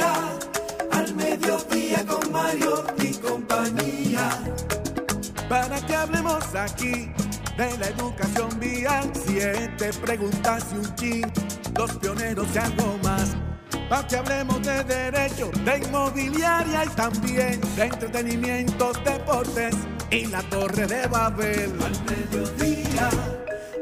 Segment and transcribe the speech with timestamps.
[0.00, 4.30] al mediodía con Mario y compañía.
[5.48, 7.10] Para que hablemos aquí
[7.56, 11.32] de la educación vial, siete preguntas y un chin,
[11.76, 13.36] los pioneros y algo más
[13.88, 19.76] para que hablemos de derecho, de inmobiliaria y también de entretenimiento, deportes
[20.10, 21.72] y la torre de Babel.
[21.84, 23.10] Al mediodía,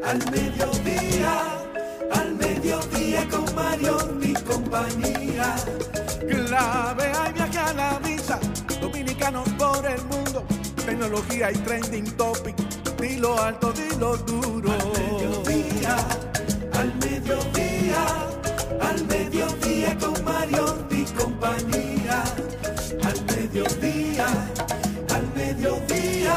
[0.05, 1.64] al mediodía,
[2.75, 5.57] mediodía con Mario y compañía.
[6.29, 8.39] Clave hay viaje a la vista,
[8.80, 10.45] dominicanos por el mundo,
[10.85, 12.57] tecnología y trending topic,
[13.20, 14.73] lo alto, lo duro.
[14.73, 15.96] Al mediodía,
[16.73, 18.35] al mediodía
[18.80, 22.23] al mediodía con Mario y compañía.
[23.02, 24.27] Al mediodía,
[25.14, 26.36] al mediodía,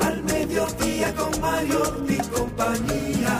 [0.00, 3.38] al mediodía con Mario y compañía.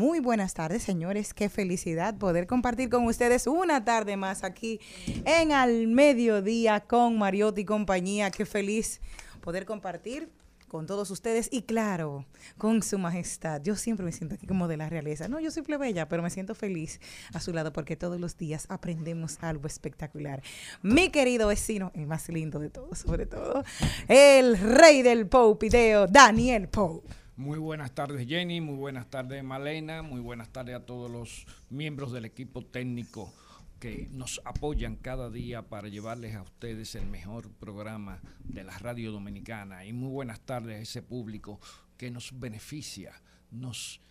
[0.00, 1.34] Muy buenas tardes, señores.
[1.34, 4.80] Qué felicidad poder compartir con ustedes una tarde más aquí
[5.26, 8.30] en Al Mediodía con Mariotti y compañía.
[8.30, 9.02] Qué feliz
[9.42, 10.30] poder compartir
[10.68, 12.24] con todos ustedes y claro,
[12.56, 13.60] con su majestad.
[13.62, 15.28] Yo siempre me siento aquí como de la realeza.
[15.28, 16.98] No, yo soy plebeya, pero me siento feliz
[17.34, 20.42] a su lado porque todos los días aprendemos algo espectacular.
[20.80, 23.64] Mi querido vecino, el más lindo de todos, sobre todo,
[24.08, 27.02] el rey del Pou Video, Daniel Pou.
[27.40, 32.12] Muy buenas tardes Jenny, muy buenas tardes Malena, muy buenas tardes a todos los miembros
[32.12, 33.32] del equipo técnico
[33.78, 39.10] que nos apoyan cada día para llevarles a ustedes el mejor programa de la radio
[39.10, 39.86] dominicana.
[39.86, 41.58] Y muy buenas tardes a ese público
[41.96, 43.14] que nos beneficia,
[43.50, 44.02] nos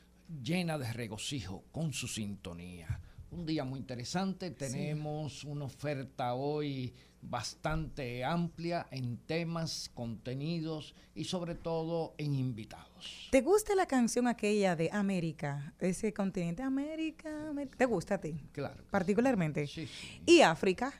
[0.41, 2.99] llena de regocijo con su sintonía.
[3.31, 6.91] Un día muy interesante, tenemos una oferta hoy
[7.21, 13.27] bastante amplia en temas, contenidos y sobre todo en invitados.
[13.29, 15.75] ¿Te gusta la canción aquella de América?
[15.79, 18.35] Ese continente América, ¿te gusta a ti?
[18.51, 18.83] Claro.
[18.89, 19.67] Particularmente.
[19.67, 19.87] Sí,
[20.25, 20.91] ¿Y África?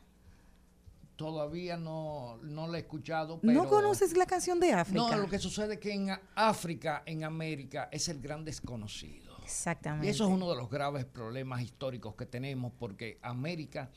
[1.16, 3.40] Todavía no, no la he escuchado.
[3.42, 5.02] ¿No conoces la canción de África?
[5.02, 9.29] No, lo que sucede es que en África, en América, es el gran desconocido.
[9.50, 10.06] Exactamente.
[10.06, 13.90] Y eso es uno de los graves problemas históricos que tenemos porque América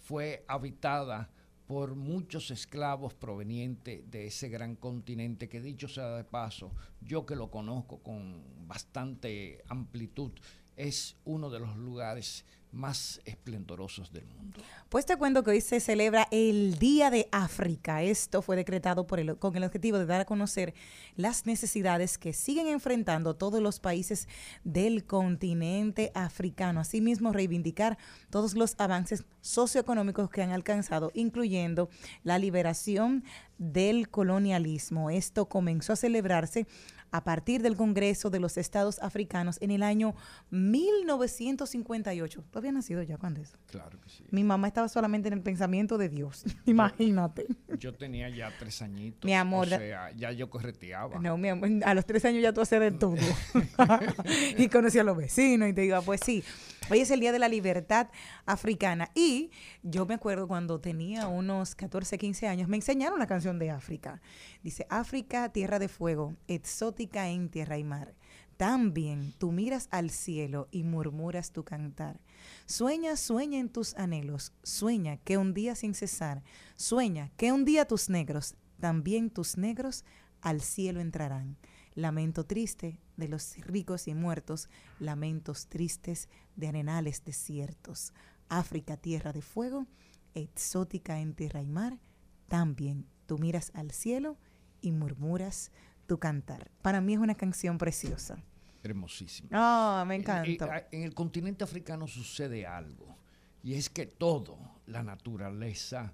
[0.00, 1.30] fue habitada
[1.66, 6.72] por muchos esclavos provenientes de ese gran continente que dicho sea de paso,
[7.02, 10.32] yo que lo conozco con bastante amplitud,
[10.76, 14.60] es uno de los lugares más esplendorosos del mundo.
[14.88, 18.02] Pues te cuento que hoy se celebra el Día de África.
[18.02, 20.74] Esto fue decretado por el, con el objetivo de dar a conocer
[21.16, 24.28] las necesidades que siguen enfrentando todos los países
[24.64, 26.80] del continente africano.
[26.80, 27.98] Asimismo, reivindicar
[28.30, 31.88] todos los avances socioeconómicos que han alcanzado, incluyendo
[32.22, 33.24] la liberación
[33.58, 35.10] del colonialismo.
[35.10, 36.66] Esto comenzó a celebrarse
[37.14, 40.16] a partir del Congreso de los Estados Africanos en el año
[40.50, 42.44] 1958.
[42.50, 43.56] ¿Tú habías nacido ya cuando eso?
[43.66, 44.24] Claro que sí.
[44.32, 46.42] Mi mamá estaba solamente en el pensamiento de Dios.
[46.66, 47.46] Imagínate.
[47.78, 49.24] Yo tenía ya tres añitos.
[49.24, 49.68] Mi amor.
[49.68, 51.20] O sea, ya yo correteaba.
[51.20, 53.14] No, mi amor, a los tres años ya tú hacías de todo.
[54.58, 56.42] y conocía a los vecinos y te digo, pues sí.
[56.90, 58.08] Hoy es el Día de la Libertad
[58.44, 59.50] Africana y
[59.82, 64.20] yo me acuerdo cuando tenía unos 14, 15 años, me enseñaron la canción de África.
[64.62, 68.14] Dice, África, tierra de fuego, exótica en tierra y mar.
[68.58, 72.20] También tú miras al cielo y murmuras tu cantar.
[72.66, 76.42] Sueña, sueña en tus anhelos, sueña que un día sin cesar,
[76.76, 80.04] sueña que un día tus negros, también tus negros,
[80.42, 81.56] al cielo entrarán.
[81.94, 84.68] Lamento triste de los ricos y muertos,
[84.98, 88.12] lamentos tristes de arenales desiertos.
[88.48, 89.86] África, tierra de fuego,
[90.34, 92.00] exótica en tierra y mar,
[92.48, 94.36] también tú miras al cielo
[94.80, 95.70] y murmuras
[96.06, 96.70] tu cantar.
[96.82, 98.42] Para mí es una canción preciosa.
[98.82, 99.48] Hermosísima.
[99.52, 100.68] Ah, me encanta.
[100.70, 103.16] Ah, en, el continente africano sucede algo,
[103.62, 106.12] y es que todo, la naturaleza,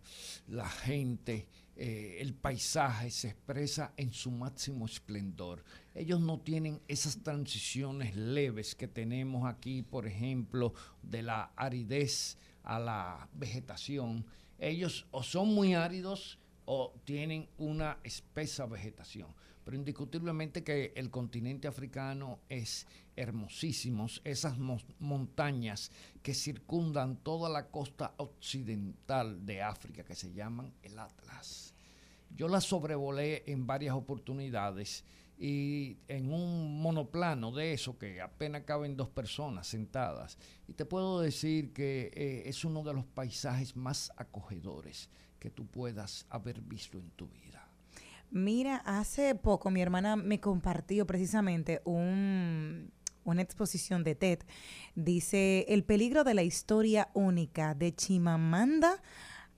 [0.48, 5.64] la gente, eh, el paisaje se expresa en su máximo esplendor.
[5.94, 12.78] Ellos no tienen esas transiciones leves que tenemos aquí, por ejemplo, de la aridez a
[12.78, 14.26] la vegetación.
[14.58, 19.34] Ellos o son muy áridos o tienen una espesa vegetación
[19.70, 24.08] pero indiscutiblemente que el continente africano es hermosísimo.
[24.24, 25.92] Esas montañas
[26.24, 31.72] que circundan toda la costa occidental de África, que se llaman el Atlas.
[32.34, 35.04] Yo las sobrevolé en varias oportunidades
[35.38, 40.36] y en un monoplano de eso que apenas caben dos personas sentadas.
[40.66, 45.64] Y te puedo decir que eh, es uno de los paisajes más acogedores que tú
[45.64, 47.69] puedas haber visto en tu vida.
[48.30, 52.92] Mira, hace poco mi hermana me compartió precisamente un,
[53.24, 54.40] una exposición de TED.
[54.94, 59.02] Dice, el peligro de la historia única de Chimamanda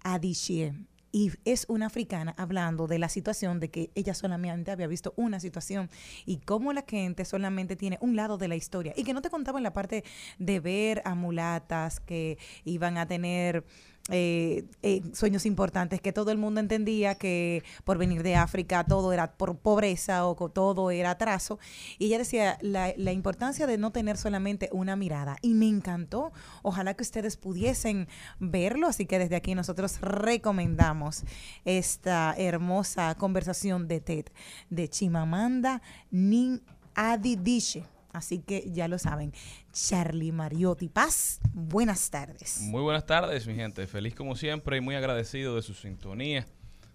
[0.02, 0.72] Adichie
[1.12, 5.38] y es una africana hablando de la situación de que ella solamente había visto una
[5.40, 5.90] situación
[6.25, 9.28] y cómo la gente solamente tiene un lado de la historia y que no te
[9.28, 10.04] contaba en la parte
[10.38, 13.64] de ver a mulatas que iban a tener
[14.10, 19.12] eh, eh, sueños importantes, que todo el mundo entendía que por venir de África todo
[19.12, 21.58] era por pobreza o todo era atraso.
[21.99, 25.37] Y ella decía la, la importancia de no tener solamente una mirada.
[25.40, 26.32] Y me encantó.
[26.62, 28.08] Ojalá que ustedes pudiesen
[28.40, 28.88] verlo.
[28.88, 31.22] Así que desde aquí nosotros recomendamos
[31.64, 34.26] esta hermosa conversación de TED
[34.70, 36.60] de Chimamanda Nin
[36.94, 37.91] Adidiche.
[38.12, 39.32] Así que ya lo saben.
[39.73, 42.61] Charlie Mariotti Paz, buenas tardes.
[42.61, 43.87] Muy buenas tardes, mi gente.
[43.87, 46.47] Feliz como siempre y muy agradecido de su sintonía,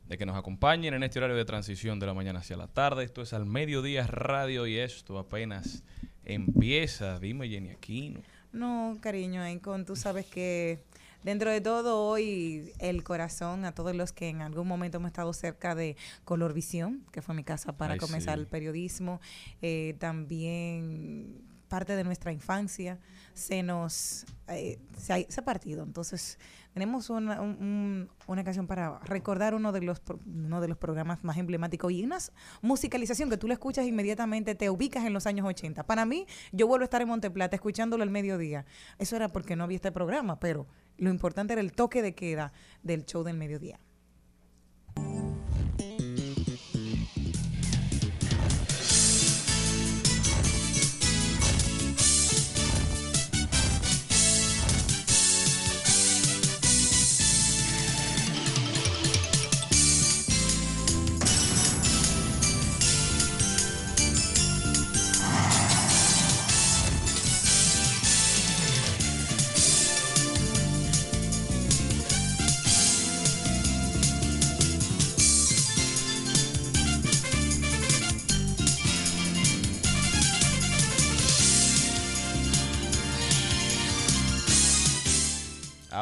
[0.05, 3.03] de que nos acompañen en este horario de transición de la mañana hacia la tarde.
[3.03, 5.83] Esto es al mediodía radio y esto apenas
[6.23, 7.19] empieza.
[7.19, 8.21] Dime, Jenny Aquino.
[8.51, 10.83] No, cariño, Encon, tú sabes que
[11.23, 15.33] dentro de todo hoy el corazón a todos los que en algún momento hemos estado
[15.33, 19.19] cerca de Color Visión, que fue mi casa para comenzar el periodismo,
[19.61, 22.97] eh, también parte de nuestra infancia
[23.33, 25.83] se nos eh, se, ha, partido.
[25.83, 26.39] Entonces,
[26.77, 31.91] tenemos una, una canción para recordar uno de los uno de los programas más emblemáticos
[31.91, 32.19] y una
[32.61, 35.87] musicalización que tú la escuchas inmediatamente, te ubicas en los años 80.
[35.87, 38.67] Para mí, yo vuelvo a estar en Monteplata escuchándolo al mediodía.
[38.99, 42.53] Eso era porque no había este programa, pero lo importante era el toque de queda
[42.83, 43.79] del show del mediodía.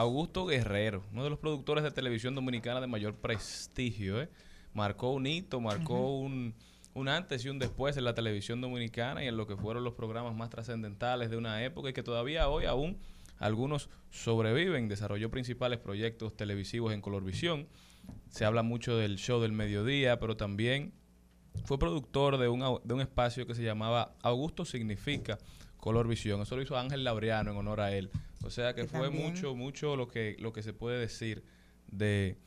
[0.05, 4.29] Augusto Guerrero, uno de los productores de televisión dominicana de mayor prestigio, ¿eh?
[4.73, 6.53] marcó un hito, marcó un,
[7.07, 10.35] antes y un después en la televisión dominicana y en lo que fueron los programas
[10.35, 12.97] más trascendentales de una época y que todavía hoy aún
[13.39, 14.87] algunos sobreviven.
[14.87, 17.67] Desarrolló principales proyectos televisivos en Colorvisión.
[18.29, 20.93] Se habla mucho del show del mediodía, pero también
[21.63, 25.37] fue productor de un, de un espacio que se llamaba Augusto Significa
[25.85, 26.41] Color Visión.
[26.41, 28.09] Eso lo hizo Ángel Labriano en honor a él.
[28.43, 31.43] O sea que, fue mucho, mucho lo que, lo que se puede decir
[31.91, 32.39] de,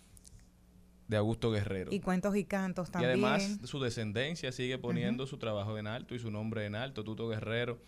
[1.07, 1.93] de Augusto Guerrero.
[1.93, 3.11] Y cuentos y cantos también.
[3.11, 7.05] Y además su descendencia sigue poniendo su trabajo en alto y su nombre en alto.
[7.05, 7.79] Tuto Guerrero,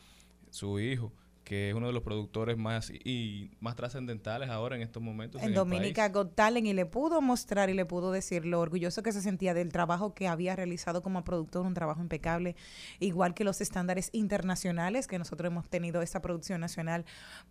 [0.50, 1.12] su hijo,
[1.44, 5.42] que es uno de los productores más y más trascendentales ahora en estos momentos.
[5.42, 6.12] En, el Dominica país.
[6.12, 9.52] Got Talent y le pudo mostrar y le pudo decir lo orgulloso que se sentía
[9.52, 12.54] del trabajo que había realizado como productor, un trabajo impecable,
[13.00, 17.04] igual que los estándares internacionales que nosotros hemos tenido esta producción nacional,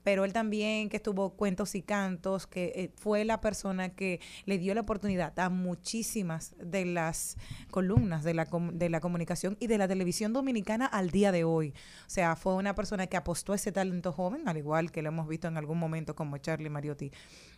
[0.03, 4.57] pero él también que estuvo cuentos y cantos, que eh, fue la persona que le
[4.57, 7.35] dio la oportunidad a muchísimas de las
[7.69, 11.43] columnas de la, com- de la comunicación y de la televisión dominicana al día de
[11.43, 11.73] hoy.
[12.07, 15.09] O sea, fue una persona que apostó a ese talento joven, al igual que lo
[15.09, 17.11] hemos visto en algún momento como Charlie Mariotti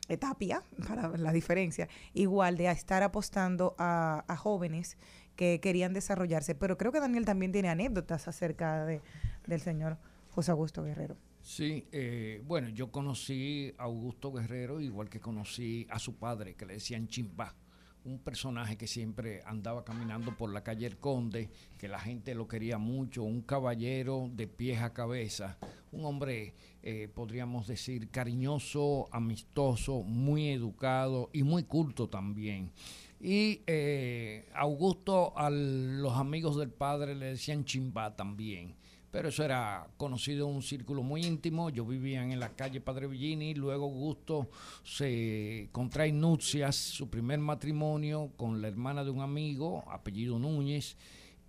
[0.08, 4.98] eh, Tapia, para la diferencia, igual de estar apostando a, a jóvenes
[5.36, 6.56] que querían desarrollarse.
[6.56, 9.02] Pero creo que Daniel también tiene anécdotas acerca de,
[9.48, 9.98] del señor
[10.30, 11.18] José Augusto Guerrero.
[11.42, 16.66] Sí, eh, bueno, yo conocí a Augusto Guerrero, igual que conocí a su padre, que
[16.66, 17.56] le decían Chimbá,
[18.04, 22.48] un personaje que siempre andaba caminando por la calle El Conde, que la gente lo
[22.48, 25.58] quería mucho, un caballero de pies a cabeza,
[25.92, 32.72] un hombre, eh, podríamos decir, cariñoso, amistoso, muy educado y muy culto también.
[33.20, 38.81] Y eh, Augusto a los amigos del padre le decían Chimbá también
[39.12, 41.70] pero eso era conocido un círculo muy íntimo.
[41.70, 44.50] Yo vivía en la calle Padre Villini, luego Augusto
[44.84, 50.96] se contrae nupcias, su primer matrimonio con la hermana de un amigo, apellido Núñez,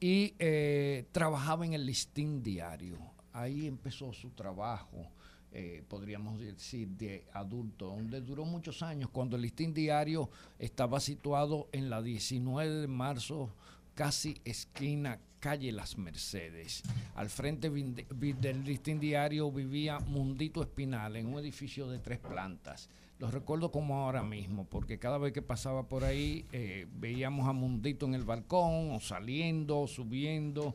[0.00, 2.98] y eh, trabajaba en el listín diario.
[3.32, 5.08] Ahí empezó su trabajo.
[5.54, 11.68] eh, podríamos decir, de adulto, donde duró muchos años, cuando el listín diario estaba situado
[11.72, 13.50] en la 19 de marzo,
[13.94, 16.82] casi esquina calle Las Mercedes.
[17.16, 22.88] Al frente del listín diario vivía Mundito Espinal en un edificio de tres plantas.
[23.22, 27.52] Lo recuerdo como ahora mismo, porque cada vez que pasaba por ahí eh, veíamos a
[27.52, 30.74] Mundito en el balcón, o saliendo, o subiendo.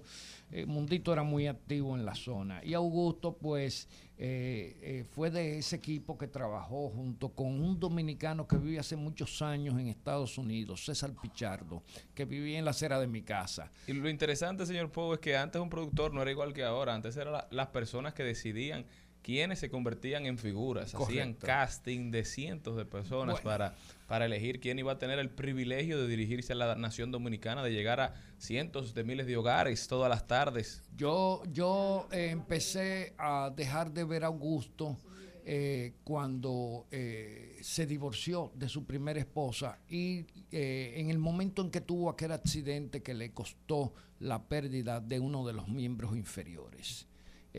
[0.54, 2.63] Eh, Mundito era muy activo en la zona.
[2.63, 8.48] Y Augusto, pues, eh, eh, fue de ese equipo que trabajó junto con un dominicano
[8.48, 11.84] que vive hace muchos años en Estados Unidos, César Pichardo,
[12.16, 13.70] que vivía en la acera de mi casa.
[13.88, 16.96] Y lo interesante, señor Pogo, es que antes un productor no era igual que ahora.
[16.96, 18.86] Antes eran la- las personas que decidían
[19.27, 20.96] quiénes se convertían en figuras.
[20.96, 23.43] Hacían casting de cientos de personas Bueno.
[23.43, 23.75] para,
[24.07, 27.74] para elegir quién iba a tener el privilegio de dirigirse a la nación dominicana, de
[27.74, 30.81] llegar a cientos de miles de hogares todas las tardes.
[30.96, 34.96] Yo, yo eh, empecé a dejar de ver a Augusto
[35.43, 41.69] eh, cuando eh, se divorció de su primera esposa y eh, en el momento en
[41.69, 47.07] que tuvo aquel accidente que le costó la pérdida de uno de los miembros inferiores,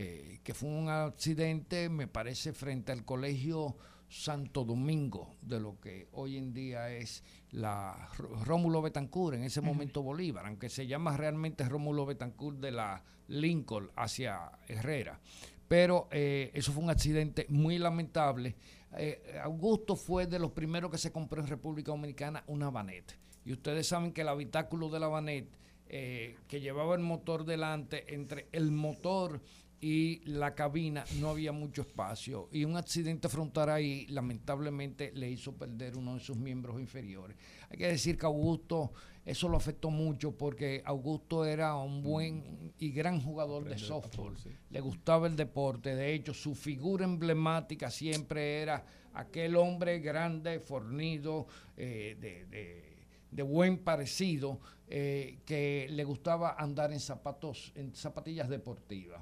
[0.01, 3.75] eh, que fue un accidente, me parece, frente al colegio
[4.07, 8.07] Santo Domingo, de lo que hoy en día es la
[8.45, 13.91] Rómulo Betancourt, en ese momento Bolívar, aunque se llama realmente Rómulo Betancourt de la Lincoln
[13.97, 15.19] hacia Herrera.
[15.67, 18.55] Pero eh, eso fue un accidente muy lamentable.
[18.95, 23.19] Eh, Augusto fue de los primeros que se compró en República Dominicana una Vanet.
[23.43, 25.59] Y ustedes saben que el habitáculo de la Vanet,
[25.91, 29.41] eh, que llevaba el motor delante, entre el motor
[29.81, 35.53] y la cabina no había mucho espacio y un accidente frontal ahí lamentablemente le hizo
[35.53, 37.37] perder uno de sus miembros inferiores.
[37.69, 38.91] Hay que decir que Augusto
[39.25, 44.35] eso lo afectó mucho porque Augusto era un buen y gran jugador de softball.
[44.69, 48.83] Le gustaba el deporte, de hecho su figura emblemática siempre era
[49.13, 52.89] aquel hombre grande, fornido, eh, de, de-
[53.31, 59.21] de buen parecido, eh, que le gustaba andar en zapatos, en zapatillas deportivas.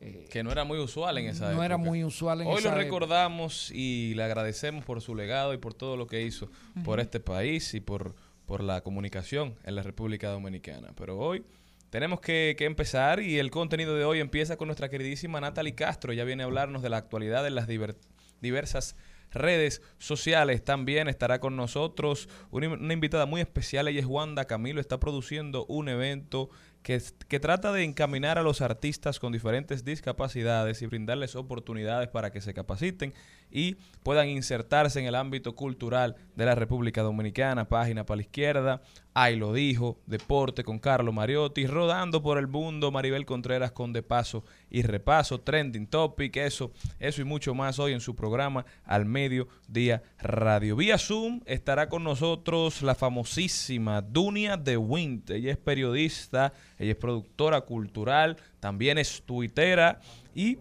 [0.00, 1.64] Eh, Que no era muy usual en esa no época.
[1.66, 2.84] era muy usual en Hoy esa lo época.
[2.84, 6.50] recordamos y le agradecemos por su legado y por todo lo que hizo
[6.84, 8.14] por este país y por,
[8.46, 10.92] por la comunicación en la República Dominicana.
[10.96, 11.44] Pero hoy
[11.90, 16.12] tenemos que, que empezar y el contenido de hoy empieza con nuestra queridísima Natalie Castro.
[16.12, 17.96] Ella viene a hablarnos de la actualidad en las diver-
[18.42, 18.96] diversas
[19.30, 20.62] redes sociales.
[20.64, 23.88] También estará con nosotros una, una invitada muy especial.
[23.88, 24.80] Ella es Wanda Camilo.
[24.80, 26.50] Está produciendo un evento
[26.84, 32.30] que, que trata de encaminar a los artistas con diferentes discapacidades y brindarles oportunidades para
[32.30, 33.14] que se capaciten
[33.54, 37.68] y puedan insertarse en el ámbito cultural de la República Dominicana.
[37.68, 38.82] Página para la izquierda.
[39.14, 40.00] Ahí lo dijo.
[40.06, 41.66] Deporte con Carlos Mariotti.
[41.66, 42.90] Rodando por el mundo.
[42.90, 45.40] Maribel Contreras con De Paso y Repaso.
[45.40, 46.36] Trending Topic.
[46.36, 50.74] Eso, eso y mucho más hoy en su programa Al Mediodía Radio.
[50.74, 55.30] Vía Zoom estará con nosotros la famosísima Dunia de Wint.
[55.30, 60.00] Ella es periodista, ella es productora cultural, también es tuitera
[60.34, 60.58] y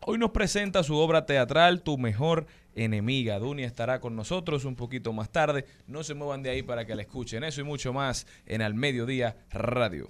[0.00, 3.38] hoy nos presenta su obra teatral Tu Mejor Enemiga.
[3.38, 5.64] Dunia estará con nosotros un poquito más tarde.
[5.86, 7.44] No se muevan de ahí para que la escuchen.
[7.44, 10.08] Eso y mucho más en Al Mediodía Radio.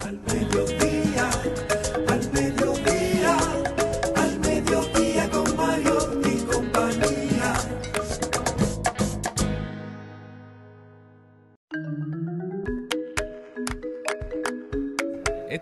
[0.00, 0.20] Al
[2.08, 2.77] al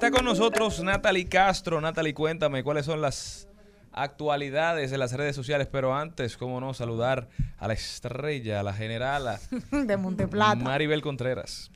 [0.07, 1.81] Está con nosotros Natalie Castro.
[1.81, 3.49] Natalie, cuéntame cuáles son las
[3.91, 8.73] actualidades de las redes sociales, pero antes, cómo no, saludar a la estrella, a la
[8.73, 9.41] generala
[9.73, 10.63] de Monteplata.
[10.63, 11.73] Maribel Contreras.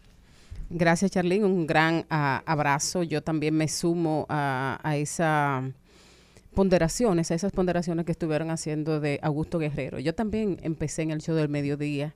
[0.68, 1.44] Gracias, Charlene.
[1.44, 3.02] Un gran ah, abrazo.
[3.02, 5.64] Yo también me sumo a, a esa
[6.54, 9.98] ponderaciones, a esas ponderaciones que estuvieron haciendo de Augusto Guerrero.
[9.98, 12.14] Yo también empecé en el show del mediodía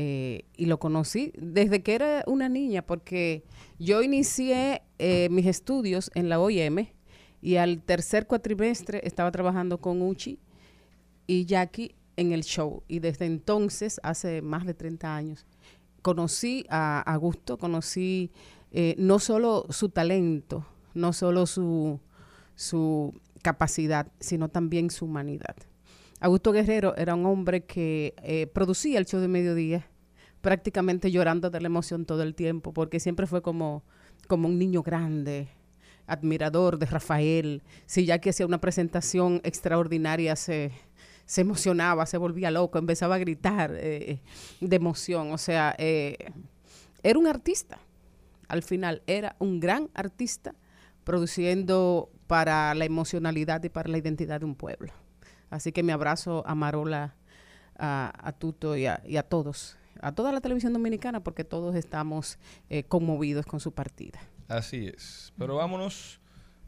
[0.00, 3.42] eh, y lo conocí desde que era una niña, porque
[3.80, 6.86] yo inicié eh, mis estudios en la OIM
[7.42, 10.38] y al tercer cuatrimestre estaba trabajando con Uchi
[11.26, 12.84] y Jackie en el show.
[12.86, 15.46] Y desde entonces, hace más de 30 años,
[16.00, 18.30] conocí a Augusto, conocí
[18.70, 20.64] eh, no solo su talento,
[20.94, 21.98] no solo su,
[22.54, 25.56] su capacidad, sino también su humanidad.
[26.20, 29.86] Augusto Guerrero era un hombre que eh, producía el show de mediodía
[30.40, 33.82] prácticamente llorando de la emoción todo el tiempo, porque siempre fue como,
[34.26, 35.48] como un niño grande,
[36.06, 37.62] admirador de Rafael.
[37.86, 40.72] Si ya que hacía una presentación extraordinaria se,
[41.26, 44.20] se emocionaba, se volvía loco, empezaba a gritar eh,
[44.60, 45.32] de emoción.
[45.32, 46.32] O sea, eh,
[47.02, 47.78] era un artista.
[48.48, 50.54] Al final era un gran artista
[51.04, 54.92] produciendo para la emocionalidad y para la identidad de un pueblo.
[55.50, 57.14] Así que mi abrazo a Marola,
[57.78, 62.38] a, Tuto y a, todos, a toda la televisión dominicana, porque todos estamos
[62.70, 64.18] eh, conmovidos con su partida.
[64.48, 65.32] Así es.
[65.38, 66.20] Pero vámonos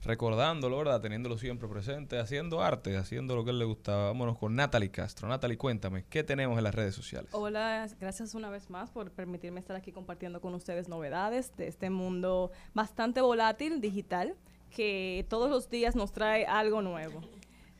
[0.02, 1.00] recordándolo, ¿verdad?
[1.00, 4.06] Teniéndolo siempre presente, haciendo arte, haciendo lo que él le gustaba.
[4.06, 5.28] Vámonos con Natalie Castro.
[5.28, 7.28] Natalie, cuéntame, ¿qué tenemos en las redes sociales?
[7.32, 11.90] Hola, gracias una vez más por permitirme estar aquí compartiendo con ustedes novedades de este
[11.90, 14.34] mundo bastante volátil, digital,
[14.74, 17.20] que todos los días nos trae algo nuevo.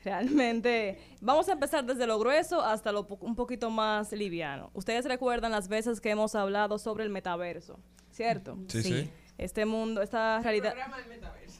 [0.04, 4.70] Realmente, vamos a empezar desde lo grueso hasta lo un poquito más liviano.
[4.72, 7.78] Ustedes recuerdan las veces que hemos hablado sobre el metaverso,
[8.10, 8.58] ¿cierto?
[8.68, 9.10] Sí, sí.
[9.36, 10.74] Este mundo, esta realidad...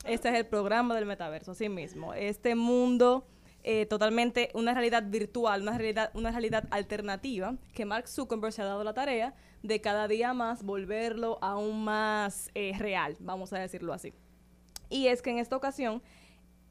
[0.05, 2.15] Este es el programa del metaverso, así mismo.
[2.15, 3.27] Este mundo
[3.63, 8.65] eh, totalmente, una realidad virtual, una realidad, una realidad alternativa, que Mark Zuckerberg se ha
[8.65, 13.93] dado la tarea de cada día más volverlo aún más eh, real, vamos a decirlo
[13.93, 14.15] así.
[14.89, 16.03] Y es que en esta ocasión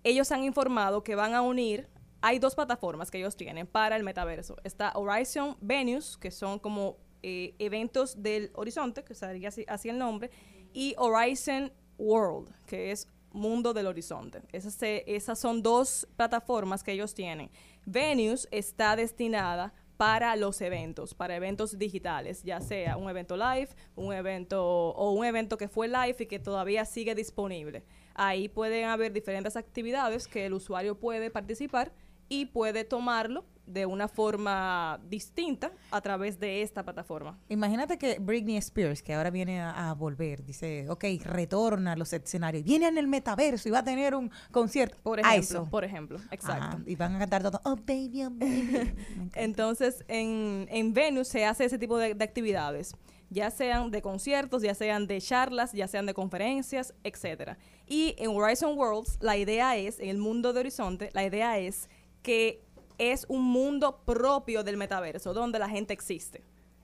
[0.04, 1.88] ellos han informado que van a unir,
[2.22, 4.58] hay dos plataformas que ellos tienen para el metaverso.
[4.64, 10.30] Está Horizon Venues, que son como eh, eventos del horizonte, que sería así, el nombre,
[10.74, 14.42] y Horizon World, que es mundo del horizonte.
[14.52, 17.50] Esas, esas son dos plataformas que ellos tienen.
[17.86, 24.14] Venues está destinada para los eventos, para eventos digitales, ya sea un evento live, un
[24.14, 27.84] evento o un evento que fue live y que todavía sigue disponible.
[28.16, 31.92] Ahí pueden haber diferentes actividades que el usuario puede participar
[32.30, 37.38] y puede tomarlo de una forma distinta a través de esta plataforma.
[37.50, 42.64] Imagínate que Britney Spears, que ahora viene a, volver, dice, ok, retorna a los escenarios,
[42.64, 44.98] viene en el metaverso y va a tener un concierto.
[45.04, 46.80] Por ejemplo, por ejemplo, exacto.
[46.88, 48.92] y van a cantar todo, oh baby, oh baby.
[49.36, 52.96] Entonces, en, en Venus se hace ese tipo de, de actividades
[53.30, 57.58] ya sean de conciertos, ya sean de charlas, ya sean de conferencias, etcétera.
[57.90, 61.90] Y en Horizon Worlds, la idea es, en el mundo de Horizonte, la idea es
[62.22, 62.64] que
[63.00, 66.44] es un mundo propio del metaverso, donde la gente existe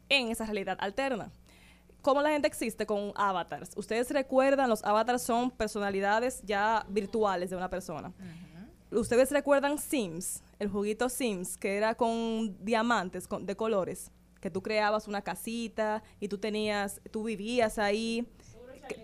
[0.09, 1.31] en esa realidad alterna.
[2.01, 3.71] ¿Cómo la gente existe con avatars?
[3.75, 8.11] Ustedes recuerdan, los avatars son personalidades ya virtuales de una persona.
[8.91, 15.07] Ustedes recuerdan Sims, el juguito Sims, que era con diamantes de colores, que tú creabas
[15.07, 18.27] una casita y tú tenías, tú vivías ahí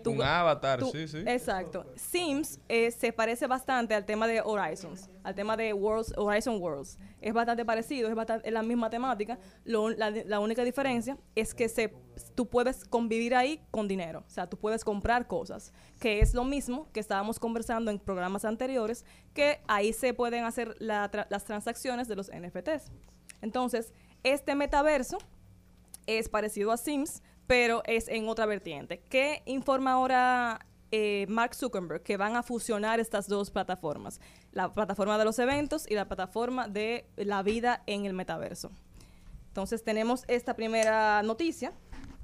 [0.06, 1.18] un avatar, sí, sí.
[1.26, 1.86] Exacto.
[1.96, 6.98] Sims eh, se parece bastante al tema de Horizons, al tema de Worlds, Horizon Worlds.
[7.20, 9.38] Es bastante parecido, es, bastante, la misma temática.
[9.64, 11.94] la, única diferencia es que se,
[12.34, 14.24] tú puedes convivir ahí con dinero.
[14.26, 18.44] O sea, tú puedes comprar cosas, que es lo mismo que estábamos conversando en programas
[18.44, 22.90] anteriores, que ahí se pueden hacer las transacciones de los NFTs.
[23.40, 23.92] Entonces,
[24.22, 25.18] este metaverso
[26.06, 29.02] es parecido a Sims, pero es en otra vertiente.
[29.10, 32.02] ¿Qué informa ahora eh, Mark Zuckerberg?
[32.02, 36.66] Que van a fusionar estas dos plataformas, la plataforma de los eventos y la plataforma
[36.66, 38.70] de la vida en el metaverso.
[39.48, 41.74] Entonces tenemos esta primera noticia.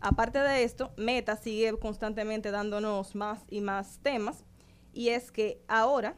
[0.01, 4.47] Aparte de esto, Meta sigue constantemente dándonos más y más temas.
[4.95, 6.17] Y es que ahora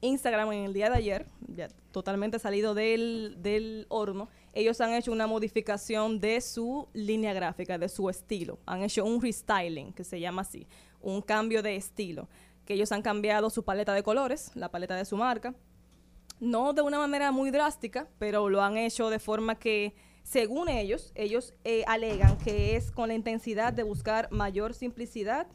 [0.00, 5.12] Instagram en el día de ayer, ya totalmente salido del, del horno, ellos han hecho
[5.12, 8.58] una modificación de su línea gráfica, de su estilo.
[8.64, 10.66] Han hecho un restyling, que se llama así,
[11.02, 12.26] un cambio de estilo,
[12.64, 15.54] que ellos han cambiado su paleta de colores, la paleta de su marca.
[16.40, 21.12] No de una manera muy drástica, pero lo han hecho de forma que, según ellos,
[21.14, 25.48] ellos eh, alegan que es con la intensidad de buscar mayor simplicidad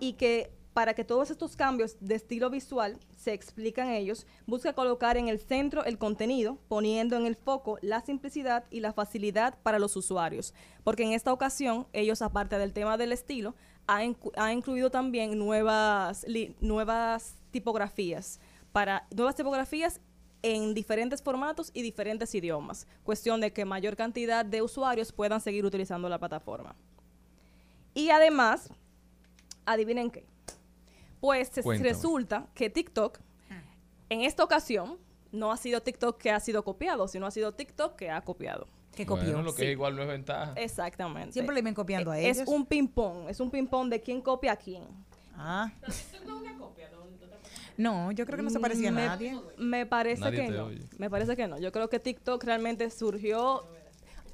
[0.00, 5.16] y que para que todos estos cambios de estilo visual se explican ellos, busca colocar
[5.16, 9.78] en el centro el contenido, poniendo en el foco la simplicidad y la facilidad para
[9.78, 10.54] los usuarios.
[10.84, 13.54] Porque en esta ocasión, ellos, aparte del tema del estilo,
[13.86, 16.24] ha, incluido también nuevas,
[16.60, 18.40] nuevas tipografías,
[18.72, 20.00] para nuevas tipografías
[20.42, 22.86] en diferentes formatos y diferentes idiomas.
[23.04, 26.74] Cuestión de que mayor cantidad de usuarios puedan seguir utilizando la plataforma.
[27.94, 28.70] Y además,
[29.66, 30.31] adivinen qué.
[31.22, 33.18] Pues se- resulta que TikTok,
[34.10, 34.98] en esta ocasión,
[35.30, 38.66] no ha sido TikTok que ha sido copiado, sino ha sido TikTok que ha copiado.
[38.94, 39.24] Que copió.
[39.28, 39.66] Bueno, lo que Sí.
[39.68, 40.52] es igual no es ventaja.
[40.56, 41.32] Exactamente.
[41.32, 42.48] Siempre le ven copiando a Eh, Es ellos.
[42.50, 44.82] un ping-pong, es un ping-pong de quién copia a quién.
[45.34, 45.72] Ah.
[47.78, 49.40] No, yo creo que no se parecía a me, nadie.
[49.56, 50.66] Me parece Nadie que no.
[50.66, 50.86] oye.
[50.98, 51.58] Me parece que no.
[51.58, 53.64] Yo creo que TikTok realmente surgió.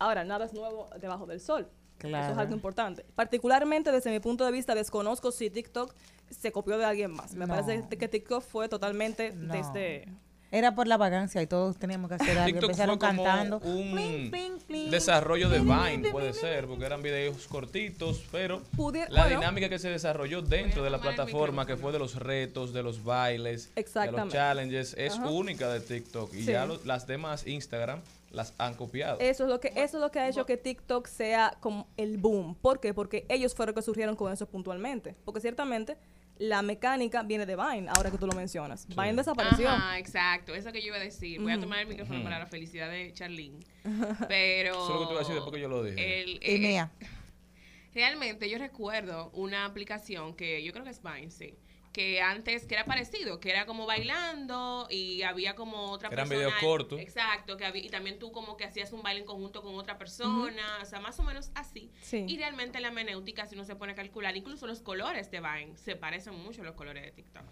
[0.00, 1.68] Ahora, nada es nuevo debajo del sol.
[2.00, 3.04] Eso es algo importante.
[3.14, 5.92] Particularmente desde mi punto de vista, desconozco si TikTok
[6.30, 7.34] se copió de alguien más.
[7.34, 7.54] Me No.
[7.54, 9.52] parece que TikTok fue totalmente No.
[9.54, 10.08] desde.
[10.50, 12.46] Era por la vagancia y todos teníamos que hacer algo.
[12.46, 13.58] TikTok Empezaron fue como cantando.
[13.58, 14.90] un Pling, pling, pling.
[14.90, 18.62] desarrollo de Vine, puede ser, porque eran videos cortitos, pero
[19.10, 19.28] la bueno.
[19.40, 23.04] dinámica que se desarrolló dentro de la plataforma, que fue de los retos, de los
[23.04, 25.28] bailes, de los challenges, es Ajá.
[25.28, 26.32] única de TikTok.
[26.32, 26.52] Y Sí.
[26.52, 29.18] ya lo- las demás Instagram las han copiado.
[29.20, 32.18] Eso es lo que eso es lo que ha hecho que TikTok sea como el
[32.18, 32.54] boom.
[32.56, 32.92] ¿Por qué?
[32.94, 35.14] Porque ellos fueron los que surgieron con eso puntualmente.
[35.24, 35.96] Porque ciertamente
[36.36, 38.86] la mecánica viene de Vine, ahora que tú lo mencionas.
[38.86, 39.68] Vine desapareció.
[39.70, 40.54] Ajá, exacto.
[40.54, 41.40] Eso que yo iba a decir.
[41.40, 43.58] Voy a tomar el micrófono para la felicidad de Charlene.
[44.28, 44.72] Pero.
[44.72, 46.20] Eso es lo que te iba a decir después que yo lo dije.
[46.22, 46.86] el- Y eh.
[47.94, 51.54] Realmente yo recuerdo una aplicación que yo creo que es Vine, sí.
[51.98, 56.46] Que antes, que era parecido, que era como bailando y había como otra Eran persona.
[56.46, 57.00] videos cortos.
[57.00, 59.98] Exacto, que había, y también tú como que hacías un baile en conjunto con otra
[59.98, 61.90] persona, o sea, más o menos así.
[62.00, 62.24] Sí.
[62.28, 65.76] Y realmente la menéutica, si uno se pone a calcular, incluso los colores de Vine
[65.76, 67.42] se parecen mucho a los colores de TikTok.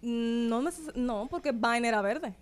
[0.00, 2.32] Mm, No, neces- no, porque Vine era verde.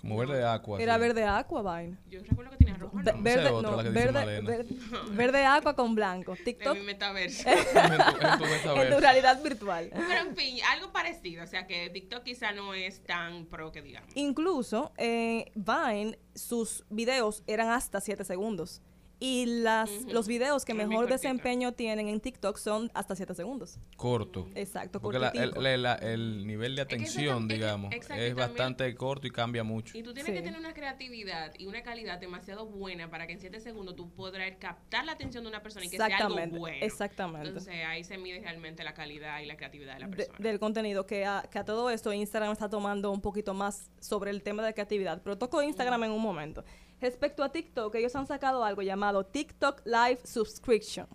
[0.00, 0.80] Como verde aqua.
[0.80, 1.00] Era sí.
[1.00, 1.98] verde aqua Vine.
[2.08, 3.10] Yo recuerdo que tenía rojo, ¿no?
[3.10, 4.48] Es verde, otra, no, la que dice verde, Malena.
[4.50, 4.76] verde,
[5.12, 6.34] verde aqua con blanco.
[6.42, 7.48] TikTok mi metaverso.
[7.50, 8.94] En tu- en tu en metaverso.
[8.94, 9.90] tu realidad virtual.
[9.92, 11.44] Pero en fin, algo parecido.
[11.44, 14.10] O sea que TikTok quizá no es tan pro que digamos.
[14.14, 18.82] Incluso eh, Vine, sus videos eran hasta 7 segundos.
[19.22, 23.78] Y las, los videos que mejor desempeño tienen en TikTok son hasta 7 segundos.
[23.96, 24.48] Corto.
[24.54, 25.60] Exacto, Porque la- el, cortitico.
[25.60, 29.30] la- la- el nivel de atención, tam- es que- digamos, es también- bastante corto y
[29.30, 29.96] cambia mucho.
[29.98, 30.38] Y tú tienes Sí.
[30.38, 34.08] que tener una creatividad y una calidad demasiado buena para que en 7 segundos tú
[34.10, 36.76] podrás captar la atención de una persona y que sea algo Exactamente, bueno.
[36.80, 37.48] exactamente.
[37.48, 40.38] Entonces ahí se mide realmente la calidad y la creatividad de la de- persona.
[40.38, 44.30] del contenido que a, que a todo esto Instagram está tomando un poquito más sobre
[44.30, 46.64] el tema de creatividad, pero toco Instagram en un momento.
[47.00, 51.06] Respecto a TikTok, ellos han sacado algo llamado TikTok Live Subscription.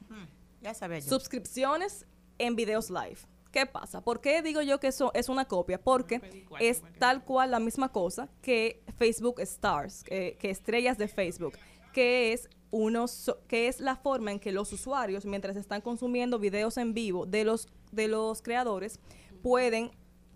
[0.61, 1.09] Ya sabía yo.
[1.09, 2.05] Suscripciones
[2.37, 3.17] en videos live.
[3.51, 4.01] ¿Qué pasa?
[4.01, 5.81] ¿Por qué digo yo que eso es una copia?
[5.81, 11.53] Porque es tal cual la misma cosa que Facebook Stars, que, que estrellas de Facebook,
[11.93, 16.77] que es unos, que es la forma en que los usuarios, mientras están consumiendo videos
[16.77, 18.99] en vivo de los, de los creadores,
[19.41, 19.91] pueden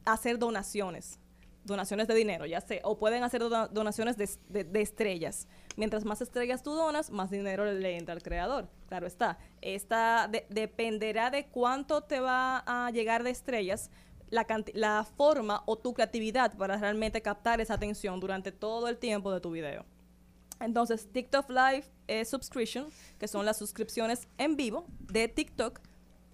[0.06, 1.20] hacer donaciones
[1.64, 4.30] donaciones de dinero, ya sé, o pueden hacer dona- donaciones de,
[4.64, 5.48] de- estrellas.
[5.76, 8.68] Mientras más estrellas tú donas, más dinero le entra al creador.
[8.88, 9.38] Claro está.
[9.62, 13.92] Esta de- dependerá de cuánto te va a llegar de estrellas,
[14.30, 19.32] la, la forma o tu creatividad para realmente captar esa atención durante todo el tiempo
[19.32, 19.86] de tu video.
[20.60, 25.80] Entonces, TikTok Live eh, Subscription, que son las suscripciones en vivo de TikTok,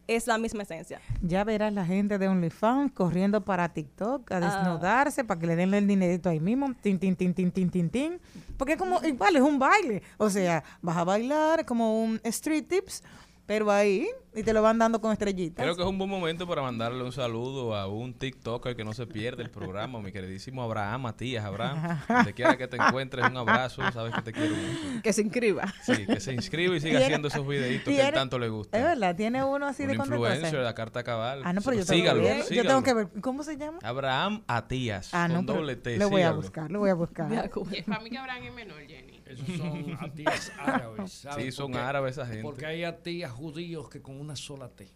[0.08, 1.00] es la misma esencia.
[1.22, 4.40] Ya verás la gente de OnlyFans corriendo para TikTok a Ah.
[4.40, 6.74] desnudarse para que le den el dinerito ahí mismo.
[6.82, 8.20] Tin, tin, tin, tin, tin, tin, tin.
[8.58, 10.02] Porque es como, igual, es un baile.
[10.18, 13.04] O sea, vas a bailar como un street tips,
[13.46, 15.64] pero ahí, y te lo van dando con estrellitas.
[15.64, 18.94] Creo que es un buen momento para mandarle un saludo a un TikToker que no
[18.94, 21.46] se pierde el programa, mi queridísimo Abraham Matías.
[21.46, 25.02] Abraham, donde quiera que te encuentres, un abrazo, sabes que te quiero mucho.
[25.04, 25.74] Que se inscriba.
[25.84, 28.78] Sí, que se inscriba y siga haciendo esos videitos que él tanto le gusta.
[28.78, 31.42] Es verdad, tiene uno así un de influencer, la carta cabal.
[31.46, 32.70] Ah, no, pero yo tengo, sígalo, que ver, yo sígalo.
[32.70, 33.08] tengo que ver.
[33.22, 33.80] ¿Cómo se llama?
[33.84, 36.42] Abraham Atías, Ah, no, con doble T, lo voy a sígalo.
[36.42, 37.32] buscar, lo voy a buscar.
[37.72, 39.05] Y para mí que Abraham es menor, Jenny.
[39.26, 41.12] Esos son atías árabes.
[41.12, 42.44] ¿sabes Sí, son árabes esa gente.
[42.44, 44.88] Porque hay atías judíos que con una sola T.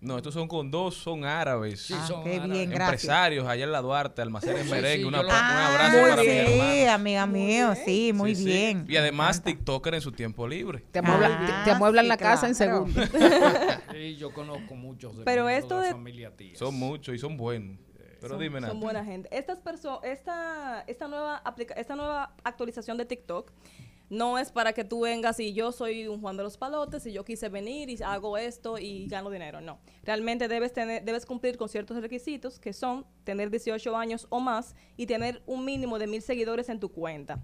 [0.00, 1.80] No, estos son con dos, son árabes.
[1.80, 2.50] Sí, Ah, son qué árabes.
[2.52, 3.04] bien, gracias.
[3.04, 6.22] Empresarios allá en la Duarte, almacenes Sí, merengue, sí, una- un Ah, abrazo muy para
[6.22, 6.92] mi bien, hermano.
[6.92, 8.48] amiga mío, sí, muy Sí, sí.
[8.50, 8.84] bien.
[8.86, 10.84] Y además TikToker en su tiempo libre.
[10.92, 13.00] Te amueblan, Ah, te, te amueblan sí, la casa en segundo.
[13.92, 16.58] Sí, yo conozco muchos de, Pero esto de la de- familia Tías.
[16.58, 17.78] Son muchos y son buenos.
[18.24, 18.72] Pero son, dime nada.
[18.72, 19.28] son buena gente.
[19.36, 23.52] Estas perso esta, esta, nueva aplica esta nueva actualización de TikTok
[24.08, 27.12] No es para que tú vengas y yo soy un Juan de los Palotes y
[27.12, 29.60] yo quise venir y hago esto y gano dinero.
[29.60, 29.78] No.
[30.04, 34.74] Realmente debes, tener, debes cumplir con ciertos requisitos que son tener 18 años o más
[34.96, 37.42] y tener un mínimo de mil seguidores en tu cuenta.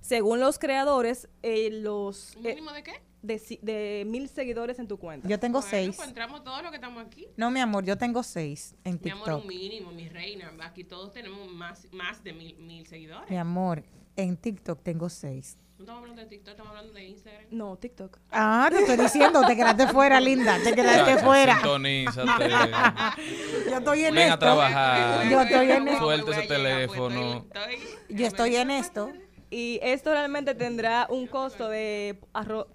[0.00, 2.34] Según los creadores, eh, los...
[2.36, 3.00] ¿Un eh, mínimo de qué?
[3.26, 5.28] De, mil seguidores en tu cuenta.
[5.28, 5.96] Yo tengo Bueno, seis.
[5.96, 7.26] Pues entramos todos los que estamos aquí.
[7.36, 9.42] No, mi amor, yo tengo seis en Mi amor, TikTok.
[9.42, 10.52] un mínimo, mi reina.
[10.62, 13.28] Aquí todos tenemos más, más de mil, mil seguidores.
[13.30, 13.82] Mi amor,
[14.16, 15.58] en TikTok tengo seis.
[15.78, 17.44] No estamos hablando de TikTok, estamos hablando de Instagram.
[17.50, 18.18] No, TikTok.
[18.30, 20.56] Ah, te estoy diciendo, te quedaste fuera, linda.
[20.64, 21.52] Te quedaste fuera.
[21.56, 22.48] Sintonízate.
[23.70, 24.38] Yo estoy en Ven a esto.
[24.38, 25.28] trabajar.
[25.28, 27.36] Yo estoy en a- Suelta a ese llegar, pues, teléfono.
[27.36, 29.12] estoy- estoy- Yo estoy en esto.
[29.50, 32.68] Y esto realmente tendrá un costo de arro-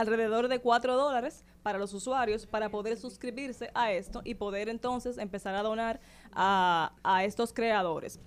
[0.00, 5.18] alrededor de 4 dólares para los usuarios para poder suscribirse a esto y poder entonces
[5.18, 6.00] empezar a donar
[6.32, 8.20] a, a estos creadores.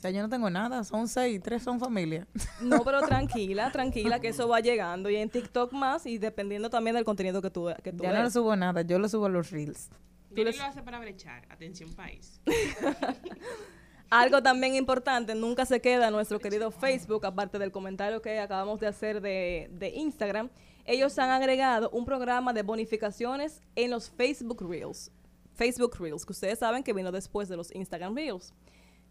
[0.00, 2.26] O sea, yo no tengo nada, son seis, tres son familia.
[2.62, 6.96] No, pero tranquila, tranquila, que eso va llegando y en TikTok más y dependiendo también
[6.96, 9.28] del contenido que tú, que tú Ya no le subo nada, yo lo subo a
[9.28, 9.90] los reels.
[10.30, 11.44] Mira, lo hace para brechar.
[11.50, 12.40] Atención, país.
[14.10, 18.86] Algo también importante, nunca se queda nuestro querido Facebook, aparte del comentario que acabamos de
[18.86, 20.48] hacer de, de Instagram.
[20.84, 25.10] Ellos han agregado un programa de bonificaciones en los Facebook Reels.
[25.54, 28.54] Facebook Reels, que ustedes saben que vino después de los Instagram Reels,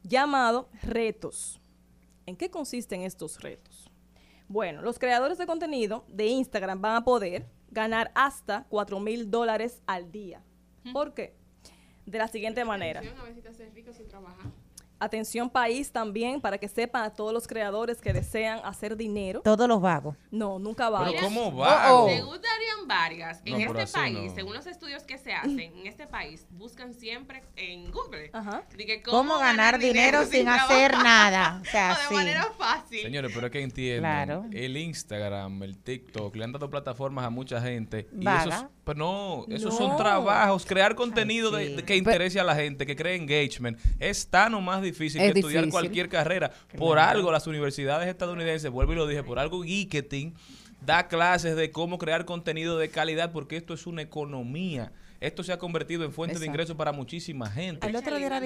[0.03, 1.62] llamado retos.
[2.25, 3.91] ¿En qué consisten estos retos?
[4.47, 9.82] Bueno, los creadores de contenido de Instagram van a poder ganar hasta 4 mil dólares
[9.86, 10.43] al día.
[10.91, 11.36] ¿Por qué?
[12.05, 12.99] De la siguiente manera.
[12.99, 14.51] A ver si te haces rico sin trabajar.
[14.99, 19.41] Atención país también, para que sepan a todos los creadores que desean hacer dinero.
[19.43, 20.15] Todos los vagos.
[20.31, 21.05] No, nunca va.
[21.05, 21.93] Pero ¿cómo Oh, va?
[21.93, 22.09] oh.
[22.09, 24.35] Según Darían Vargas, en No, este país, no.
[24.35, 28.63] según los estudios que se hacen en este país, buscan siempre en Google Ajá.
[28.75, 31.59] de que ¿Cómo, ganar dinero sin hacer nada?
[31.62, 32.13] O sea, O de sí.
[32.15, 33.01] manera fácil.
[33.01, 34.01] Señores, pero es que entienden.
[34.01, 34.45] Claro.
[34.51, 38.07] El Instagram, el TikTok, le han dado plataformas a mucha gente.
[38.12, 38.43] Y Vaga.
[38.55, 39.88] esos, pero no, esos No.
[39.88, 40.65] son trabajos.
[40.65, 41.75] Crear contenido de- sí.
[41.75, 45.34] de que interese a la gente, que cree engagement, es tan o más difícil Es
[45.34, 45.71] que estudiar difícil.
[45.71, 46.52] cualquier carrera.
[46.78, 50.34] Por algo, las universidades estadounidenses, vuelvo y lo dije, por algo Geeketing
[50.86, 54.91] da clases de cómo crear contenido de calidad, porque esto es una economía.
[55.19, 57.86] Esto se ha convertido en fuente de ingresos para muchísima gente.
[57.86, 58.39] El otro día era.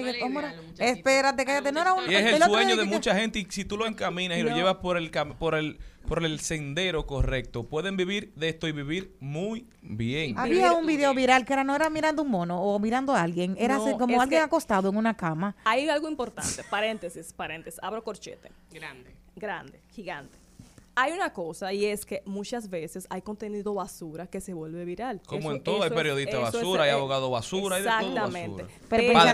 [0.78, 1.70] Espérate, cállate.
[1.72, 2.10] No era un.
[2.10, 4.76] Y es el sueño de mucha gente y si tú lo encaminas y lo llevas
[4.76, 9.16] por el cam- por el por el sendero correcto, pueden vivir de esto y vivir
[9.20, 10.38] muy bien.
[10.38, 13.56] Había un video viral que era no era mirando un mono o mirando a alguien,
[13.58, 15.56] era No, como alguien acostado en una cama.
[15.64, 19.14] Hay algo importante, paréntesis, paréntesis, abro corchete, Grande.
[19.34, 20.36] grande, gigante.
[20.96, 25.20] Hay una cosa y es que muchas veces hay contenido basura que se vuelve viral.
[25.26, 27.76] Como Eso- en todo, hay eso es- periodista eso es, basura, hay eh, abogado basura,
[27.76, 28.62] hay de todo Exactamente.
[28.62, 28.78] basura.
[28.88, 29.30] Pero Padre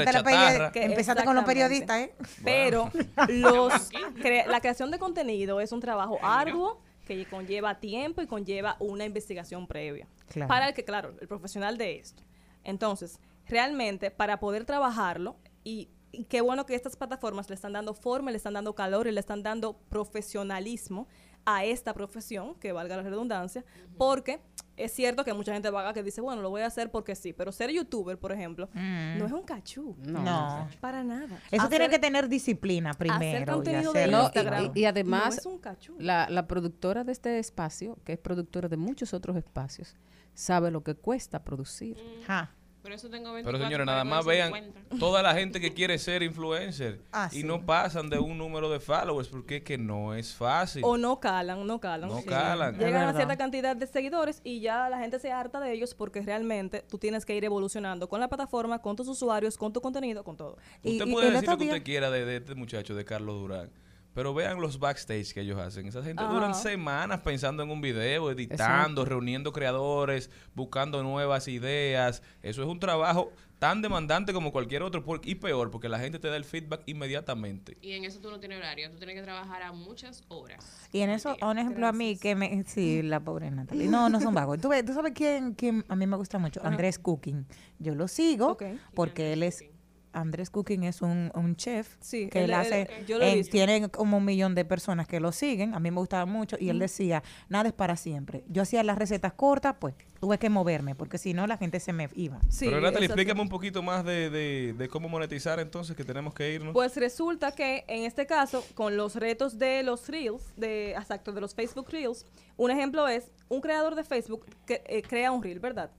[0.75, 1.25] empezaste, chatarra.
[1.25, 2.15] con los periodistas, ¿eh?
[2.45, 2.91] Pero
[3.29, 3.73] los
[4.17, 9.05] cre- la creación de contenido es un trabajo arduo que conlleva tiempo y conlleva una
[9.05, 10.07] investigación previa.
[10.29, 10.49] Claro.
[10.49, 12.23] Para el que, claro, el profesional de esto.
[12.65, 13.19] Entonces,
[13.49, 18.31] realmente, para poder trabajarlo, y, y qué bueno que estas plataformas le están dando forma,
[18.31, 21.07] le están dando calor y le están dando profesionalismo
[21.45, 23.65] a esta profesión, que valga la redundancia,
[23.99, 24.41] porque
[24.77, 27.15] es cierto que hay mucha gente vaga que dice, bueno, lo voy a hacer porque
[27.15, 29.97] sí, pero ser youtuber, por ejemplo, no es un cachú.
[29.99, 30.69] No.
[30.81, 31.39] Para nada.
[31.51, 33.43] Eso tiene que tener disciplina primero.
[33.43, 34.19] y contenido de hacerlo.
[34.19, 34.71] No, Instagram.
[34.75, 35.97] y, y además, No es un cachú.
[35.99, 39.97] la, la productora de este espacio, que es productora de muchos otros espacios,
[40.35, 41.99] sabe lo que cuesta producir.
[42.25, 42.55] Ajá.
[42.91, 44.97] Por eso tengo 24 Pero señores, para nada más vean 50.
[44.99, 47.45] toda la gente que quiere ser influencer Ah, y sí.
[47.45, 50.83] no pasan de un número de followers porque es que no es fácil.
[50.85, 52.11] O no calan, no calan.
[52.11, 52.27] No Sí.
[52.27, 52.77] calan.
[52.79, 56.21] Llegan a cierta cantidad de seguidores y ya la gente se harta de ellos porque
[56.23, 60.25] realmente tú tienes que ir evolucionando con la plataforma, con tus usuarios, con tu contenido,
[60.25, 60.57] con todo.
[60.83, 63.37] Usted y puede decir lo que día- usted quiera de, de este muchacho, de Carlos
[63.41, 63.71] Durán.
[64.15, 65.87] Pero vean los backstage que ellos hacen.
[65.87, 72.21] Esa gente duran semanas pensando en un video, editando, reuniendo creadores, buscando nuevas ideas.
[72.43, 76.19] Eso es un trabajo tan demandante como cualquier otro por- y peor, porque la gente
[76.19, 77.77] te da el feedback inmediatamente.
[77.83, 80.89] Y en eso tú no tienes horario, tú tienes que trabajar a muchas horas.
[80.93, 82.65] Y en eso, un ejemplo a mí que me...
[82.67, 83.87] Sí, la pobre Natalie.
[83.87, 84.59] No, no son vagos.
[84.61, 86.61] ¿Tú, ves- tú sabes quién, quién a mí me gusta mucho?
[86.65, 87.47] Andrés Cooking.
[87.79, 88.57] Yo lo sigo
[88.95, 89.65] porque él es...
[90.13, 93.31] Andrés Cooking es un, un chef Sí, que él- él, él- hace, yo lo he
[93.33, 93.53] en- visto.
[93.53, 96.69] tiene como un millón de personas que lo siguen, a mí me gustaba mucho y
[96.69, 98.45] él decía, nada es para siempre.
[98.49, 101.93] Yo hacía las recetas cortas, pues tuve que moverme porque si no la gente se
[101.93, 102.41] me iba.
[102.49, 106.35] Sí, Pero Natalie, explícame un poquito más de, de- de cómo monetizar entonces, que tenemos
[106.35, 106.73] que irnos.
[106.73, 111.41] Pues resulta que en este caso, con los retos de los Reels, de, exacto, de
[111.41, 115.61] los Facebook Reels, un ejemplo es, un creador de Facebook que eh, crea un Reel,
[115.61, 115.91] ¿verdad?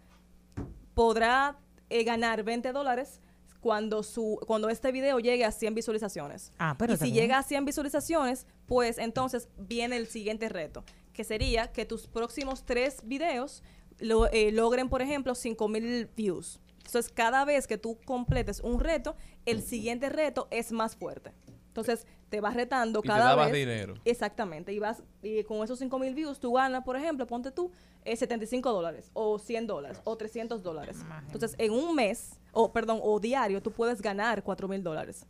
[0.94, 1.58] Podrá
[1.90, 3.20] eh, ganar 20 dólares
[3.62, 6.52] cuando su cuando este video llegue a 100 visualizaciones.
[6.58, 7.16] Ah, pero y si bien.
[7.16, 12.64] llega a 100 visualizaciones, pues entonces viene el siguiente reto, que sería que tus próximos
[12.66, 13.64] tres videos
[14.00, 16.60] lo- eh, logren, por ejemplo, 5000 views.
[16.78, 21.32] Entonces, cada vez que tú completes un reto, el siguiente reto es más fuerte.
[21.68, 23.60] Entonces, te vas retando Y te cada da más vez.
[23.60, 23.94] dinero.
[24.04, 24.74] Exactamente.
[24.74, 27.72] Y vas y con esos 5 mil views, tú ganas, por ejemplo, ponte tú,
[28.06, 30.98] eh, 75 dólares, o 100 dólares, o 300 dólares.
[31.28, 35.26] Entonces, en un mes, o perdón, o diario, tú puedes ganar 4 mil dólares.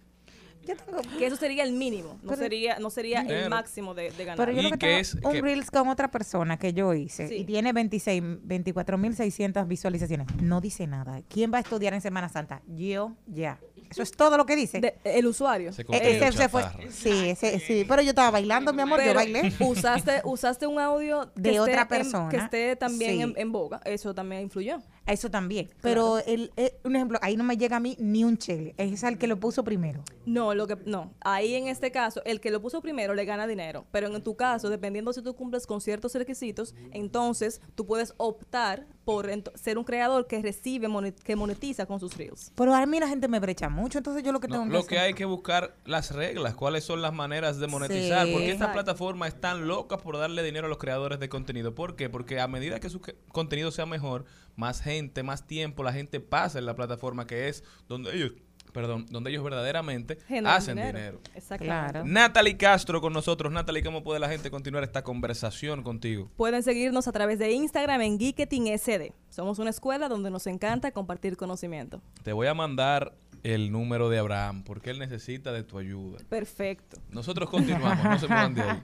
[0.63, 3.45] Yo tengo- Que eso sería el mínimo, no Pero- sería, no sería Dinero.
[3.45, 4.37] el máximo de, de ganar.
[4.45, 6.71] Pero yo Y lo que que tengo es- un que- Reels con otra persona que
[6.71, 7.35] yo hice Sí.
[7.37, 10.27] y tiene 26, 24.600 visualizaciones.
[10.41, 11.21] No dice nada.
[11.29, 12.61] ¿Quién va a estudiar en Semana Santa?
[12.67, 13.59] Yo, ya.
[13.91, 14.79] Eso es todo lo que dice.
[14.79, 15.71] De- el usuario.
[15.73, 16.63] Se Eh, contenido ese se fue.
[16.89, 17.85] Sí, ese- sí.
[17.87, 19.01] Pero yo estaba bailando, mi amor.
[19.03, 19.51] yo bailé.
[19.59, 22.29] usaste, usaste un audio De otra en- persona.
[22.29, 23.21] que esté también Sí.
[23.21, 23.81] en, en boga.
[23.85, 24.79] Eso también influyó.
[25.05, 25.69] Eso también.
[25.81, 28.73] Pero, el, eh, un ejemplo, ahí no me llega a mí ni un chele.
[28.77, 30.03] Es el que lo puso primero.
[30.25, 31.11] No, lo que no.
[31.21, 33.85] Ahí en este caso, el que lo puso primero le gana dinero.
[33.91, 38.85] Pero en tu caso, dependiendo si tú cumples con ciertos requisitos, entonces tú puedes optar
[39.05, 42.51] por ser un creador que recibe, monet- que monetiza con sus reels.
[42.55, 43.97] Pero a mí la gente me brecha mucho.
[43.97, 46.53] Entonces yo lo que No, tengo lo que que hacer- hay que buscar las reglas,
[46.55, 48.33] cuáles son las maneras de monetizar, Sí.
[48.33, 51.73] porque estas plataformas están locas por darle dinero a los creadores de contenido.
[51.73, 52.09] ¿Por qué?
[52.09, 56.19] Porque a medida que su que- contenido sea mejor, más gente, más tiempo, la gente
[56.19, 58.33] pasa en la plataforma que es donde ellos,
[58.71, 61.21] perdón, donde ellos verdaderamente Generan hacen dinero.
[61.35, 61.65] Exactamente.
[61.65, 62.03] Claro.
[62.05, 63.51] Natalie Castro con nosotros.
[63.51, 66.29] Natalie, ¿cómo puede la gente continuar esta conversación contigo?
[66.37, 69.13] Pueden seguirnos a través de Instagram en Geeketing SD.
[69.29, 72.01] Somos una escuela donde nos encanta compartir conocimiento.
[72.23, 76.19] Te voy a mandar el número de Abraham porque él necesita de tu ayuda.
[76.29, 76.97] Perfecto.
[77.09, 78.83] Nosotros continuamos, no se muevan de ahí.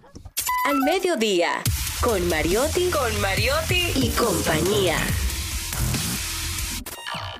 [0.65, 1.51] Al mediodía,
[2.01, 4.97] con Mariotti, con Mariotti y compañía.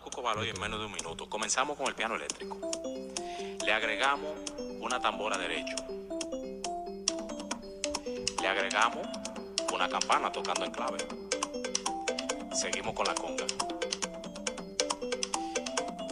[0.00, 1.28] Lo Vamos a sonar como Cuco Baloy en menos de un minuto.
[1.28, 2.58] Comenzamos con el piano eléctrico.
[3.64, 4.32] Le agregamos
[4.80, 5.76] una tambora derecho.
[8.40, 9.06] Le agregamos
[9.72, 10.98] una campana tocando en clave.
[12.52, 13.44] Seguimos con la conga.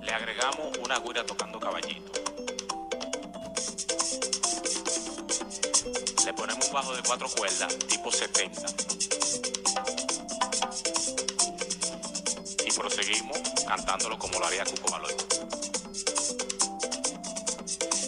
[0.02, 2.12] Le agregamos una guira tocando caballito.
[6.24, 8.62] Le ponemos un bajo de cuatro cuerdas, tipo 70.
[12.66, 15.14] y proseguimos cantándolo como lo haría Cuco Baloy.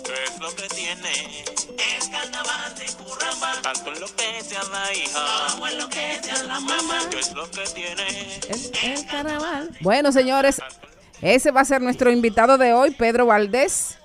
[0.04, 1.44] ¿Qué es lo que tiene?
[1.76, 3.52] El carnaval de Curramba.
[3.62, 5.20] Tanto en lo que te a la hija.
[5.50, 7.00] Como en lo que te a la mamá.
[7.10, 8.40] ¿Qué es lo que tiene?
[8.82, 9.76] El carnaval.
[9.82, 10.62] Bueno, señores,
[11.20, 13.98] ese va a ser nuestro invitado de hoy, Pedro Valdés.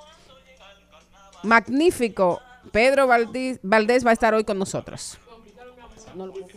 [1.43, 2.41] Magnífico.
[2.73, 5.17] Pedro Valdés, Valdés va a estar hoy con nosotros.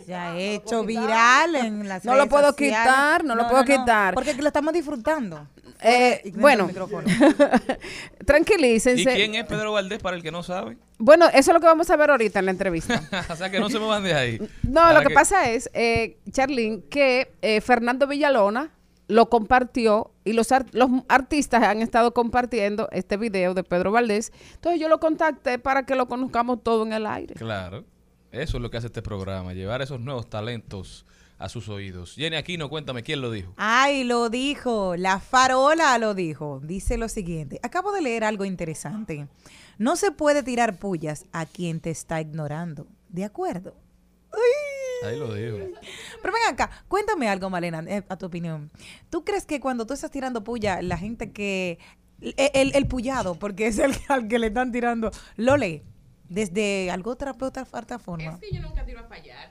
[0.05, 2.79] Se ha hecho viral en las No lo puedo sociales.
[2.79, 4.13] quitar, no lo puedo quitar.
[4.13, 5.47] Porque lo estamos disfrutando.
[5.81, 6.69] Eh, bueno,
[8.25, 9.01] tranquilícense.
[9.01, 10.77] ¿Y quién es Pedro Valdés para el que no sabe?
[10.97, 13.01] Bueno, eso es lo que vamos a ver ahorita en la entrevista.
[13.29, 14.41] o sea, que no se muevan de ahí.
[14.63, 18.71] No, lo que, pasa es, eh, Charlene, que eh, Fernando Villalona
[19.07, 24.31] lo compartió y los, los artistas han estado compartiendo este video de Pedro Valdés.
[24.55, 27.35] Entonces yo lo contacté para que lo conozcamos todo en el aire.
[27.35, 27.85] Claro.
[28.31, 31.05] Eso es lo que hace este programa, llevar esos nuevos talentos
[31.39, 32.13] a sus oídos.
[32.15, 33.53] Jenny Aquino, cuéntame, ¿quién lo dijo?
[33.57, 36.59] Ay, lo dijo, la farola lo dijo.
[36.63, 39.27] Dice lo siguiente, acabo de leer algo interesante.
[39.77, 42.85] No se puede tirar pullas a quien te está ignorando.
[43.07, 43.73] ¿De acuerdo?
[45.05, 45.57] Ahí lo dijo.
[46.21, 48.69] Pero ven acá, cuéntame algo, Malena, eh, a tu opinión.
[49.09, 51.79] ¿Tú crees que cuando tú estás tirando puya, la gente que...
[52.21, 55.83] El, el, el pullado, porque es el al que le están tirando, lo lee
[56.29, 58.33] desde algo otra, otra plataforma.
[58.41, 59.49] Es que yo nunca tiro a fallar.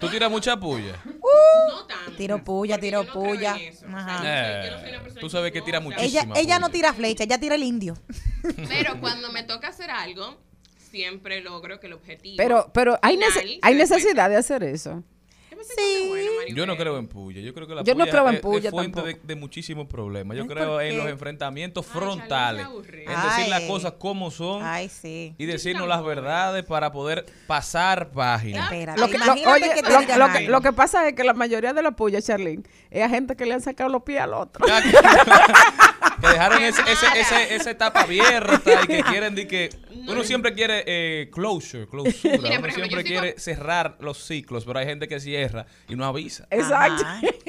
[0.00, 1.00] ¿Tú tiras mucha puya?
[1.04, 2.12] no tanto.
[2.16, 3.56] Tiro puya, porque tiro yo no puya.
[3.56, 3.86] eso.
[3.86, 4.20] O Ajá.
[4.22, 6.06] sea, yo no soy- yo no soy una Eh, persona tú sabes que tira muchísimo.
[6.34, 7.94] Ella, ella no tira flecha, ella tira el indio.
[8.68, 10.38] Pero cuando me toca hacer algo,
[10.90, 12.36] siempre logro que el objetivo.
[12.36, 15.02] Pero, pero hay, nece- necesidad de hacer eso.
[15.62, 16.12] Sí.
[16.54, 17.40] Yo no creo en puya.
[17.40, 19.86] Yo creo que la Yo no puya creo en es- puya es fuente de, muchísimos
[19.86, 20.36] problemas.
[20.36, 22.66] Yo creo ¿por en los enfrentamientos Ay, Charlie, frontales.
[23.06, 25.34] En decir las cosas como son Ay, sí.
[25.36, 28.64] y decirnos las verdades para poder pasar páginas.
[28.64, 30.50] Espérate, Lo que, lo- imagínate oye, que te lo- digan lo que- algo.
[30.50, 33.44] lo que pasa es que la mayoría de la puya, Charlene, es a gente que
[33.46, 34.64] le han sacado los pies al otro.
[36.20, 39.70] que dejaron ese, ese, ese- esa etapa abierta y que quieren de que
[40.06, 44.24] uno siempre quiere eh, closure, clausura, Mira, por uno ejemplo, siempre sigo- quiere cerrar los
[44.24, 46.46] ciclos, pero hay gente que cierra y no avisa.
[46.50, 47.04] Exacto.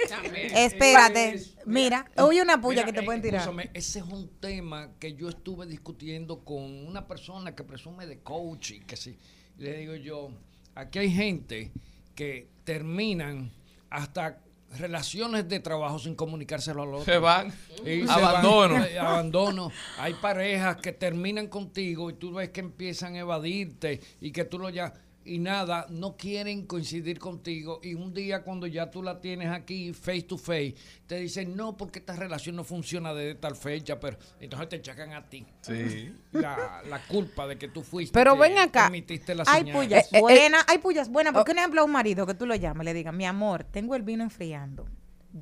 [0.10, 0.56] También.
[0.58, 1.40] Espérate.
[1.66, 3.42] Mira, oye una puya Mira, que te eh, pueden tirar.
[3.42, 8.20] escúchame, ese es un tema que yo estuve discutiendo con una persona que presume de
[8.20, 9.18] coach y que sí.
[9.58, 10.32] Le digo yo,
[10.76, 11.72] aquí hay gente
[12.16, 13.52] que terminan
[13.90, 14.40] hasta
[14.78, 17.06] relaciones de trabajo sin comunicárselo al otro.
[17.06, 17.52] Se van.
[17.86, 18.76] Y se Abandono.
[18.76, 19.72] van, eh, abandono.
[19.98, 24.60] Hay parejas que terminan contigo y tú ves que empiezan a evadirte y que tú
[24.60, 24.94] lo ya
[25.30, 29.94] y nada, no quieren coincidir contigo y un día cuando ya tú la tienes aquí
[29.94, 30.74] face to face,
[31.06, 35.14] te dicen, "No, porque esta relación no funciona desde tal fecha", pero entonces te echacan
[35.14, 35.46] a ti.
[35.62, 36.12] Sí.
[36.32, 38.88] La, la culpa de que tú fuiste Pero ven acá.
[38.88, 41.34] emitiste la Hay pullas Eh, eh, buenas, hay pullas buenas.
[41.34, 42.86] ¿Por qué no habla a un marido que tú lo llames?
[42.86, 44.88] Le digas, mi amor, tengo el vino enfriando.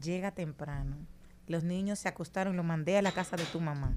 [0.04, 0.98] Llega temprano.
[1.48, 3.96] Los niños se acostaron, lo mandé a la casa de tu mamá.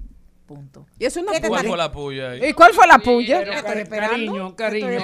[0.53, 0.85] Punto.
[0.99, 2.49] Y eso no ¿Qué te ¿Cuál fue la puya ahí?
[2.49, 3.39] ¿Y cuál fue la puya?
[3.39, 4.99] Pero, cari- cariño, cariño,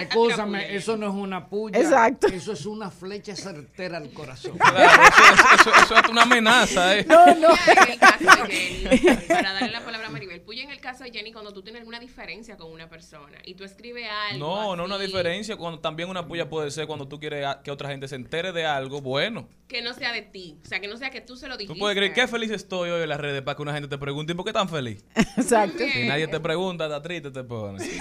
[0.00, 1.78] escúchame, eso no es una puya.
[1.80, 2.28] Exacto.
[2.28, 4.56] Eso es una flecha certera al corazón.
[4.56, 7.04] Claro, eso, eso- eso- eso es una amenaza, ¿eh?
[7.08, 7.48] No, no.
[7.50, 11.04] En el caso de Jenny, para darle la palabra a Maribel, puya en el caso
[11.04, 14.46] de Jenny cuando tú tienes alguna diferencia con una persona y tú escribes algo.
[14.46, 15.56] No, no una así, diferencia.
[15.56, 18.52] Cuando también una puya puede ser cuando tú quieres a- que otra gente se entere
[18.52, 19.48] de algo bueno.
[19.68, 20.58] Que no sea de ti.
[20.64, 21.74] O sea, que no sea que tú se lo dijiste.
[21.74, 23.98] Tú puedes creer qué feliz estoy hoy en las redes para que una gente te
[23.98, 24.83] pregunte ¿y por qué tan feliz?
[25.14, 25.78] Exacto.
[25.78, 27.80] Si nadie te pregunta, está triste, te pone.
[27.80, 27.98] Sí.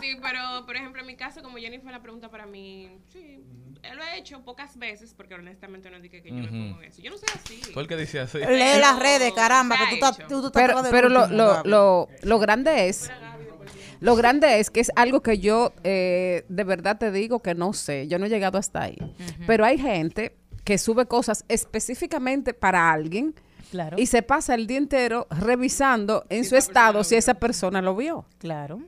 [0.00, 3.40] Sí, pero por ejemplo, en mi caso, como Jenny fue la pregunta para mí, sí,
[3.94, 7.02] lo he hecho pocas veces porque honestamente no dije que yo me pongo eso.
[7.02, 7.72] Yo no soy así.
[7.72, 8.38] ¿Por el que dice así?
[8.38, 12.08] Lee las redes, caramba, que tú estás tú, tú estás Pero, pero lo, lo, lo,
[12.22, 13.10] lo grande es,
[14.00, 17.72] lo grande es que es algo que yo eh, de verdad te digo que no
[17.72, 18.98] sé, yo no he llegado hasta ahí.
[19.46, 23.34] Pero hay gente que sube cosas específicamente para alguien
[23.70, 23.98] Claro.
[23.98, 28.24] y se pasa el día entero revisando en su estado si esa persona lo vio.
[28.38, 28.80] Claro.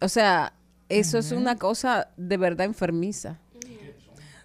[0.00, 0.52] O sea,
[0.88, 3.38] eso es una cosa de verdad enfermiza.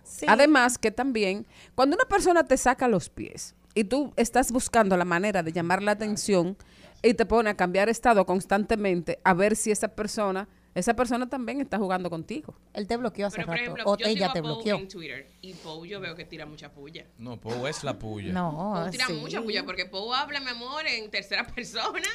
[0.03, 0.25] Sí.
[0.27, 1.45] Además que también,
[1.75, 5.83] cuando una persona te saca los pies y tú estás buscando la manera de llamar
[5.83, 6.57] la atención
[7.03, 11.59] y te pone a cambiar estado constantemente a ver si esa persona, esa persona también
[11.61, 12.53] está jugando contigo.
[12.73, 13.61] Él te bloqueó hace Pero rato.
[13.61, 14.77] ejemplo, o yo sigo ella a te Pou bloqueó.
[14.77, 17.05] en Twitter y Pou yo veo que tira mucha puya.
[17.17, 18.31] No, Pou es la puya.
[18.31, 19.13] No, Pou tira sí.
[19.13, 22.07] mucha puya porque Pou habla, mi amor, en tercera persona,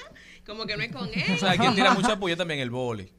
[0.46, 1.34] como que no es con él.
[1.34, 3.10] O sea, quien tira mucha puya también el boli.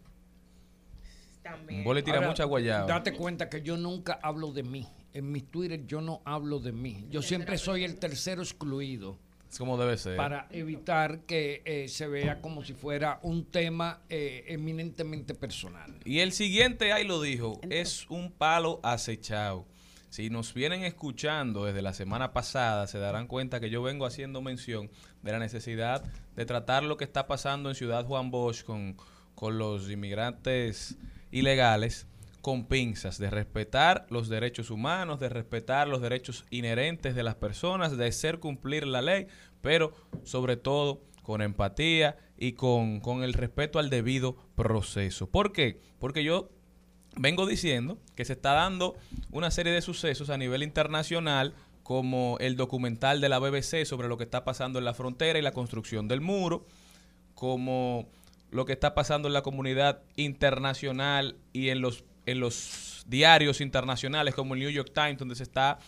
[1.42, 1.80] También.
[1.80, 2.86] El boli tira Ahora, mucha guayaba.
[2.88, 4.88] Date cuenta que yo nunca hablo de mí.
[5.14, 7.06] En mi Twitter yo no hablo de mí.
[7.10, 9.20] Yo siempre soy el tercero excluido
[9.54, 10.18] Es como debe ser.
[10.18, 15.94] para evitar que eh, se vea como si fuera un tema eh, eminentemente personal.
[16.06, 19.68] Y el siguiente, ahí lo dijo, es un palo acechado.
[20.10, 24.42] Si nos vienen escuchando desde la semana pasada, se darán cuenta que yo vengo haciendo
[24.42, 24.90] mención
[25.22, 26.04] de la necesidad
[26.36, 28.98] de tratar lo que está pasando en Ciudad Juan Bosch con,
[29.36, 30.98] con los inmigrantes
[31.30, 32.08] ilegales
[32.44, 37.96] con pinzas, de respetar los derechos humanos, de respetar los derechos inherentes de las personas,
[37.96, 39.28] de hacer cumplir la ley,
[39.62, 39.94] pero
[40.26, 45.30] sobre todo con empatía y con, con el respeto al debido proceso.
[45.32, 45.80] ¿Por qué?
[46.00, 46.50] Porque yo
[47.16, 48.98] vengo diciendo que se está dando
[49.32, 54.18] una serie de sucesos a nivel internacional como el documental de la BBC sobre lo
[54.18, 56.66] que está pasando en la frontera y la construcción del muro,
[57.36, 58.10] como
[58.52, 64.36] lo que está pasando en la comunidad internacional y en los, en los diarios internacionales
[64.36, 65.80] como el New York Times, donde se está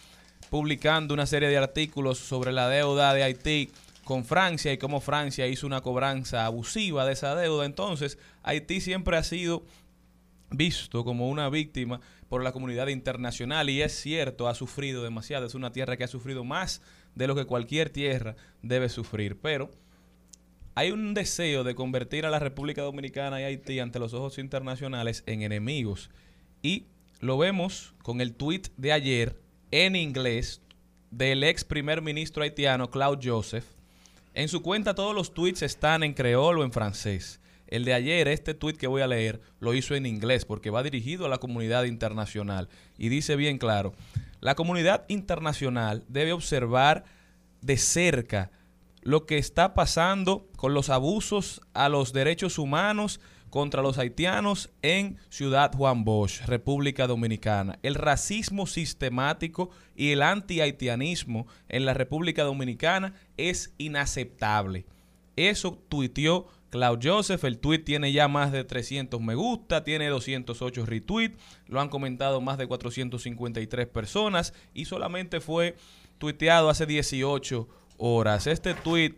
[0.49, 3.69] publicando una serie de artículos sobre la deuda de Haití
[4.03, 7.65] con Francia y cómo Francia hizo una cobranza abusiva de esa deuda.
[7.65, 9.63] Entonces, Haití siempre ha sido
[10.51, 15.55] visto como una víctima por la comunidad internacional y es cierto, ha sufrido demasiado, es
[15.55, 16.81] una tierra que ha sufrido más
[17.15, 19.71] de lo que cualquier tierra debe sufrir, pero
[20.75, 25.23] hay un deseo de convertir a la República Dominicana y Haití ante los ojos internacionales
[25.25, 26.09] en enemigos
[26.65, 26.87] y
[27.19, 29.39] lo vemos con el tweet de ayer
[29.69, 30.63] en inglés
[31.11, 33.65] del ex primer ministro haitiano Claude Joseph.
[34.33, 37.39] En su cuenta todos los tweets están en creol o en francés.
[37.67, 40.81] El de ayer, este tweet que voy a leer, lo hizo en inglés porque va
[40.81, 43.93] dirigido a la comunidad internacional y dice bien claro,
[44.39, 47.05] la comunidad internacional debe observar
[47.61, 48.49] de cerca
[49.01, 53.19] lo que está pasando con los abusos a los derechos humanos
[53.55, 57.79] contra los haitianos en Ciudad Juan Bosch, República Dominicana.
[57.83, 64.85] El racismo sistemático y el anti-haitianismo en la República Dominicana es inaceptable.
[65.37, 67.45] Eso tuiteó Claude Joseph.
[67.45, 71.37] El tweet tiene ya más de 300 me gusta, tiene 208 retweets,
[71.67, 75.77] lo han comentado más de 453 personas y solamente fue
[76.17, 78.47] tuiteado hace 18 horas.
[78.47, 79.15] Este tweet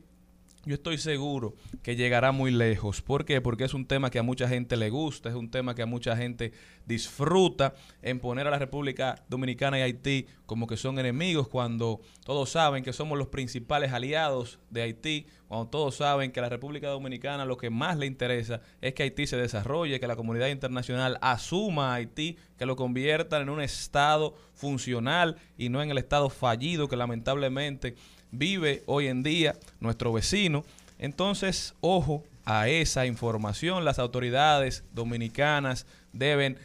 [0.68, 3.02] yo estoy seguro que llegará muy lejos.
[3.02, 3.40] ¿Por qué?
[3.40, 5.86] Porque es un tema que a mucha gente le gusta, es un tema que a
[5.86, 6.52] mucha gente
[6.88, 12.50] disfruta en poner a la República Dominicana y Haití como que son enemigos cuando todos
[12.50, 16.88] saben que somos los principales aliados de Haití, cuando todos saben que a la República
[16.88, 21.20] Dominicana lo que más le interesa es que Haití se desarrolle, que la comunidad internacional
[21.22, 26.30] asuma a Haití, que lo conviertan en un estado funcional y no en el estado
[26.30, 27.96] fallido que lamentablemente
[28.32, 30.64] vive hoy en día nuestro vecino.
[31.00, 33.84] Entonces, ojo a esa información.
[33.84, 36.58] Las autoridades dominicanas deben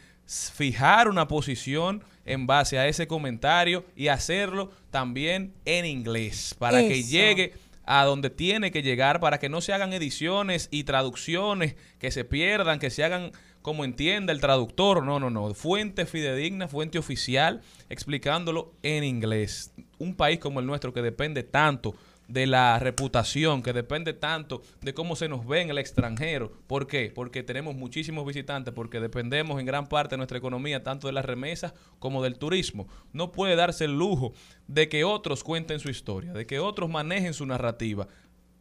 [0.55, 7.03] fijar una posición en base a ese comentario y hacerlo también en inglés para que
[7.03, 7.55] llegue
[7.85, 12.25] a donde tiene que llegar para que no se hagan ediciones y traducciones que se
[12.25, 15.05] pierdan, que se hagan como entienda el traductor.
[15.05, 15.55] No, no, no.
[15.55, 19.73] Fuente fidedigna, fuente oficial, explicándolo en inglés.
[19.99, 21.95] Un país como el nuestro que depende tanto
[22.29, 26.53] de la reputación, que depende tanto de cómo se nos ve en el extranjero.
[26.67, 27.13] ¿Por qué?
[27.15, 31.25] Porque tenemos muchísimos visitantes, porque dependemos en gran parte de nuestra economía tanto de las
[31.25, 32.89] remesas como del turismo.
[33.13, 34.33] No puede darse el lujo
[34.67, 38.09] de que otros cuenten su historia, de que otros manejen su narrativa.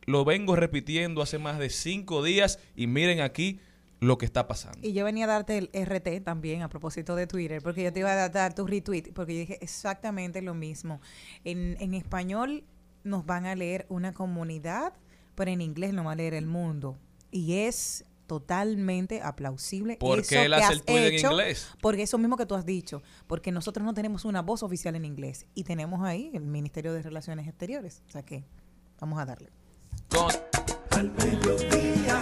[0.05, 3.59] Lo vengo repitiendo hace más de cinco días y miren aquí
[4.01, 4.79] lo que está pasando.
[4.81, 7.99] Y yo venía a darte el RT también a propósito de Twitter, porque yo te
[7.99, 11.01] iba a dar tu retweet, porque yo dije exactamente lo mismo.
[11.43, 12.63] En, en español
[13.03, 14.93] nos van a leer una comunidad,
[15.35, 16.97] pero en inglés nos va a leer el mundo.
[17.31, 19.97] Y es totalmente aplausible.
[19.97, 21.67] ¿Por eso qué él que hace has el tweet en hecho, inglés?
[21.81, 25.03] Porque eso mismo que tú has dicho, porque nosotros no tenemos una voz oficial en
[25.03, 28.03] inglés y tenemos ahí el Ministerio de Relaciones Exteriores.
[28.07, 28.45] O sea que
[28.99, 29.49] vamos a darle.
[30.91, 32.21] Al mediodía,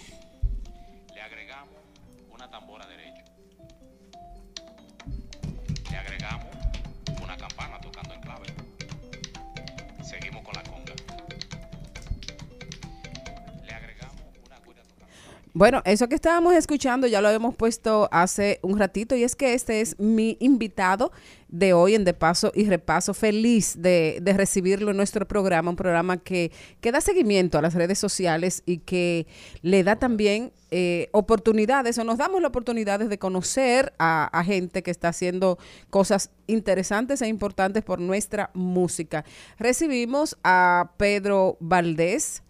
[15.53, 19.53] Bueno, eso que estábamos escuchando ya lo habíamos puesto hace un ratito y es que
[19.53, 21.11] este es mi invitado
[21.49, 23.13] de hoy en De Paso y Repaso.
[23.13, 27.73] Feliz de, de recibirlo en nuestro programa, un programa que, que da seguimiento a las
[27.73, 29.27] redes sociales y que
[29.61, 34.91] le da también eh, oportunidades o nos damos la oportunidad de conocer a gente que
[34.91, 35.57] está haciendo
[35.89, 39.25] cosas interesantes e importantes por nuestra música.
[39.59, 42.41] Recibimos a Pedro Valdés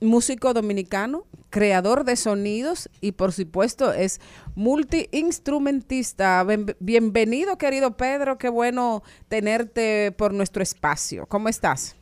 [0.00, 4.20] músico dominicano, creador de sonidos y por supuesto es
[4.54, 6.44] multiinstrumentista.
[6.80, 11.26] Bienvenido querido Pedro, qué bueno tenerte por nuestro espacio.
[11.26, 11.96] ¿Cómo estás?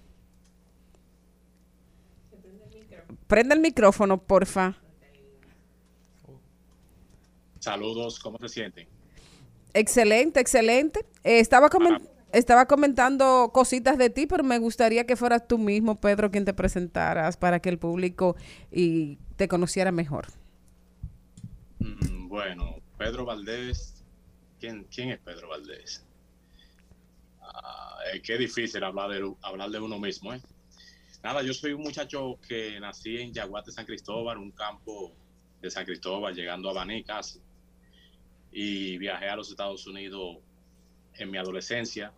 [3.26, 4.76] Prende el micrófono, porfa.
[7.58, 8.86] Saludos, ¿cómo se sienten?
[9.72, 11.00] Excelente, excelente.
[11.24, 16.00] Eh, estaba, comen- estaba comentando cositas de ti, pero me gustaría que fueras tú mismo,
[16.00, 18.36] Pedro, quien te presentaras para que el público
[18.72, 20.26] y te conociera mejor.
[21.78, 24.02] Mm, Bueno, Pedro Valdés,
[24.58, 26.04] ¿quién, es Pedro Valdés?
[27.40, 30.40] Ah, es que es difícil hablar de, hablar de uno mismo, ¿eh?
[31.22, 35.12] Nada, yo soy un muchacho que nací en Yaguate, San Cristóbal, un campo
[35.62, 37.40] de San Cristóbal, llegando a Baní casi.
[38.52, 40.38] Y viajé a los Estados Unidos
[41.14, 42.12] en mi adolescencia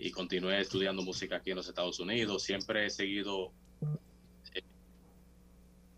[0.00, 2.42] y continué estudiando música aquí en los Estados Unidos.
[2.42, 3.52] Siempre he seguido
[4.54, 4.62] eh,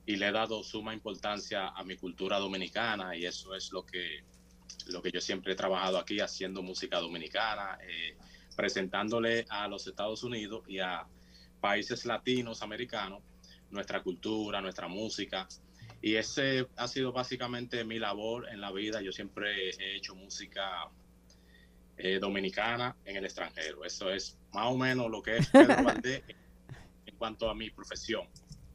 [0.06, 4.24] y le he dado suma importancia a mi cultura dominicana y eso es lo que,
[4.88, 8.16] lo que yo siempre he trabajado aquí haciendo música dominicana, eh,
[8.56, 11.06] presentándole a los Estados Unidos y a
[11.60, 13.22] países latinos, americanos,
[13.70, 15.46] nuestra cultura, nuestra música.
[16.00, 19.00] Y ese ha sido básicamente mi labor en la vida.
[19.00, 20.90] Yo siempre he hecho música
[21.96, 23.84] eh, dominicana en el extranjero.
[23.84, 26.22] Eso es más o menos lo que es Pedro Valdés
[27.06, 28.26] en cuanto a mi profesión.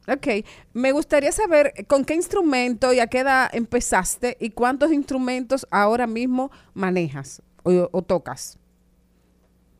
[0.06, 0.26] Ok,
[0.72, 6.06] me gustaría saber con qué instrumento y a qué edad empezaste y cuántos instrumentos ahora
[6.06, 8.58] mismo manejas o, o tocas.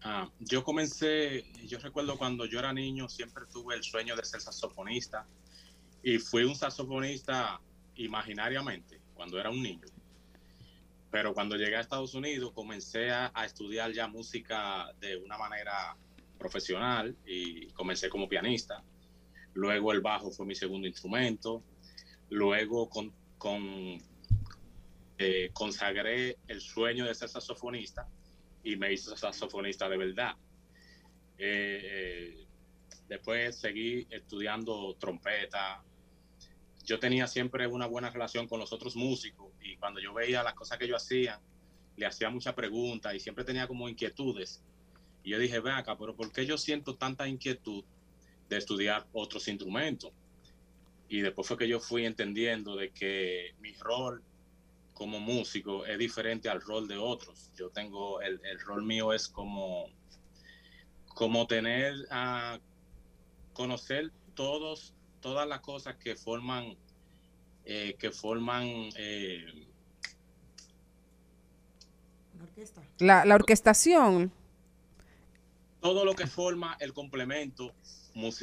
[0.03, 4.41] Ah, yo comencé, yo recuerdo cuando yo era niño, siempre tuve el sueño de ser
[4.41, 5.26] saxofonista
[6.03, 7.61] y fui un saxofonista
[7.97, 9.86] imaginariamente cuando era un niño.
[11.11, 15.97] Pero cuando llegué a Estados Unidos comencé a, estudiar ya música de una manera
[16.39, 18.83] profesional y comencé como pianista.
[19.55, 21.63] Luego el bajo fue mi segundo instrumento.
[22.31, 23.13] Luego con,
[25.17, 28.07] eh, consagré el sueño de ser saxofonista
[28.63, 30.37] y me hizo saxofonista de verdad.
[31.39, 32.47] Eh, eh,
[33.09, 35.83] después seguí estudiando trompeta.
[36.89, 40.55] Yo tenía siempre una buena relación con los otros músicos y cuando yo veía las
[40.55, 41.39] cosas que ellos hacían,
[41.97, 44.64] le hacía muchas preguntas y siempre tenía como inquietudes.
[45.22, 47.84] Y yo dije, ven acá, pero ¿por qué yo siento tanta inquietud
[48.49, 50.12] de estudiar otros instrumentos?
[51.11, 54.24] Y después fue que yo fui entendiendo de que mi rol
[54.95, 57.53] como músico es diferente al rol de otros.
[57.55, 59.91] Yo tengo, el, el rol mío es como,
[61.09, 62.59] como tener a
[63.53, 66.77] conocer todos, todas las cosas que forman,
[67.64, 68.66] eh, que forman
[68.97, 69.66] eh,
[72.99, 74.33] La, la orquestación.
[75.81, 77.73] todo lo que forma el complemento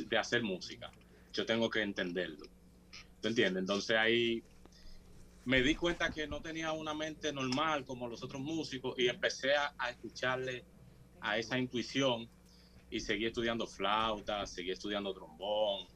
[0.07, 0.89] de hacer música.
[1.33, 2.45] Yo tengo que entenderlo.
[3.21, 3.61] ¿Tú entiendes?
[3.61, 4.41] Entonces ahí
[5.43, 9.53] me di cuenta que no tenía una mente normal como los otros músicos y empecé
[9.55, 10.63] a, a escucharle
[11.19, 12.29] a esa intuición
[12.89, 15.87] y seguí estudiando flauta, seguí estudiando trombón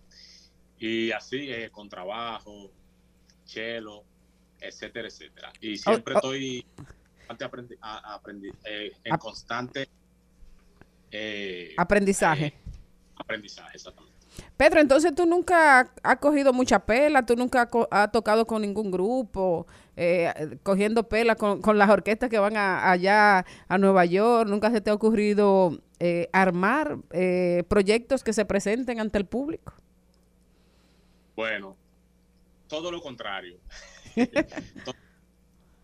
[0.79, 2.71] y así eh, con trabajo,
[3.45, 4.03] cello,
[4.59, 5.51] etcétera, etcétera.
[5.61, 6.17] Y siempre oh.
[6.17, 6.65] estoy
[7.27, 9.87] aprendi- a- aprendi- eh, en Ap- constante
[11.11, 12.53] eh, Aprendizaje.
[13.15, 14.09] aprendizaje, exactamente.
[14.55, 19.65] Pedro, entonces tú nunca has- cogido mucha pela, tú nunca has tocado con ningún grupo,
[19.97, 24.47] eh, eh, cogiendo pela con, con las orquestas que van a- allá a Nueva York,
[24.47, 29.73] nunca se te ha ocurrido eh, armar eh, proyectos que se presenten ante el público.
[31.39, 31.77] Bueno,
[32.67, 33.61] todo lo contrario.
[34.83, 34.93] todo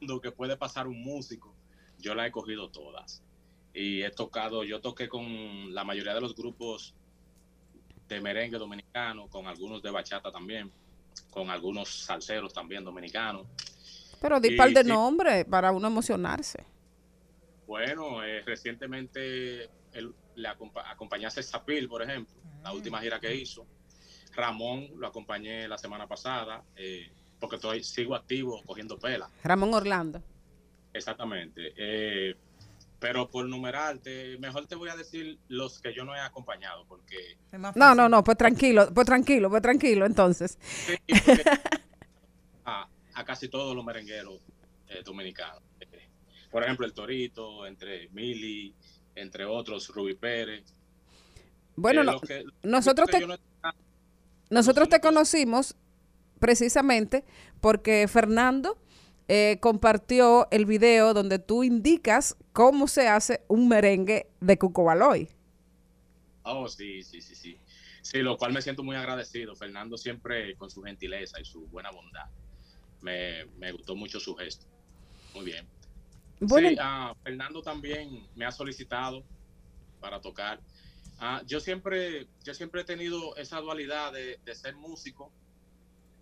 [0.02, 1.56] lo que puede pasar un músico,
[1.98, 3.24] yo la he cogido todas.
[3.74, 6.94] Y he tocado, yo toqué con la mayoría de los grupos
[8.10, 10.70] de merengue dominicano, con algunos de bachata también,
[11.30, 13.48] con algunos salseros también dominicanos.
[14.20, 14.90] Pero di Y par de sí.
[14.90, 16.66] nombres para uno emocionarse.
[17.66, 19.70] Bueno, eh, recientemente
[20.36, 23.66] le acompa- acompañé a Zapil, por ejemplo, la última gira que hizo.
[24.36, 27.10] Ramón lo acompañé la semana pasada, eh,
[27.40, 29.30] porque estoy, sigo activo cogiendo pela.
[29.44, 30.22] Ramón Orlando.
[30.94, 31.74] Exactamente.
[31.78, 32.36] Eh,
[33.00, 37.38] pero por numerarte, mejor te voy a decir los que yo no he acompañado, porque
[37.76, 40.58] No, no, no, pues tranquilo, pues tranquilo, pues tranquilo, entonces.
[40.62, 41.44] sí, porque
[42.66, 44.40] a, a casi todos los merengueros
[44.90, 45.62] eh, dominicanos.
[46.50, 48.74] Por ejemplo, el Torito, entre Mili,
[49.14, 50.64] entre otros, Ruby Pérez.
[51.76, 53.36] Bueno, Eh, no- los que- nosotros que te, no-
[54.50, 55.76] nosotros te conocimos
[56.40, 57.24] precisamente
[57.62, 58.78] porque Fernando
[59.28, 65.30] eh, compartió el video donde tú indicas cómo se hace un merengue de Cucobaloy.
[66.44, 67.58] Oh, sí, sí, sí, sí.
[68.04, 69.56] Sí, lo cual me siento muy agradecido.
[69.56, 72.28] Fernando siempre con su gentileza y su buena bondad.
[73.02, 74.68] Me, me gustó mucho su gesto.
[75.34, 75.66] Muy bien.
[76.40, 76.70] Bueno.
[76.70, 79.24] Sí, ah, Fernando también me ha solicitado
[80.00, 80.60] para tocar.
[81.20, 85.32] Ah, yo siempre, yo siempre he tenido esa dualidad de, de ser músico,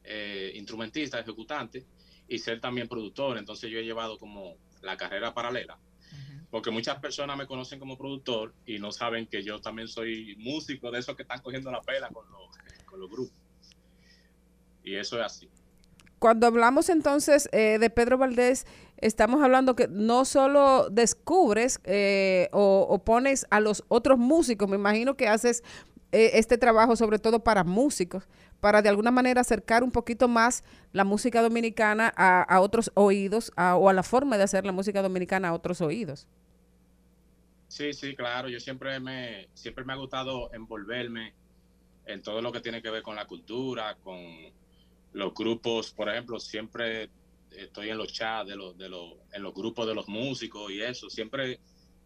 [0.03, 1.85] eh, instrumentista, ejecutante
[2.27, 3.37] y ser también productor.
[3.37, 5.77] Entonces yo he llevado como la carrera paralela.
[6.51, 10.91] Porque muchas personas me conocen como productor y no saben que yo también soy músico
[10.91, 13.39] de esos que están cogiendo la pela con los, con los grupos.
[14.83, 15.49] Y eso es así.
[16.19, 18.67] Cuando hablamos entonces eh, de Pedro Valdés,
[19.05, 25.15] estamos hablando que no solo descubres eh, o, pones a los otros músicos, me imagino
[25.15, 25.63] que haces
[26.11, 28.27] eh, este trabajo sobre todo para músicos,
[28.59, 33.51] para de alguna manera acercar un poquito más la música dominicana a, a otros oídos
[33.57, 36.27] o a la forma de hacer la música dominicana a otros oídos.
[37.73, 38.49] Sí, sí, claro.
[38.49, 41.33] Yo siempre me, siempre me ha gustado envolverme
[42.05, 44.19] en todo lo que tiene que ver con la cultura, con
[45.13, 45.91] los grupos.
[45.91, 47.09] Por ejemplo, siempre
[47.57, 50.81] estoy en los chats de los, de los, en los grupos de los músicos y
[50.81, 51.09] eso.
[51.09, 51.59] Siempre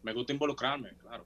[0.03, 1.25] me gusta involucrarme, claro.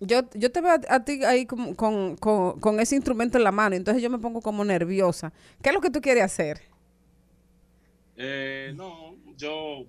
[0.00, 3.44] Yo, yo te veo a, a ti ahí con, con- con- con ese instrumento en
[3.44, 5.32] la mano, entonces yo me pongo como nerviosa.
[5.62, 6.60] ¿Qué es lo que tú quieres hacer?
[8.16, 9.84] Eh, no, yo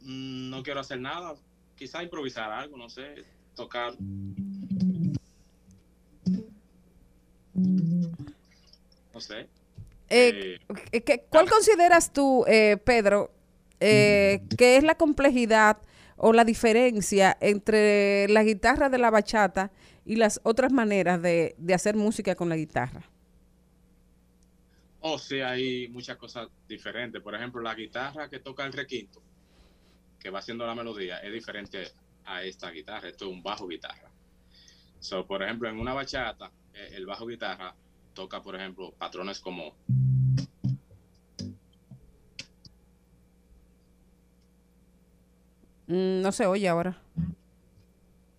[0.00, 1.34] no quiero hacer nada.
[1.76, 3.94] Quizá improvisar algo, no sé, tocar.
[9.12, 9.48] No sé.
[10.08, 10.58] Eh,
[10.92, 13.32] eh, ¿qué- ¿Cuál consideras tú, eh, Pedro,
[13.80, 15.78] eh, que es la complejidad
[16.16, 19.70] o la diferencia entre la guitarra de la bachata
[20.04, 23.02] y las otras maneras de, de hacer música con la guitarra?
[25.00, 27.20] Oh, sí, hay muchas cosas diferentes.
[27.22, 29.22] Por ejemplo, la guitarra que toca el requinto,
[30.18, 31.92] que va haciendo la melodía, es diferente
[32.24, 33.08] a esta guitarra.
[33.08, 34.10] Esto es un bajo guitarra.
[34.98, 37.74] So, por ejemplo, en una bachata, eh, el bajo guitarra
[38.16, 39.76] toca, por ejemplo, patrones como
[45.86, 47.00] Mm, no se oye ahora.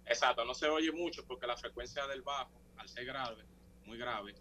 [0.05, 3.43] Exacto, no se oye mucho porque la frecuencia del bajo, al ser grave,
[3.85, 4.35] muy grave,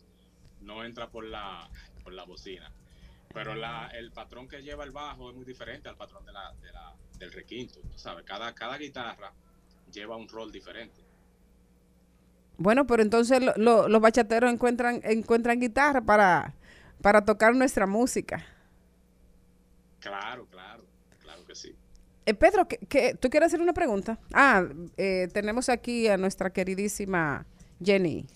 [0.61, 1.69] no entra por la,
[2.03, 2.73] por la bocina.
[3.33, 6.53] Pero la, el patrón que lleva el bajo es muy diferente al patrón de la,
[6.55, 7.81] de la- del requinto.
[7.81, 8.25] tú ¿sabes?
[8.25, 9.33] Cada, cada guitarra
[9.91, 11.03] lleva un rol diferente.
[12.59, 16.55] Bueno, pero entonces lo- lo- los bachateros encuentran, encuentran guitarra para,
[17.03, 18.45] para tocar nuestra música.
[20.01, 20.85] Claro, claro,
[21.21, 21.75] claro que sí.
[22.25, 24.19] Eh, Pedro, ¿qué, qué- tú quieres hacer una pregunta?
[24.33, 24.65] Ah,
[24.97, 27.47] eh, tenemos aquí a nuestra queridísima
[27.83, 28.27] Jenny.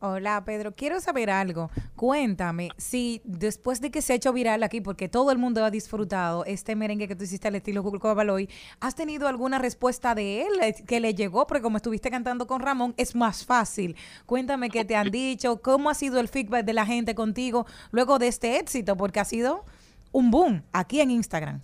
[0.00, 1.70] Hola Pedro, quiero saber algo.
[1.96, 5.72] Cuéntame si después de que se ha hecho viral aquí, porque todo el mundo ha
[5.72, 10.42] disfrutado este merengue que tú hiciste al estilo Cuco Baloy, ¿has tenido alguna respuesta de
[10.42, 11.48] él eh, que le llegó?
[11.48, 13.96] Porque como estuviste cantando con Ramón, es más fácil.
[14.24, 18.20] Cuéntame qué te han dicho, cómo ha sido el feedback de la gente contigo luego
[18.20, 19.64] de este éxito, porque ha sido
[20.12, 21.60] un boom aquí en Instagram.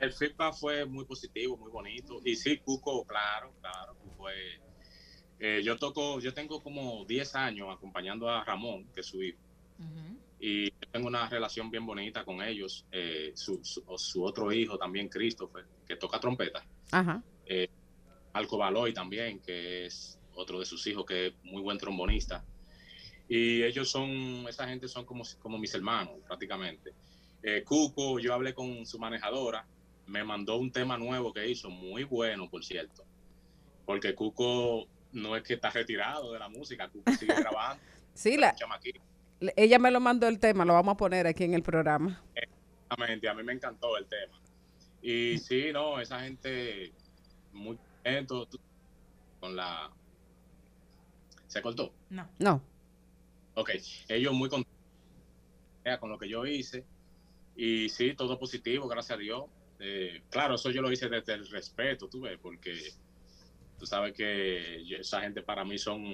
[0.00, 2.20] El feedback fue muy positivo, muy bonito.
[2.24, 4.60] Y sí, Cuco, claro, claro, Cuco es-
[5.40, 9.38] eh, yo toco, yo tengo como 10 años acompañando a Ramón, que es su hijo.
[10.38, 12.84] Y yo tengo una relación bien bonita con ellos.
[12.92, 16.64] Eh, su, su- su otro hijo también, Christopher, que toca trompeta.
[16.92, 17.22] Ajá.
[17.46, 17.68] Eh,
[18.32, 22.44] Alco Baloy también, que es otro de sus hijos, que es muy buen trombonista.
[23.28, 26.92] Y ellos son, esa gente son como, como mis hermanos, prácticamente.
[27.42, 29.66] Eh, Cuco, yo hablé con su manejadora,
[30.06, 33.04] me mandó un tema nuevo que hizo, muy bueno, por cierto.
[33.86, 37.82] Porque Cuco no es que está retirado de la música, Cuco sigue grabando.
[38.12, 38.54] Sí, la,
[39.56, 42.20] ella me lo mandó el tema, lo vamos a poner aquí en el programa.
[42.34, 44.38] Exactamente, a mí me encantó el tema.
[45.00, 46.92] Y sí, no, esa gente
[47.52, 48.58] muy contento tú-
[49.38, 49.90] con la...
[51.46, 51.94] ¿Se cortó?
[52.10, 52.28] No.
[52.38, 52.62] No.
[53.54, 53.70] Ok,
[54.08, 54.74] ellos muy contentos
[56.00, 56.84] con lo que yo hice.
[57.56, 59.44] Y sí, todo positivo, gracias a Dios.
[59.78, 62.76] Eh, claro, eso yo lo hice desde el respeto, tú ves, porque
[63.80, 66.04] tú sabes que yo- esa gente para mí son,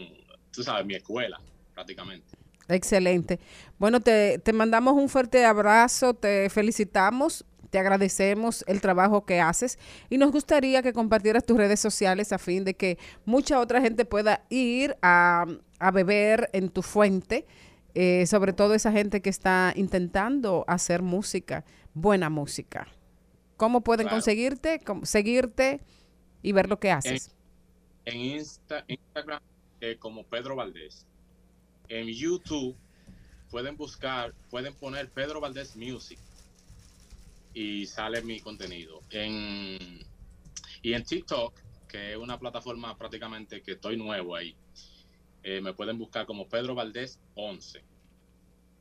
[0.53, 1.41] tú sabes, mi escuela,
[1.75, 2.25] prácticamente.
[2.69, 3.39] Excelente.
[3.79, 9.79] Bueno, te, te mandamos un fuerte abrazo, te felicitamos, te agradecemos el trabajo que haces
[10.09, 14.05] y nos gustaría que compartieras tus redes sociales a fin de que mucha otra gente
[14.05, 15.45] pueda ir a,
[15.81, 17.47] a beber en tu fuente,
[17.95, 21.64] eh, sobre todo esa gente que está intentando hacer música,
[21.95, 22.87] buena música.
[23.57, 24.17] ¿Cómo pueden Claro.
[24.17, 25.81] conseguirte, seguirte
[26.43, 27.31] y ver lo que haces?
[28.07, 29.41] En Insta, Instagram,
[29.81, 31.07] eh, como Pedro Valdés.
[31.89, 32.77] En YouTube
[33.51, 36.19] pueden buscar, pueden poner Pedro Valdés Music
[37.53, 39.01] y sale mi contenido.
[39.11, 39.99] En,
[40.83, 41.53] y en TikTok,
[41.89, 44.57] que es una plataforma prácticamente que estoy nuevo ahí,
[45.43, 47.83] eh, me pueden buscar como Pedro Valdés 11.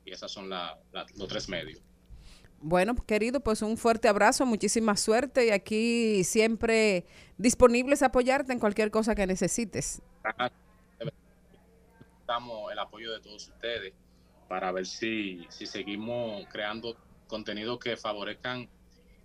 [0.06, 1.82] Y esas son los tres medios.
[2.62, 7.06] Bueno, querido, pues un fuerte abrazo, muchísima suerte y aquí siempre
[7.38, 10.02] disponibles a apoyarte en cualquier cosa que necesites.
[12.00, 13.94] Necesitamos el apoyo de todos ustedes
[14.48, 16.98] para ver si, si seguimos creando
[17.28, 18.68] contenido que favorezcan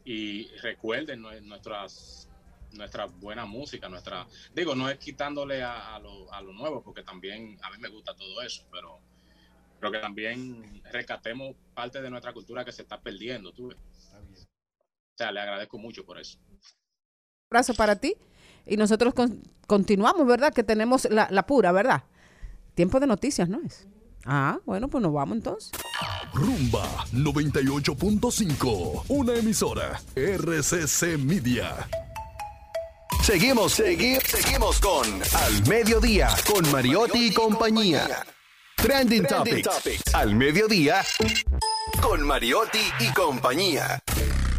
[0.05, 2.27] y recuerden nue- nuestras
[2.73, 7.03] nuestra buena música, nuestra digo, no es quitándole a, a lo, a lo nuevo, porque
[7.03, 9.01] también a mí me gusta todo eso, pero
[9.81, 13.79] pero que también rescatemos parte de nuestra cultura que se está perdiendo, tú ves.
[14.13, 16.39] O sea, le agradezco mucho por eso.
[17.51, 18.15] abrazo para ti
[18.67, 20.53] y nosotros con- continuamos, ¿verdad?
[20.53, 22.05] Que tenemos la, la pura, ¿verdad?
[22.75, 23.89] Tiempo de noticias, ¿no es?
[24.25, 25.73] Ah, bueno, pues nos vamos entonces.
[26.35, 31.89] Rumba 98.5, una emisora RCC Media.
[33.23, 38.07] Seguimos, segui- seguimos con Al Mediodía, con Mariotti y compañía.
[38.83, 40.15] Trending, Topics.
[40.15, 41.03] Al Mediodía,
[42.01, 44.03] con Mariotti y compañía.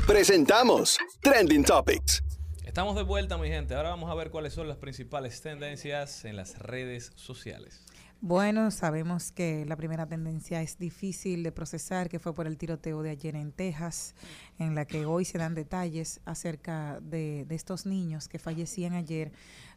[0.06, 2.24] Presentamos Trending Topics.
[2.64, 3.74] Estamos de vuelta, mi gente.
[3.74, 7.84] Ahora vamos a ver cuáles son las principales tendencias en las redes sociales.
[8.24, 13.02] Bueno, sabemos que la primera tendencia es difícil de procesar, que fue por el tiroteo
[13.02, 14.14] de ayer en Texas,
[14.60, 19.32] en la que hoy se dan detalles acerca de, de estos niños que fallecían ayer,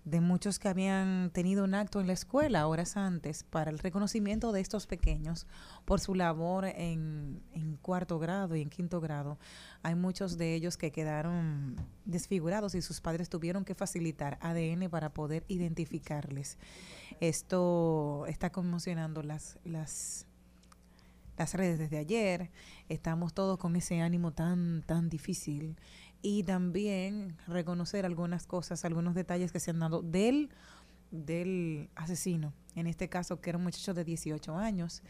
[0.05, 4.52] de muchos que habían tenido un acto en la escuela horas antes para el reconocimiento
[4.52, 5.46] de estos pequeños
[5.86, 9.38] por su labor en, en cuarto grado y en quinto grado.
[9.82, 15.14] Hay muchos de ellos que quedaron desfigurados y sus padres tuvieron que facilitar ADN para
[15.14, 16.59] poder identificarles.
[17.20, 20.26] Esto está conmocionando las, las,
[21.38, 22.50] las redes desde ayer.
[22.90, 25.76] Estamos todos con ese ánimo tan, tan difícil.
[26.27, 30.49] Y también reconocer algunas cosas, algunos detalles que se han dado del,
[31.11, 32.55] del asesino.
[32.75, 35.03] En este caso, que era un muchacho de 18 años,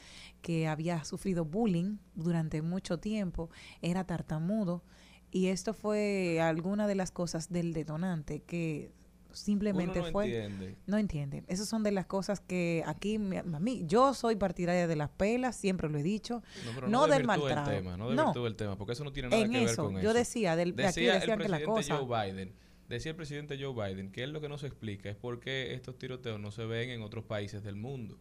[0.43, 3.49] que había sufrido bullying durante mucho tiempo,
[3.81, 4.83] era tartamudo
[5.31, 8.91] Y esto fue alguna de las cosas del detonante que
[9.35, 10.77] simplemente Uno no fue entiende.
[10.87, 11.45] no entiende.
[11.49, 15.11] Esas son de las cosas que aquí me- a mí yo soy partidaria de las
[15.11, 17.71] pelas, siempre lo he dicho, No, pero no, no, del maltrato.
[17.71, 19.85] el tema, no desvirtúe el tema, porque eso no tiene nada En que ver eso,
[19.85, 20.15] con yo eso.
[20.15, 22.53] decía, del- de aquí Decía decían el que la presidente cosa- Joe Biden,
[22.89, 25.73] decía el presidente Joe Biden que él lo que no se explica es por qué
[25.75, 28.19] estos tiroteos no se ven en otros países del mundo.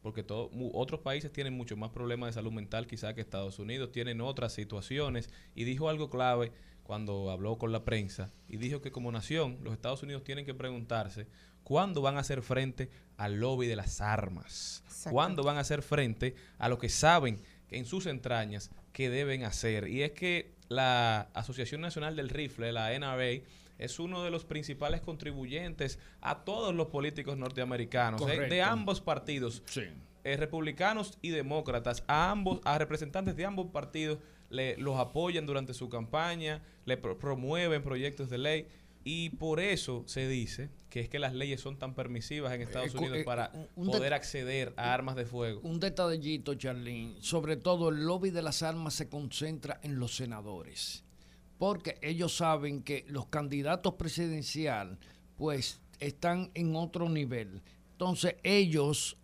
[0.00, 3.90] Porque todo, otros países tienen mucho más problemas de salud mental quizá que Estados Unidos,
[3.92, 6.52] tienen otras situaciones y dijo algo clave
[6.86, 10.54] cuando habló con la prensa y dijo que como nación los Estados Unidos tienen que
[10.54, 11.26] preguntarse
[11.64, 16.36] cuándo van a hacer frente al lobby de las armas, cuándo van a hacer frente
[16.58, 19.88] a lo que saben que en sus entrañas que deben hacer.
[19.88, 23.42] Y es que la Asociación Nacional del Rifle, la NRA,
[23.78, 28.42] es uno de los principales contribuyentes a todos los políticos norteamericanos, ¿eh?
[28.48, 29.82] de ambos partidos, Sí.
[30.24, 34.18] eh, republicanos y demócratas, a ambos, a representantes de ambos partidos
[34.50, 38.66] le, los apoyan durante su campaña, le pro- promueven proyectos de ley
[39.04, 42.92] y por eso se dice que es que las leyes son tan permisivas en Estados
[42.92, 45.60] co- Unidos eh, para poder acceder a armas de fuego.
[45.62, 47.14] Un detallito, Charlene.
[47.20, 51.04] Sobre todo, el lobby de las armas se concentra en los senadores.
[51.58, 54.98] Porque ellos saben que los candidatos presidencial,
[55.36, 57.62] pues, están en otro nivel.
[57.92, 59.16] Entonces, ellos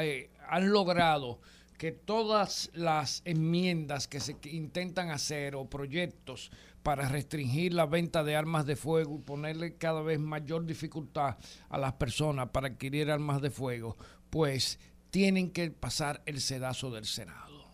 [0.00, 1.40] eh, han logrado
[1.80, 6.50] que todas las enmiendas que se intentan hacer o proyectos
[6.82, 11.38] para restringir la venta de armas de fuego y ponerle cada vez mayor dificultad
[11.70, 13.96] a las personas para adquirir armas de fuego,
[14.28, 14.78] pues
[15.08, 17.64] tienen que pasar el sedazo del Senado.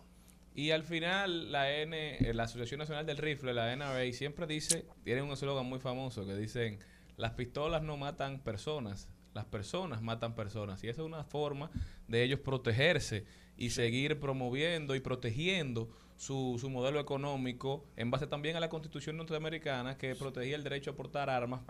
[0.55, 4.85] Y al final, la N, eh, la Asociación Nacional del Rifle, la NRA, siempre dice,
[5.03, 6.79] tiene un eslogan muy famoso que dicen,
[7.17, 10.81] las pistolas no matan personas, las personas matan personas.
[10.85, 11.69] Y esa es una forma
[12.07, 13.25] de ellos protegerse
[13.57, 19.17] y seguir promoviendo y protegiendo su, su modelo económico en base también a la Constitución
[19.17, 21.61] norteamericana que protegía el derecho a portar armas.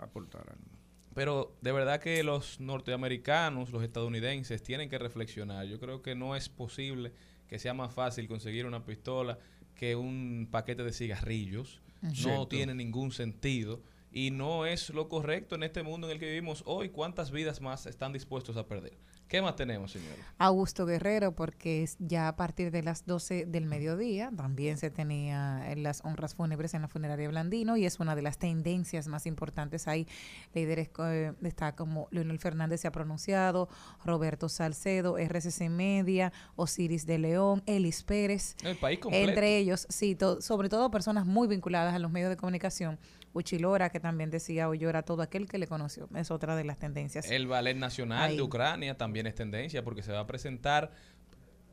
[1.14, 5.66] Pero de verdad que los norteamericanos, los estadounidenses, tienen que reflexionar.
[5.66, 7.12] Yo creo que no es posible
[7.48, 9.38] que sea más fácil conseguir una pistola
[9.74, 11.80] que un paquete de cigarrillos.
[12.24, 13.82] No tiene ningún sentido
[14.12, 16.90] y no es lo correcto en este mundo en el que vivimos hoy.
[16.90, 18.96] ¿Cuántas vidas más están dispuestos a perder?
[19.28, 20.16] ¿Qué más tenemos, señora?
[20.38, 25.82] Augusto Guerrero, porque ya a partir de las 12 del mediodía también se tenía en
[25.82, 29.86] las honras fúnebres en la funeraria Blandino y es una de las tendencias más importantes.
[29.86, 30.06] Hay
[30.54, 33.68] líderes, eh, está como Leonel Fernández se ha pronunciado,
[34.02, 38.56] Roberto Salcedo, RCC Media, Osiris de León, Elis Pérez.
[38.64, 39.28] El país completo.
[39.28, 42.98] Entre ellos, sí, to- sobre todo personas muy vinculadas a los medios de comunicación.
[43.34, 46.08] Uchilora, que también decía hoy llora todo aquel que le conoció.
[46.16, 47.30] Es otra de las tendencias.
[47.30, 48.36] El Ballet Nacional Ahí.
[48.36, 50.92] de Ucrania también es tendencia porque se va a presentar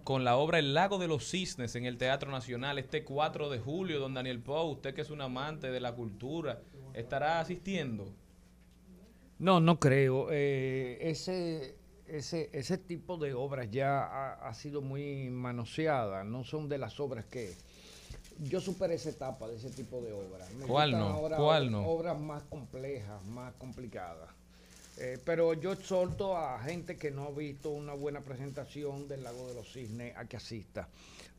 [0.04, 3.60] con la obra El Lago de los Cisnes en el Teatro Nacional este 4 de
[3.60, 4.00] julio.
[4.00, 6.62] Don Daniel Poe, usted que es un amante de la cultura,
[6.93, 8.06] estará asistiendo.
[9.39, 10.28] No, no creo.
[10.32, 11.76] Eh, ese,
[12.08, 16.24] ese, ese tipo de obras ya ha, ha sido muy manoseada.
[16.24, 17.54] No son de las obras que...
[18.39, 20.52] Yo superé esa etapa de ese tipo de obras.
[20.56, 21.06] Me ¿Cuál no?
[21.06, 21.88] ahora ¿Cuál obras- no?
[21.88, 24.30] Obras más complejas, más complicadas.
[24.98, 29.48] Eh, pero yo exhorto a gente que no ha visto una buena presentación del Lago
[29.48, 30.88] de los Cisnes a que asista,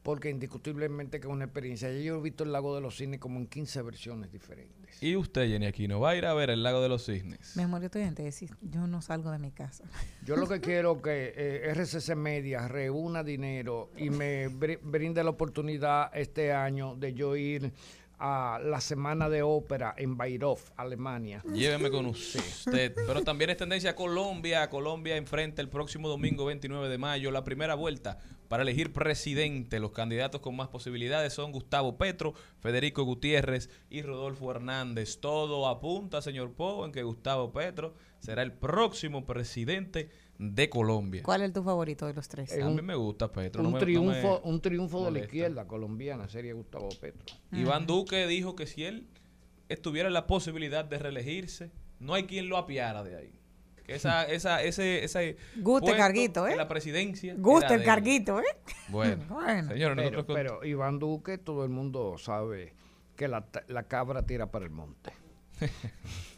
[0.02, 1.90] porque indiscutiblemente que es una experiencia.
[1.90, 5.02] Ya Yo he visto el Lago de los Cisnes como en 15 versiones diferentes.
[5.02, 7.56] ¿Y usted, Jenny Aquino, va a ir a ver El Lago de los Cisnes?
[7.56, 8.50] Mi amor, yo estoy en tesis.
[8.60, 9.84] Yo no salgo de mi casa.
[10.24, 15.30] Yo lo que quiero que eh, RCC Media reúna dinero y me bri- brinde la
[15.30, 17.72] oportunidad este año de yo ir
[18.18, 21.42] a la semana de ópera en Bayreuth, Alemania.
[21.52, 22.94] Lléveme con usted.
[22.94, 24.68] Pero también es tendencia a Colombia.
[24.70, 29.80] Colombia enfrenta el próximo domingo 29 de mayo la primera vuelta para elegir presidente.
[29.80, 35.18] Los candidatos con más posibilidades son Gustavo Petro, Federico Gutiérrez y Rodolfo Hernández.
[35.20, 41.22] Todo apunta, señor Poe, en que Gustavo Petro será el próximo presidente de Colombia.
[41.22, 42.52] ¿Cuál es tu favorito de los tres?
[42.52, 43.62] Es A mí me gusta Petro.
[43.62, 47.36] no Un no triunfo, me un triunfo de la izquierda colombiana sería Gustavo Petro.
[47.52, 49.06] Iván Duque dijo que si él
[49.68, 53.40] estuviera en la posibilidad de reelegirse, no hay quien lo apiara de ahí.
[53.84, 56.50] Que esa, esa, ese, ese Guste puesto carguito, ¿eh?
[56.50, 57.34] de la presidencia.
[57.38, 58.44] Gusta era el carguito, ¿eh?
[58.88, 59.68] Bueno, Bueno.
[59.68, 62.74] señores, Pero, nosotros pero Iván Duque, todo el mundo sabe
[63.16, 65.12] que la, la cabra tira para el monte.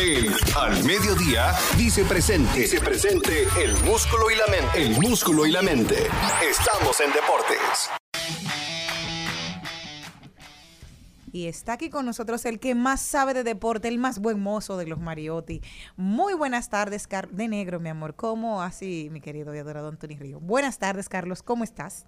[0.00, 2.60] El Al Mediodía dice presente.
[2.60, 4.80] Dice presente el músculo y la mente.
[4.80, 5.96] El músculo y la mente.
[6.48, 7.90] Estamos en deportes.
[11.32, 14.76] Y está aquí con nosotros el que más sabe de deporte, el más buen mozo
[14.76, 15.62] de los Mariotti.
[15.96, 18.14] Muy buenas tardes, Car de negro, mi amor.
[18.14, 20.38] ¿Cómo así, mi querido y adorado Anthony Río?
[20.38, 21.42] Buenas tardes, Carlos.
[21.42, 22.06] ¿Cómo estás?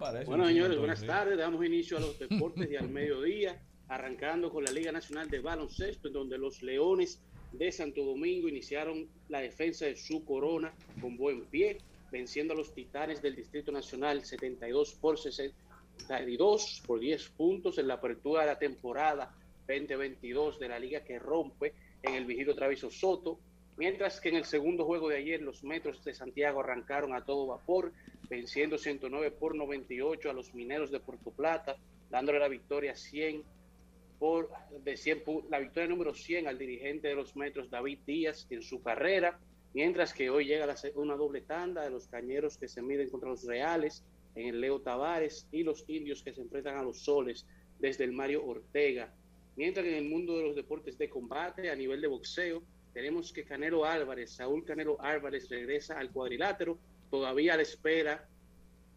[0.00, 1.38] Parece Bueno, señores, buenas tardes.
[1.38, 3.62] Damos inicio a los deportes y al mediodía.
[3.90, 7.20] Arrancando con la Liga Nacional de Baloncesto, en donde los Leones
[7.52, 11.78] de Santo Domingo iniciaron la defensa de su corona con buen pie,
[12.12, 17.94] venciendo a los Titanes del Distrito Nacional 72 por 62 por 10 puntos en la
[17.94, 19.34] apertura de la temporada
[19.66, 21.74] 2022 de la liga que rompe
[22.04, 23.40] en el Vigilo Traviso Soto,
[23.76, 27.48] mientras que en el segundo juego de ayer los Metros de Santiago arrancaron a todo
[27.48, 27.92] vapor,
[28.28, 31.76] venciendo 109 por 98 a los Mineros de Puerto Plata,
[32.08, 33.42] dándole la victoria 100
[34.20, 34.50] por
[34.84, 38.82] de 100, la victoria número 100 al dirigente de los Metros David Díaz en su
[38.82, 39.40] carrera,
[39.72, 43.44] mientras que hoy llega una doble tanda de los cañeros que se miden contra los
[43.44, 44.04] Reales
[44.34, 47.46] en el Leo Tavares y los indios que se enfrentan a los Soles
[47.78, 49.10] desde el Mario Ortega.
[49.56, 52.62] Mientras que en el mundo de los deportes de combate a nivel de boxeo,
[52.92, 56.78] tenemos que Canelo Álvarez, Saúl Canelo Álvarez regresa al cuadrilátero,
[57.10, 58.28] todavía a la espera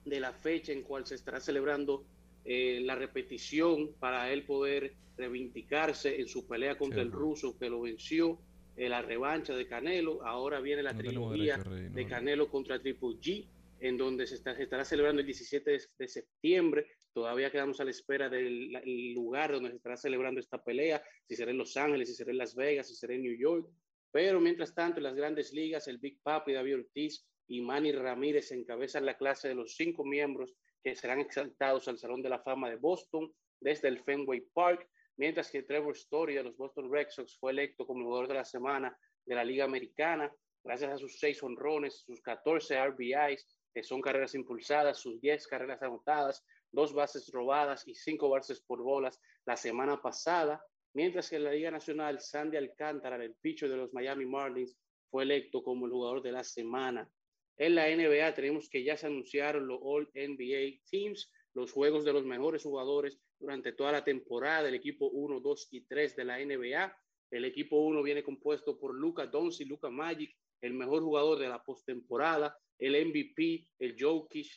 [0.04, 2.04] de la fecha en cual se estará celebrando
[2.46, 7.82] eh, la repetición para él poder reivindicarse en su pelea contra el ruso que lo
[7.82, 8.40] venció,
[8.76, 10.24] en la revancha de Canelo.
[10.26, 13.48] Ahora viene la trilogía de Canelo contra Triple G,
[13.80, 16.88] en donde se, está, se estará celebrando el 17 de, de, septiembre.
[17.14, 21.52] Todavía quedamos a la espera del lugar donde se estará celebrando esta pelea, si será
[21.52, 23.70] en Los Ángeles, si será en Las Vegas, si será en New York.
[24.12, 28.52] Pero mientras tanto, en las grandes ligas, el Big Papi, David Ortiz y Manny Ramírez
[28.52, 32.70] encabezan la clase de los cinco miembros que serán exaltados al Salón de la Fama
[32.70, 37.38] de Boston desde el Fenway Park, mientras que Trevor Story de los Boston Red Sox
[37.40, 40.32] fue electo como jugador de la semana de la Liga Americana,
[40.64, 45.82] gracias a sus seis honrones, sus 14 RBIs, que son carreras impulsadas, sus 10 carreras
[45.82, 50.64] anotadas, dos bases robadas y cinco bases por bolas la semana pasada,
[50.94, 54.78] mientras que en la Liga Nacional, Sandy Alcántara, el pitcher de los Miami Marlins,
[55.10, 57.10] fue electo como el jugador de la semana.
[57.58, 62.14] En la NBA tenemos que ya se anunciaron los All NBA Teams, los juegos de
[62.14, 66.40] los mejores jugadores durante toda la temporada, el equipo 1, 2 y 3 de la
[66.40, 66.98] NBA.
[67.32, 71.62] El equipo 1 viene compuesto por Luca Doncic, Luca Magic, el mejor jugador de la
[71.62, 74.48] postemporada, el MVP, el Jokic,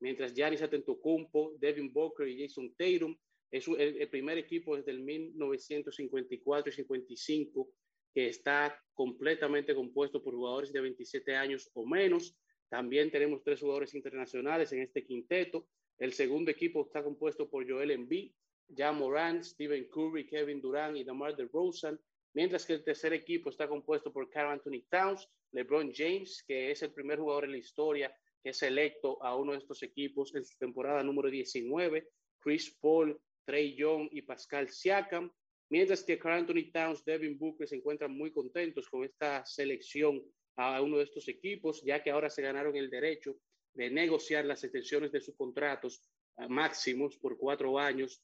[0.00, 3.16] mientras Giannis Antetokounmpo, Devin Booker y Jason Tatum.
[3.50, 7.70] Es el, el primer equipo desde el 1954 y 55
[8.14, 12.36] que está completamente compuesto por jugadores de 27 años o menos.
[12.68, 15.66] También tenemos tres jugadores internacionales en este quinteto.
[15.98, 18.32] El segundo equipo está compuesto por Joel Embiid,
[18.76, 22.00] Jan Moran, Stephen Curry, Kevin Durant y DeMar DeRozan,
[22.34, 26.82] mientras que el tercer equipo está compuesto por Carl Anthony Towns, LeBron James, que es
[26.82, 30.44] el primer jugador en la historia que es electo a uno de estos equipos en
[30.44, 32.06] su temporada número 19,
[32.40, 35.32] Chris Paul, Trey Young y Pascal Siakam,
[35.70, 40.22] mientras que Carl Anthony Towns, Devin Booker se encuentran muy contentos con esta selección
[40.56, 43.36] a uno de estos equipos, ya que ahora se ganaron el derecho
[43.74, 46.02] de negociar las extensiones de sus contratos
[46.48, 48.22] máximos por cuatro años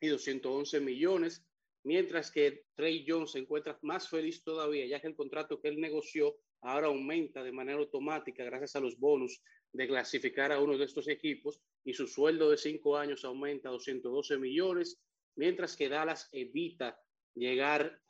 [0.00, 1.46] y 211 millones,
[1.84, 5.80] mientras que Trey Jones se encuentra más feliz todavía, ya que el contrato que él
[5.80, 9.42] negoció ahora aumenta de manera automática gracias a los bonus
[9.72, 13.72] de clasificar a uno de estos equipos y su sueldo de cinco años aumenta a
[13.72, 15.00] 212 millones,
[15.36, 17.00] mientras que Dallas evita
[17.34, 18.01] llegar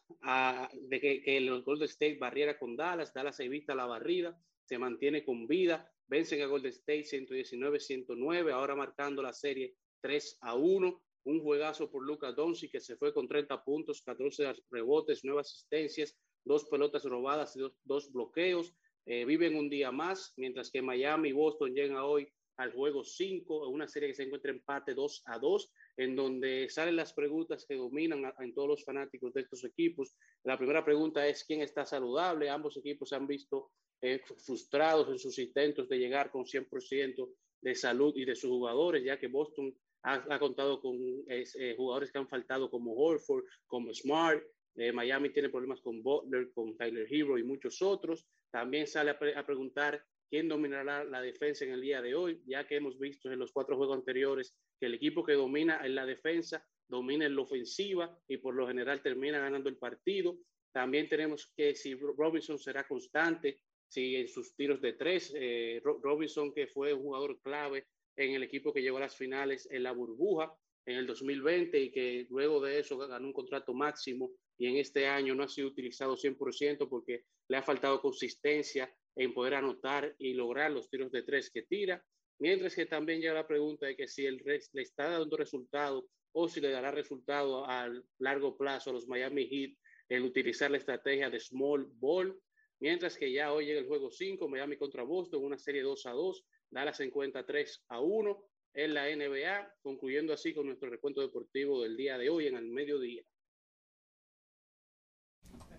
[0.73, 5.25] de que, que el Golden State barriera con Dallas, Dallas evita la barrida, se mantiene
[5.25, 11.41] con vida, vencen a Golden State 119-109, ahora marcando la serie 3 a 1, un
[11.41, 16.65] juegazo por Luca Doncic que se fue con 30 puntos, 14 rebotes, 9 asistencias, dos
[16.67, 18.75] pelotas robadas y dos, dos bloqueos,
[19.07, 23.69] eh, viven un día más, mientras que Miami y Boston llegan hoy al juego 5,
[23.69, 27.74] una serie que se encuentra empate 2 a 2, en donde salen las preguntas que
[27.74, 30.16] dominan en todos los fanáticos de estos equipos.
[30.45, 32.51] La primera pregunta es quién está saludable.
[32.51, 33.70] Ambos equipos se han visto
[34.01, 37.28] eh, frustrados en sus intentos de llegar con 100%
[37.61, 39.72] de salud y de sus jugadores, ya que Boston
[40.05, 40.97] ha, contado con
[41.28, 44.43] eh, jugadores que han faltado como Horford, como Smart.
[44.74, 48.26] Eh, Miami tiene problemas con Butler, con Tyler Hero y muchos otros.
[48.51, 52.66] También sale a, a preguntar quién dominará la defensa en el día de hoy, ya
[52.66, 56.05] que hemos visto en los cuatro juegos anteriores que el equipo que domina en la
[56.05, 60.37] defensa domina en la ofensiva y por lo general termina ganando el partido.
[60.72, 66.53] También tenemos que si Robinson será constante, si en sus tiros de tres, eh, Robinson
[66.53, 69.93] que fue un jugador clave en el equipo que llegó a las finales en la
[69.93, 70.53] burbuja
[70.85, 75.07] en el 2020 y que luego de eso ganó un contrato máximo y en este
[75.07, 80.35] año no ha sido utilizado 100% porque le ha faltado consistencia en poder anotar y
[80.35, 82.05] lograr los tiros de tres que tira.
[82.43, 86.49] Mientras que también llega la pregunta de que si el le está dando resultado o
[86.49, 87.88] si le dará resultado a
[88.18, 89.76] largo plazo a los Miami Heat
[90.09, 92.36] el utilizar la estrategia de small ball.
[92.80, 96.11] Mientras que ya hoy llega el juego 5, Miami contra Boston, una serie 2 a
[96.11, 96.45] 2.
[96.70, 98.45] Dallas se encuentra 3 a 1.
[98.74, 102.66] en la NBA, concluyendo así con nuestro recuento deportivo del día de hoy en el
[102.66, 103.22] mediodía.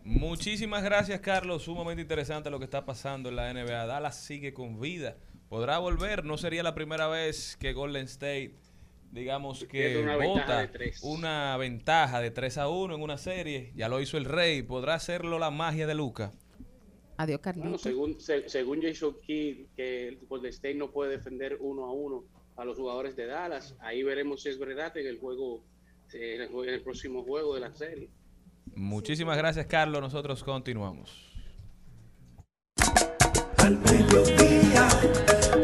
[0.06, 1.64] Muchísimas gracias, Carlos.
[1.64, 3.86] Sumamente interesante lo que está pasando en la NBA.
[3.86, 5.20] Dallas sigue con vida.
[5.50, 6.26] Podrá volver.
[6.26, 8.56] No sería la primera vez que Golden State,
[9.12, 11.00] digamos que una ventaja bota de tres.
[11.04, 13.72] una ventaja de 3 a 1 en una serie.
[13.76, 14.64] Ya lo hizo el Rey.
[14.64, 16.32] ¿Podrá hacerlo la magia de Luca?
[17.18, 17.78] Adiós, Bueno, Carlito.
[17.78, 22.24] según, se- según Jason Kidd, que el Golden State no puede defender uno a uno
[22.56, 25.64] a los jugadores de Dallas, ahí veremos si es verdad en el juego,
[26.14, 28.10] eh, en el, jue- en el próximo juego de la serie.
[28.76, 30.02] Muchísimas gracias, Carlos.
[30.02, 31.32] Nosotros continuamos.
[33.64, 34.90] Al mediodía,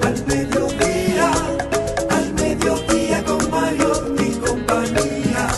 [0.03, 1.31] al mediodía,
[2.09, 3.91] al mediodía con Mario
[4.39, 5.49] compañía.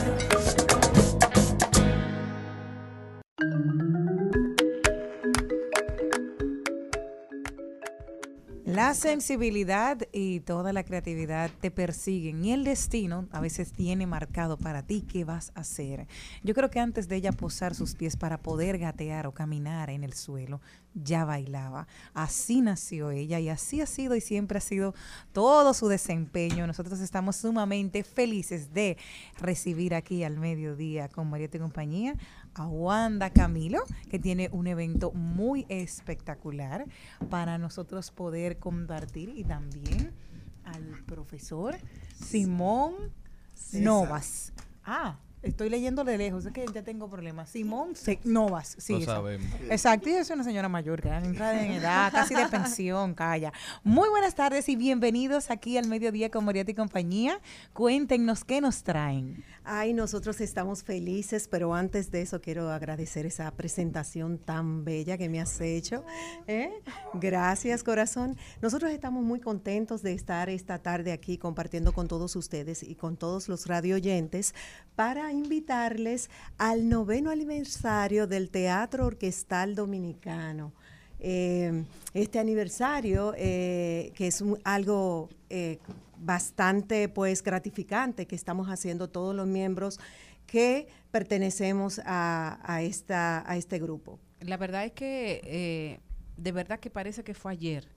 [8.66, 14.58] La sensibilidad y toda la creatividad te persiguen y el destino a veces tiene marcado
[14.58, 16.08] para ti qué vas a hacer.
[16.42, 20.04] Yo creo que antes de ella posar sus pies para poder gatear o caminar en
[20.04, 20.62] el suelo,
[20.94, 21.88] ya bailaba.
[22.14, 24.94] Así nació ella y así ha sido y siempre ha sido
[25.32, 26.68] todo su desempeño.
[26.68, 28.98] Nosotros estamos sumamente felices de
[29.40, 32.16] recibir aquí al mediodía con Marieta y compañía
[32.54, 36.86] a Wanda Camilo, que tiene un evento muy espectacular
[37.30, 40.12] para nosotros poder compartir y también
[40.66, 41.78] al profesor
[42.14, 42.94] Simón.
[43.74, 44.54] Novas.
[44.84, 47.50] Ah, estoy leyendo de lejos, es que ya tengo problemas.
[47.50, 48.94] Simón Se- Novas, sí.
[48.94, 49.48] Lo sabemos.
[49.70, 53.52] Exacto, y es una señora mayor que entra en edad, casi de pensión, calla.
[53.84, 57.40] Muy buenas tardes y bienvenidos aquí al mediodía con Marieta y compañía.
[57.74, 59.44] Cuéntenos qué nos traen.
[59.64, 65.30] Ay, nosotros estamos felices, pero antes de eso quiero agradecer esa presentación tan bella que
[65.30, 66.04] me has hecho.
[66.48, 66.72] ¿eh?
[67.14, 68.38] Gracias, corazón.
[68.62, 73.18] Nosotros estamos muy contentos de estar esta tarde aquí compartiendo con todos ustedes y con
[73.18, 74.56] todos los radio oyentes
[75.32, 80.74] invitarles al noveno aniversario del Teatro Orquestal Dominicano.
[81.20, 85.78] Eh, este aniversario, eh, que es un- algo eh,
[86.18, 90.00] bastante pues gratificante que estamos haciendo todos los miembros
[90.48, 94.20] que pertenecemos a, a esta, a este grupo.
[94.40, 96.00] La verdad es que
[96.38, 97.88] de verdad que parece que fue ayer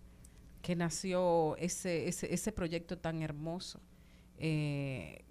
[0.61, 3.81] que nació ese, ese, ese proyecto tan hermoso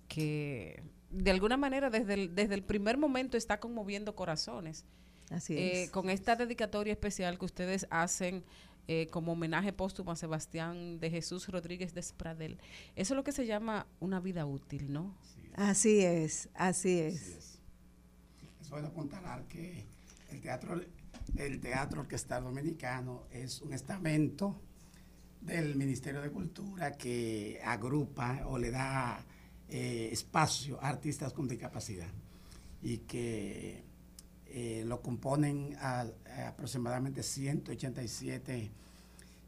[0.08, 0.84] que
[1.14, 4.86] de alguna manera desde el, desde el primer momento está conmoviendo corazones.
[5.30, 5.90] Así Eh, es.
[5.92, 8.44] con esta dedicatoria especial que ustedes hacen
[8.88, 12.60] eh, como homenaje póstumo a Sebastián de Jesús Rodríguez de Spradel.
[12.96, 15.16] Eso es lo que se llama una vida útil, ¿no?
[15.56, 17.60] Así es, así es.
[18.60, 19.86] Es bueno apuntalar que
[20.32, 20.82] el teatro,
[21.38, 24.60] el teatro orquestal dominicano es un estamento
[25.40, 29.24] del Ministerio de Cultura que agrupa o le da
[29.70, 32.08] eh, espacio a artistas con discapacidad
[32.82, 33.84] y que
[34.48, 36.06] eh, lo componen a-
[36.38, 38.70] a aproximadamente 187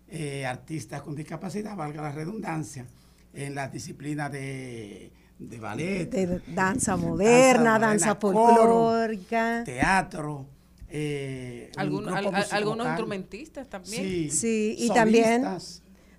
[0.07, 2.85] eh, artistas con discapacidad, valga la redundancia,
[3.33, 9.63] en la disciplina de, de ballet, De danza moderna, danza folclórica.
[9.65, 10.45] teatro,
[10.89, 14.03] eh, al- al- algunos instrumentistas también.
[14.03, 14.93] Sí, Sí, y solistas.
[14.95, 15.43] también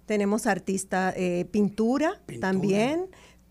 [0.06, 3.06] tenemos artista eh, pintura, también,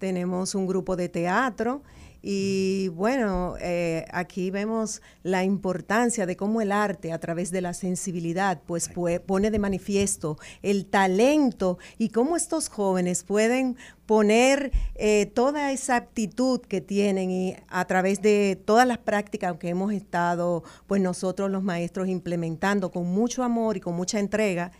[0.05, 1.81] tenemos un grupo de teatro
[2.21, 7.73] y bueno, eh, aquí vemos la importancia de cómo el arte a través de la
[7.73, 15.25] sensibilidad pues pue- pone de manifiesto el talento y cómo estos jóvenes pueden poner eh,
[15.33, 20.63] toda esa aptitud que tienen y a través de todas las prácticas que hemos estado
[20.85, 24.71] pues nosotros los maestros implementando con mucho amor y con mucha entrega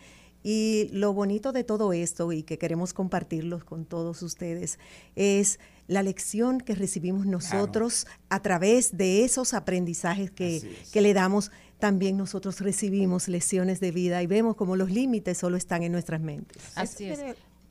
[0.48, 4.78] y lo bonito de todo esto y que queremos compartirlo con todos ustedes
[5.16, 10.62] es la lección que recibimos nosotros a través de esos aprendizajes que,
[10.94, 11.50] que le damos.
[11.80, 16.22] También nosotros recibimos lecciones de vida y vemos como los límites solo están en nuestras
[16.22, 16.62] mentes.
[16.76, 17.20] Así es.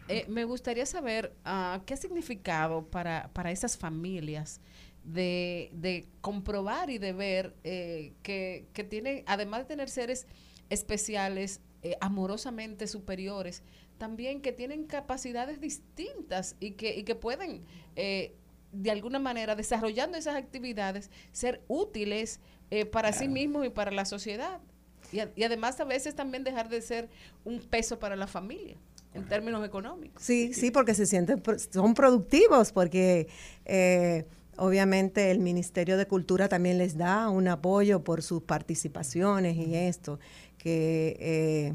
[0.08, 4.60] Eh, me gustaría saber ah, qué ha significado para, para esas familias
[5.04, 10.26] de, de comprobar y de ver eh, que, que tienen, además de tener seres
[10.70, 13.62] especiales, eh, amorosamente superiores,
[13.98, 17.62] también que tienen capacidades distintas y que, y que pueden,
[17.94, 18.34] eh,
[18.72, 22.40] de alguna manera, desarrollando esas actividades, ser útiles
[22.70, 24.60] eh, para sí mismos y para la sociedad.
[25.12, 27.08] Y, a- y además a veces también dejar de ser
[27.44, 28.76] un peso para la familia
[29.12, 30.20] en términos económicos.
[30.20, 31.40] Sí, sí, porque se sienten,
[31.70, 33.28] son productivos, porque
[33.64, 34.24] eh,
[34.56, 40.18] obviamente el Ministerio de Cultura también les da un apoyo por sus participaciones y esto,
[40.64, 41.74] que eh,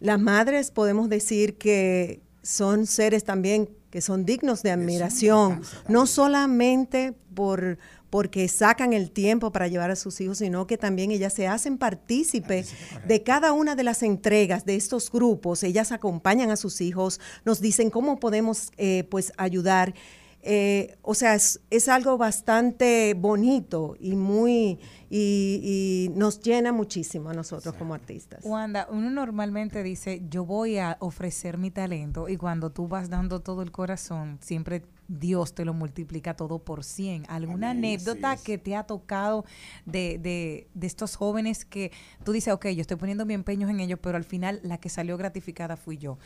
[0.00, 7.14] las madres podemos decir que son seres también que son dignos de admiración, no solamente
[7.34, 7.78] por
[8.10, 11.76] porque sacan el tiempo para llevar a sus hijos, sino que también ellas se hacen
[11.76, 12.64] partícipe
[13.06, 15.62] de cada una de las entregas de estos grupos.
[15.62, 19.94] Ellas acompañan a sus hijos, nos dicen cómo podemos eh, pues ayudar.
[20.42, 24.78] Eh, o sea, es, es, algo bastante bonito y muy
[25.10, 28.44] y, nos llena muchísimo a nosotros como artistas.
[28.44, 33.40] Wanda, uno normalmente dice, yo voy a ofrecer mi talento y cuando tú vas dando
[33.40, 37.24] todo el corazón, siempre Dios te lo multiplica todo por 100.
[37.28, 39.44] ¿Alguna anécdota que te ha tocado
[39.86, 41.90] de, de, de, estos jóvenes que
[42.24, 44.88] tú dices, ok, yo estoy poniendo mi empeño en ellos, pero al final la que
[44.88, 46.18] salió gratificada fui yo?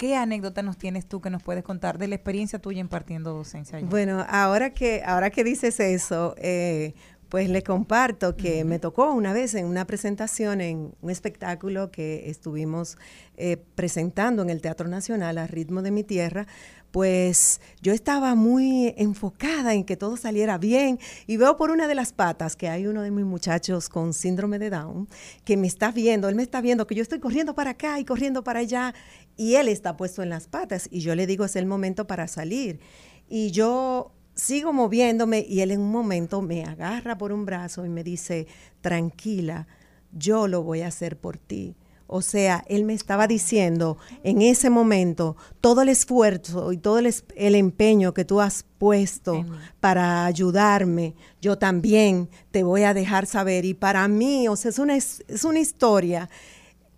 [0.00, 3.78] ¿Qué anécdota nos tienes tú que nos puedes contar de la experiencia tuya impartiendo docencia?
[3.82, 6.94] Bueno, ahora que, ahora que dices eso, eh,
[7.28, 12.30] pues le comparto que me tocó una vez en una presentación en un espectáculo que
[12.30, 12.96] estuvimos
[13.36, 16.46] eh, presentando en el Teatro Nacional a ritmo de mi tierra,
[16.90, 21.94] pues yo estaba muy enfocada en que todo saliera bien y veo por una de
[21.94, 25.08] las patas que hay uno de mis muchachos con síndrome de Down
[25.44, 28.04] que me está viendo, él me está viendo que yo estoy corriendo para acá y
[28.04, 28.94] corriendo para allá
[29.36, 32.28] y él está puesto en las patas y yo le digo es el momento para
[32.28, 32.80] salir
[33.28, 37.88] y yo sigo moviéndome y él en un momento me agarra por un brazo y
[37.88, 38.46] me dice,
[38.80, 39.66] tranquila,
[40.12, 41.76] yo lo voy a hacer por ti.
[42.12, 47.14] O sea, él me estaba diciendo en ese momento todo el esfuerzo y todo el,
[47.36, 49.44] el empeño que tú has puesto
[49.78, 53.64] para ayudarme, yo también te voy a dejar saber.
[53.64, 56.28] Y para mí, o sea, es una, es una historia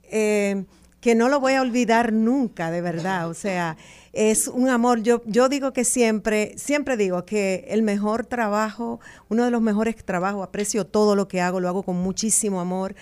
[0.04, 0.64] eh,
[1.02, 3.28] que no lo voy a olvidar nunca, de verdad.
[3.28, 3.76] O sea,
[4.12, 5.02] es un amor.
[5.02, 9.96] Yo, yo digo que siempre, siempre digo que el mejor trabajo, uno de los mejores
[10.04, 12.94] trabajos, aprecio todo lo que hago, lo hago con muchísimo amor,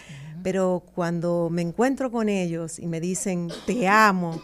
[0.43, 4.41] pero cuando me encuentro con ellos y me dicen, te amo,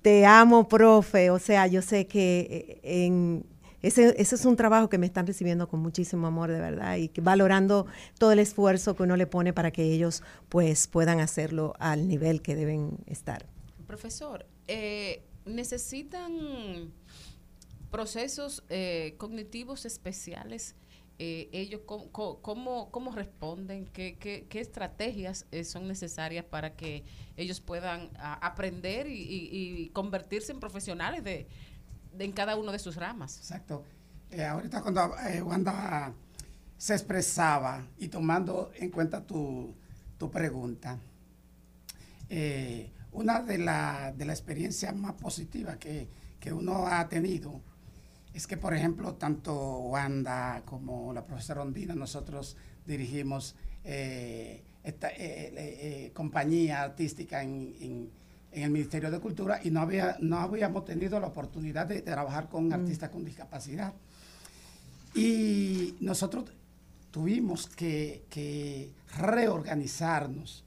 [0.00, 3.44] te amo, profe, o sea, yo sé que eh, en,
[3.86, 7.10] ese, ese, es un trabajo que me están recibiendo con muchísimo amor, de verdad, y
[7.20, 7.86] valorando
[8.18, 12.42] todo el esfuerzo que uno le pone para que ellos pues puedan hacerlo al nivel
[12.42, 13.46] que deben estar.
[13.86, 16.92] Profesor, eh, necesitan
[17.90, 20.74] procesos eh, cognitivos especiales.
[21.20, 22.40] Eh, ellos cómo,
[22.90, 27.04] cómo, responden, ¿Qué, qué, qué estrategias eh, son necesarias para que
[27.36, 31.46] ellos puedan aprender y, convertirse en profesionales de,
[32.18, 33.38] en cada uno de sus ramas.
[33.38, 33.84] Exacto.
[34.48, 35.14] ahorita cuando
[35.44, 36.12] Wanda
[36.76, 39.74] se expresaba y tomando en cuenta tu,
[40.18, 40.98] tu pregunta,
[43.14, 46.08] una de las de la experiencias más positivas que,
[46.52, 47.62] uno ha tenido
[48.34, 55.52] es que, por ejemplo, tanto Wanda como la profesora Ondina, nosotros dirigimos eh, esta eh,
[55.56, 58.10] eh, compañía artística en,
[58.62, 62.68] el Ministerio de Cultura y no, había, no habíamos tenido la oportunidad de, trabajar con
[62.68, 62.72] mm.
[62.72, 63.92] artistas con discapacidad.
[65.14, 66.50] Y nosotros
[67.10, 70.64] tuvimos que reorganizarnos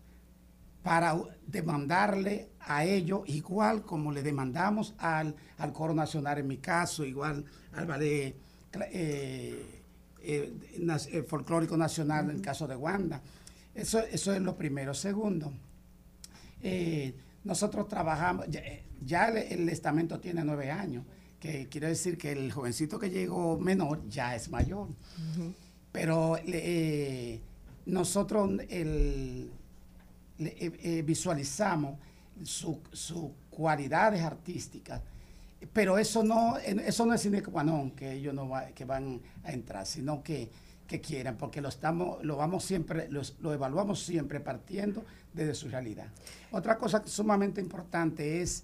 [0.87, 7.03] para demandarle a ellos igual como le demandamos al, al coro nacional en mi caso,
[7.03, 7.43] igual
[7.73, 8.37] al ballet
[8.91, 9.81] eh,
[10.21, 13.21] eh, eh, folclórico nacional en el caso de Wanda.
[13.75, 14.93] Eso, eso es lo primero.
[14.93, 15.51] Segundo,
[17.47, 18.45] nosotros trabajamos,
[19.05, 21.05] ya, el, estamento tiene nueve años,
[21.39, 24.89] que quiere decir que el jovencito que llegó menor ya es mayor.
[25.93, 26.37] Pero
[27.85, 29.49] nosotros, el,
[30.39, 31.97] eh, eh, visualizamos
[32.43, 35.01] sus su cualidades artísticas,
[35.73, 39.51] pero eso no, eso no es sine qua non, que ellos no que van a
[39.51, 40.51] entrar, sino que,
[40.87, 45.03] que quieran, porque lo estamos, lo vamos siempre, lo evaluamos siempre partiendo
[45.33, 46.07] desde su realidad.
[46.51, 48.63] Otra cosa sumamente importante es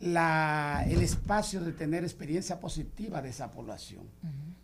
[0.00, 4.04] la, el espacio de tener experiencia positiva de esa población,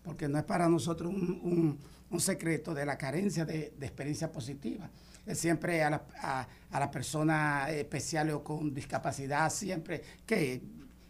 [0.04, 1.78] porque no es para nosotros un,
[2.10, 4.90] un, secreto de la carencia de, de experiencia positiva
[5.34, 6.02] siempre a, la,
[6.70, 10.60] a, las personas especiales o con discapacidad, siempre que,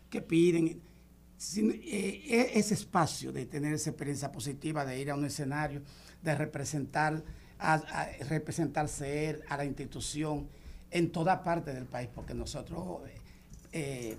[0.09, 0.81] que piden
[1.57, 5.83] eh, e, ese espacio de tener esa experiencia positiva, de ir a un escenario,
[6.23, 7.23] de representar,
[7.59, 10.49] a, ser a la institución
[10.91, 13.01] en toda parte del país, porque nosotros,
[13.73, 14.17] eh,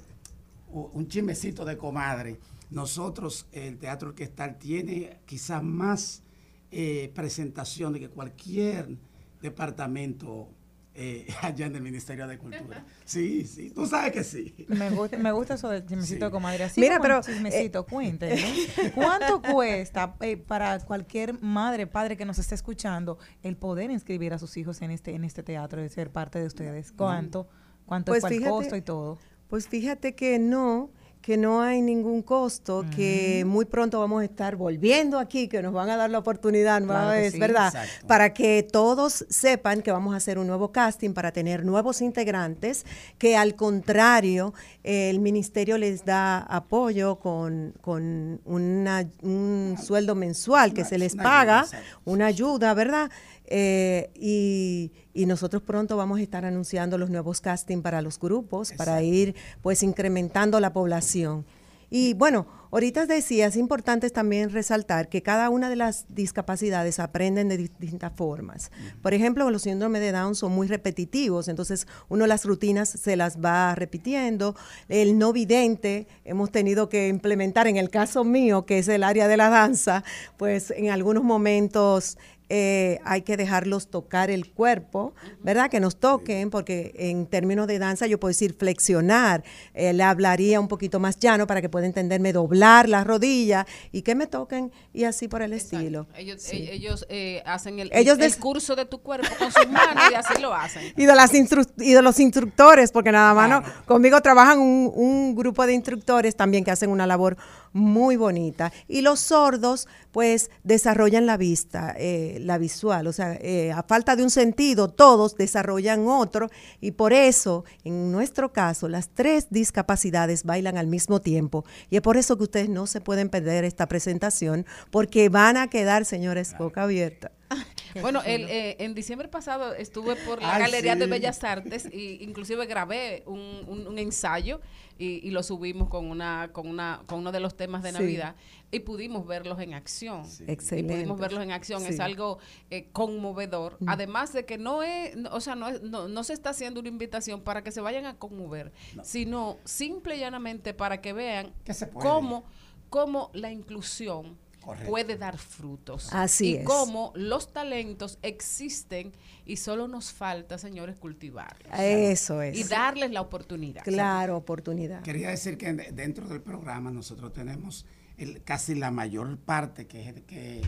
[0.70, 2.40] un chismecito de comadre,
[2.72, 6.24] nosotros, el Teatro Orquestal tiene quizás más
[6.72, 8.98] eh, presentaciones que cualquier
[9.42, 10.48] departamento
[10.94, 12.86] eh, allá en el Ministerio de Cultura.
[13.06, 14.54] Sí, sí, tú sabes que sí.
[14.68, 16.66] Me gusta, me gusta eso del chismecito de comadre.
[16.66, 22.56] Así Mira, pero chismecito, eh, ¿Cuánto cuesta eh, para cualquier madre, padre que nos esté
[22.56, 26.40] escuchando el poder inscribir a sus hijos en este en este teatro y ser parte
[26.40, 26.92] de ustedes?
[26.92, 27.48] ¿Cuánto?
[27.86, 29.18] ¿Cuánto es pues el costo y todo?
[29.48, 30.92] Pues fíjate que no,
[31.22, 35.72] que no hay ningún costo, que muy pronto vamos a estar volviendo aquí, que nos
[35.72, 37.40] van a dar la oportunidad Claro sí.
[37.40, 37.68] ¿verdad?
[37.68, 38.08] Exacto.
[38.08, 42.86] Para que todos sepan que vamos a hacer un nuevo casting para tener nuevos integrantes,
[43.20, 44.54] que al contrario,
[44.84, 51.66] el ministerio les da apoyo con, con una- un sueldo mensual que se les paga,
[52.06, 53.12] una ayuda, ¿verdad?
[53.54, 58.72] Eh, y, y nosotros pronto vamos a estar anunciando los nuevos casting para los grupos,
[58.78, 61.46] para ir pues incrementando la población.
[61.94, 67.50] Y bueno, ahorita decía, es importante también resaltar que cada una de las discapacidades aprenden
[67.50, 68.72] de distintas formas.
[69.02, 73.42] Por ejemplo, los síndromes de Down son muy repetitivos, entonces uno las rutinas se las
[73.42, 74.56] va repitiendo.
[74.88, 79.28] El no vidente hemos tenido que implementar, en el caso mío, que es el área
[79.28, 80.06] de la danza,
[80.38, 82.18] pues en algunos momentos
[82.54, 85.70] eh, hay que dejarlos tocar el cuerpo, ¿verdad?
[85.70, 89.42] Que nos toquen, porque en términos de danza yo puedo decir flexionar,
[89.74, 94.02] eh, le hablaría un poquito más llano para que pueda entenderme, doblar la rodilla y
[94.02, 96.08] que me toquen y así por el estilo.
[96.18, 96.58] Ellos, Sí.
[96.58, 100.16] eh, ellos eh, hacen el, Ellos el curso de tu cuerpo con sus manos y
[100.16, 100.94] así lo hacen.
[100.98, 105.36] Y de, las y de los instructores, porque nada más no, conmigo trabajan un, un
[105.36, 107.38] grupo de instructores también que hacen una labor
[107.74, 108.72] muy bonita.
[108.88, 113.08] Y los sordos, pues, desarrollan la vista, eh, la visual.
[113.08, 116.50] O sea, eh, a falta de un sentido, todos desarrollan otro.
[116.80, 121.66] Y por eso, en nuestro caso, las tres discapacidades bailan al mismo tiempo.
[121.90, 125.70] Y es por eso que ustedes no se pueden perder esta presentación, porque van a
[125.70, 127.32] quedar, señores, boca abierta.
[128.02, 131.08] Bueno, el, eh, en diciembre pasado estuve por la Ay, Galería de.
[131.08, 134.62] Bellas Artes y inclusive grabé un, un- un ensayo
[134.98, 137.98] y, y lo subimos con una con una con uno de los temas de Sí.
[138.00, 138.36] Navidad
[138.72, 140.24] y pudimos verlos en acción.
[140.48, 140.94] Y Excelente.
[140.94, 141.86] pudimos verlos en acción.
[141.86, 143.76] Es algo eh, conmovedor.
[143.82, 143.90] Mm.
[143.90, 146.80] Además de que no es, no- o sea, no, es- no, no se está haciendo
[146.80, 148.72] una invitación para que se vayan a conmover,
[149.04, 151.92] sino simple y llanamente para que vean puede.
[152.08, 152.46] cómo,
[152.90, 154.90] cómo la inclusión Correcto.
[154.90, 156.14] puede dar frutos.
[156.14, 156.66] Así y es.
[156.66, 159.12] cómo los talentos existen
[159.46, 161.74] y solo nos falta, señores, cultivarlos.
[161.80, 162.58] Eso es.
[162.58, 163.84] Y darles la oportunidad.
[163.84, 165.02] Claro, oportunidad.
[165.02, 167.86] Quería decir que de- dentro del programa nosotros tenemos
[168.18, 170.62] el- casi la mayor parte, que es el, que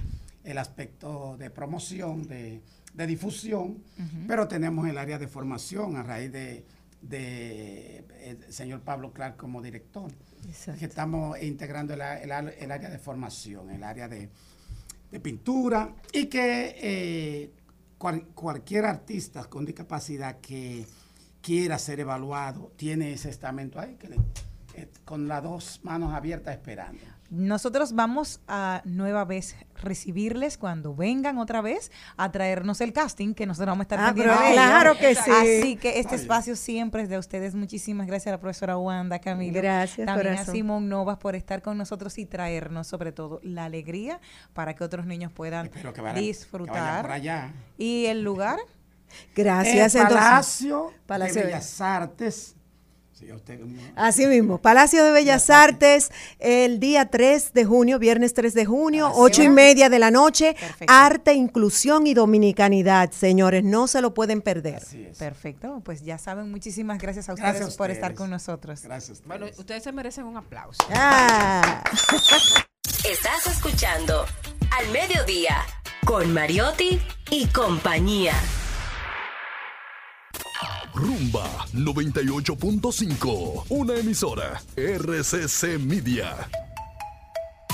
[0.44, 2.62] el aspecto de promoción, de,
[2.96, 3.84] de difusión,
[4.28, 6.66] pero tenemos el área de formación a raíz de,
[7.02, 10.12] de el señor Pablo Clark como director.
[10.78, 14.30] Que estamos integrando el, área de formación, el área de,
[15.22, 17.52] pintura y que eh,
[18.00, 20.86] cual- cualquier artista con discapacidad que
[21.42, 23.98] quiera ser evaluado tiene ese estamento ahí
[24.76, 27.04] eh, con las dos manos abiertas esperando.
[27.30, 33.48] Nosotros vamos a nueva vez recibirles cuando vengan otra vez a traernos el casting que
[33.48, 35.32] nosotros vamos a estar Ah, pero claro que sí.
[35.32, 36.22] Así que este Ay.
[36.22, 37.56] espacio siempre es de ustedes.
[37.56, 39.60] Muchísimas gracias a la profesora Wanda, Camila.
[39.62, 40.46] Gracias, También a.
[40.46, 44.20] Simón Novas por estar con nosotros y traernos sobre todo la alegría
[44.54, 47.02] para que otros niños puedan que vayan- que vayan disfrutar.
[47.02, 47.52] por allá.
[47.80, 48.60] ¿Y el lugar?
[49.36, 50.92] Gracias, El.
[51.08, 52.56] Palacio, de- Bellas Artes.
[53.96, 59.12] Así mismo, Palacio de Bellas Artes, el día 3 de junio, viernes 3 de junio,
[59.16, 60.56] ocho y media de la noche,
[60.88, 64.84] arte, inclusión y dominicanidad, señores, no se lo pueden perder.
[65.18, 68.82] Perfecto, pues ya saben, muchísimas gracias a ustedes, Gracias a por estar con nosotros.
[68.84, 69.22] Gracias.
[69.26, 70.84] Bueno, ustedes se merecen un aplauso.
[70.92, 71.84] Ah.
[73.10, 74.26] Estás escuchando
[74.78, 75.58] Al Mediodía
[76.06, 78.34] con Mariotti y compañía.
[80.94, 86.50] Rumba 98.5, una emisora RCC Media.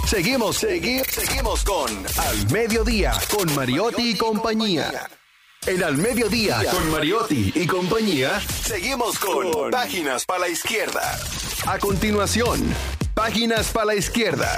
[0.07, 5.07] Seguimos, segui- seguimos con Al Mediodía, con Mariotti y compañía.
[5.68, 11.20] En Al Mediodía, con Mariotti y compañía, seguimos con Páginas para la Izquierda.
[11.68, 12.74] A continuación,
[13.14, 14.56] Páginas para la Izquierda.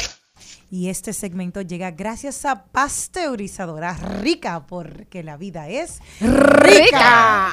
[0.69, 7.51] Y este segmento llega gracias a Pasteurizadora Rica, porque la vida es rica.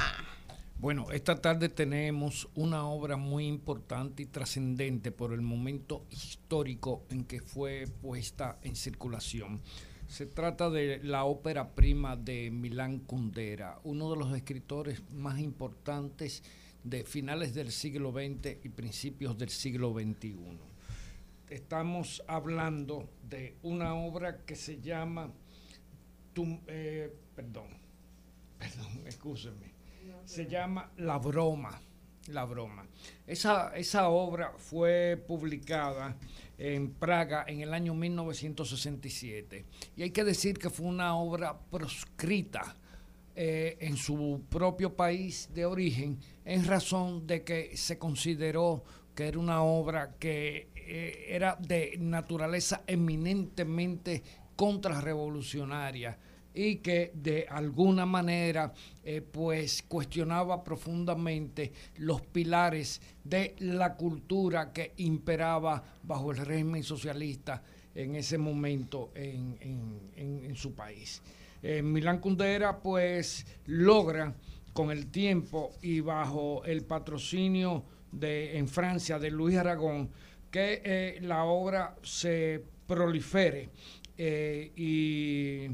[0.81, 7.25] Bueno, esta tarde tenemos una obra muy importante y trascendente por el momento histórico en
[7.25, 9.61] que fue puesta en circulación.
[10.07, 16.45] Se trata de la ópera prima de Milán Kundera, uno de los escritores más importantes
[16.85, 20.37] de finales del siglo XX y principios del siglo XXI.
[21.51, 25.33] Estamos hablando de una obra que se llama,
[26.69, 27.67] eh, perdón,
[28.61, 29.78] perdón, excúsenme,
[30.24, 31.80] se llama La Broma.
[32.28, 32.86] La Broma.
[33.26, 36.16] Esa, esa obra fue publicada
[36.59, 39.64] en Praga en el año 1967.
[39.97, 42.76] Y hay que decir que fue una obra proscrita
[43.35, 48.82] eh, en su propio país de origen en razón de que se consideró
[49.14, 54.22] que era una obra que eh, era de naturaleza eminentemente
[54.56, 56.18] contrarrevolucionaria
[56.59, 58.72] y que de alguna manera
[59.05, 67.62] eh, pues cuestionaba profundamente los pilares de la cultura que imperaba bajo el régimen socialista
[67.94, 69.56] en ese momento en,
[70.16, 71.22] en- su país.
[71.62, 74.35] Eh, Milán Kundera pues logra
[74.72, 80.10] con el tiempo y bajo el patrocinio de en Francia de Luis Aragón
[80.51, 83.68] que eh, la obra se prolifere
[84.16, 85.68] eh, y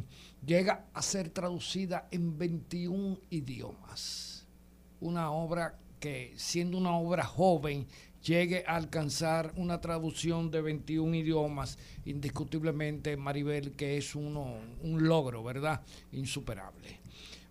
[0.46, 4.46] llega a ser traducida en 21 idiomas.
[5.00, 7.86] Una obra que siendo una obra joven
[8.22, 15.42] llegue a alcanzar una traducción de 21 idiomas, indiscutiblemente Maribel que es uno, un logro,
[15.44, 15.82] ¿verdad?
[16.12, 17.00] Insuperable.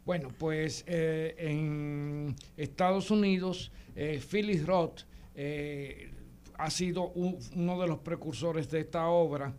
[0.06, 5.02] Bueno, pues eh, en Estados Unidos, eh, Phyllis Roth
[5.36, 6.11] eh,
[6.57, 9.53] ha sido un- uno de los precursores de esta obra.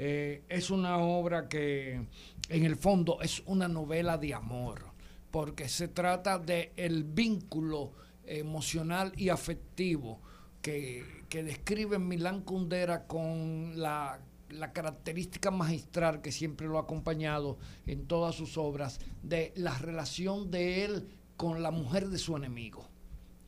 [0.00, 2.06] Eh, es una obra que
[2.48, 4.84] en el fondo es una novela de amor,
[5.32, 7.90] porque se trata de el vínculo
[8.24, 10.20] emocional y afectivo
[10.62, 14.20] que, describe Milán Kundera con la
[14.72, 20.84] característica magistral que siempre lo ha acompañado en todas sus obras, de la relación de
[20.84, 22.88] él con la mujer de su enemigo.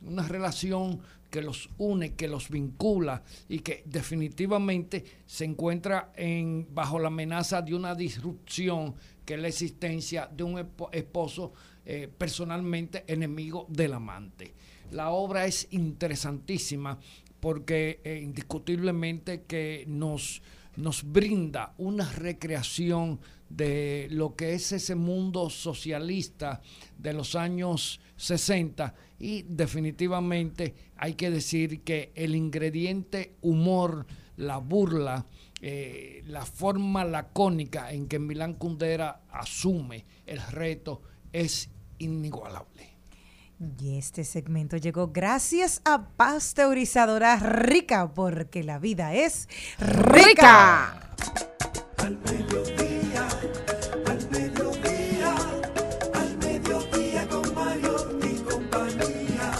[0.03, 0.99] Una relación
[1.29, 7.61] que los une, que los vincula y que definitivamente se encuentra en, bajo la amenaza
[7.61, 8.95] de una disrupción
[9.25, 11.53] que es la existencia de un espo- esposo
[11.85, 14.53] eh, personalmente enemigo del amante.
[14.91, 16.99] La obra es interesantísima
[17.39, 20.41] porque eh, indiscutiblemente que nos,
[20.75, 23.19] nos brinda una recreación
[23.49, 26.61] de lo que es ese mundo socialista
[26.97, 34.05] de los años 60 y definitivamente hay que decir que el ingrediente humor,
[34.37, 35.25] la burla,
[35.61, 41.69] eh, la forma lacónica en que Milán Kundera asume el reto es
[41.99, 42.90] inigualable.
[43.79, 49.47] Y este segmento llegó gracias a Pasteurizadora Rica, porque la vida es
[49.77, 51.13] rica.
[51.97, 53.27] Al mediodía,
[54.07, 55.35] al mediodía,
[56.15, 59.51] al mediodía con Mario y compañía.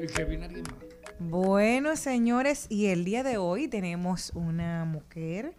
[0.00, 0.74] El que viene alguien más.
[1.20, 5.54] Bueno, señores, y el día de hoy tenemos una mujer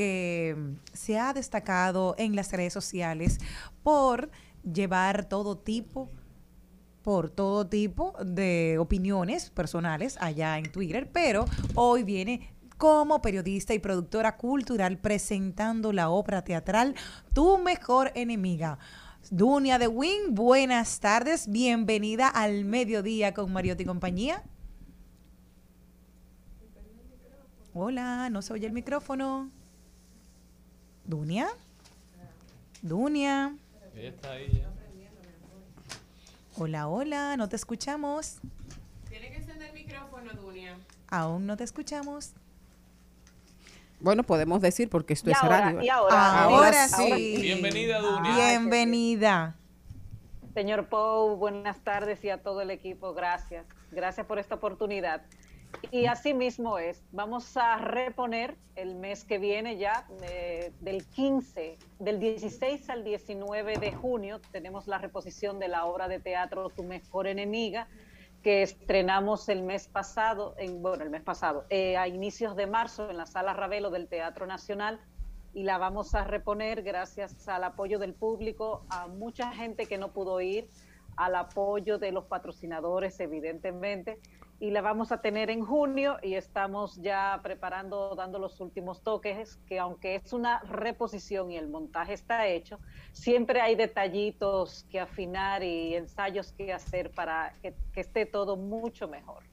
[0.00, 0.56] que
[0.94, 3.36] se ha destacado en las redes sociales
[3.82, 4.30] por
[4.64, 6.08] llevar todo tipo
[7.02, 11.44] por todo tipo de opiniones personales allá en Twitter, pero
[11.74, 16.94] hoy viene como periodista y productora cultural presentando la obra teatral
[17.34, 18.78] Tu mejor enemiga.
[19.30, 24.42] Dunia de Wing, buenas tardes, bienvenida al mediodía con Mariotti y compañía.
[27.74, 29.59] Hola, no se oye el micrófono.
[31.10, 31.48] Dunia.
[32.82, 33.52] Dunia.
[33.96, 34.70] Ella está ahí ya.
[36.56, 38.36] Hola, hola, no te escuchamos.
[39.08, 40.76] Tiene que encender el micrófono, Dunia.
[41.08, 42.32] Aún no te escuchamos.
[43.98, 45.82] Bueno, podemos decir porque esto Y es ahora, radio.
[45.82, 47.38] y ahora, ahora sí.
[47.40, 48.34] Bienvenida, Dunia.
[48.36, 49.56] Bienvenida.
[50.54, 53.66] Señor Pou, buenas tardes y a todo el equipo, gracias.
[53.90, 55.22] Gracias por esta oportunidad.
[55.90, 61.78] Y así mismo es, vamos a reponer el mes que viene ya, eh, del 15,
[61.98, 66.84] del 16 al 19 de junio, tenemos la reposición de la obra de teatro Tu
[66.84, 67.88] mejor enemiga,
[68.42, 73.10] que estrenamos el mes pasado, en, bueno, el mes pasado, eh, a inicios de marzo
[73.10, 75.00] en la Sala Ravelo del Teatro Nacional
[75.52, 80.12] y la vamos a reponer gracias al apoyo del público, a mucha gente que no
[80.12, 80.68] pudo ir,
[81.16, 84.18] al apoyo de los patrocinadores, evidentemente,
[84.60, 89.58] y la vamos a tener en junio y estamos ya preparando, dando los últimos toques,
[89.66, 92.78] que aunque es una reposición y el montaje está hecho,
[93.12, 99.44] siempre hay detallitos que afinar y ensayos que hacer para que, esté todo mucho mejor.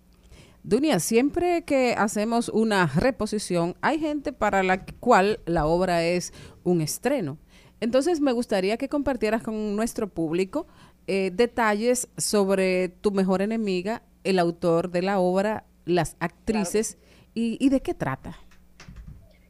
[0.64, 6.34] Dunia, siempre que hacemos una reposición, hay gente para la cual la obra es
[6.66, 7.38] un estreno.
[7.80, 10.68] Entonces, me gustaría que compartieras con nuestro público
[11.06, 16.98] eh, detalles sobre tu mejor enemiga, el autor de la obra, las actrices
[17.34, 18.38] y, y de qué trata.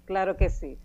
[0.06, 0.80] Claro que sí.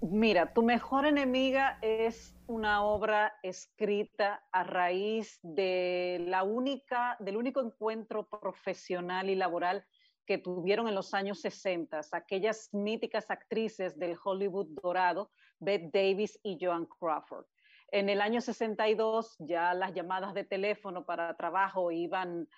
[0.00, 7.60] Mira, Tu mejor enemiga es una obra escrita a raíz de la única, del único
[7.60, 9.84] encuentro profesional y laboral
[10.26, 15.30] que tuvieron en los años 60, aquellas míticas actrices del Hollywood dorado,
[15.60, 17.46] Bette Davis y Joan Crawford.
[17.92, 22.48] En el año 62 ya las llamadas de teléfono para trabajo iban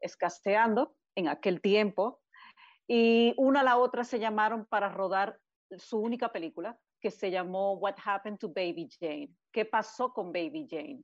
[0.00, 2.20] escaseando en aquel tiempo
[2.86, 5.38] y una a la otra se llamaron para rodar
[5.78, 9.30] su única película que se llamó What Happened to Baby Jane.
[9.52, 11.02] ¿Qué pasó con Baby Jane?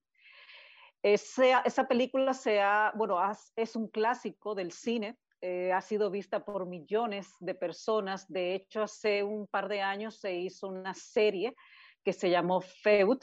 [1.03, 3.19] Esa, película sea, bueno,
[3.57, 8.31] es un clásico del cine, eh, ha sido vista por millones de personas.
[8.31, 11.57] De hecho, hace un par de años se hizo una serie
[12.05, 13.19] que se llamó Feud,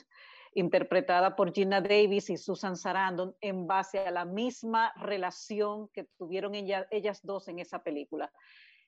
[0.54, 6.54] interpretada por Gina Davis y Susan Sarandon, en base a la misma relación que tuvieron
[6.56, 8.32] ellas dos en esa película.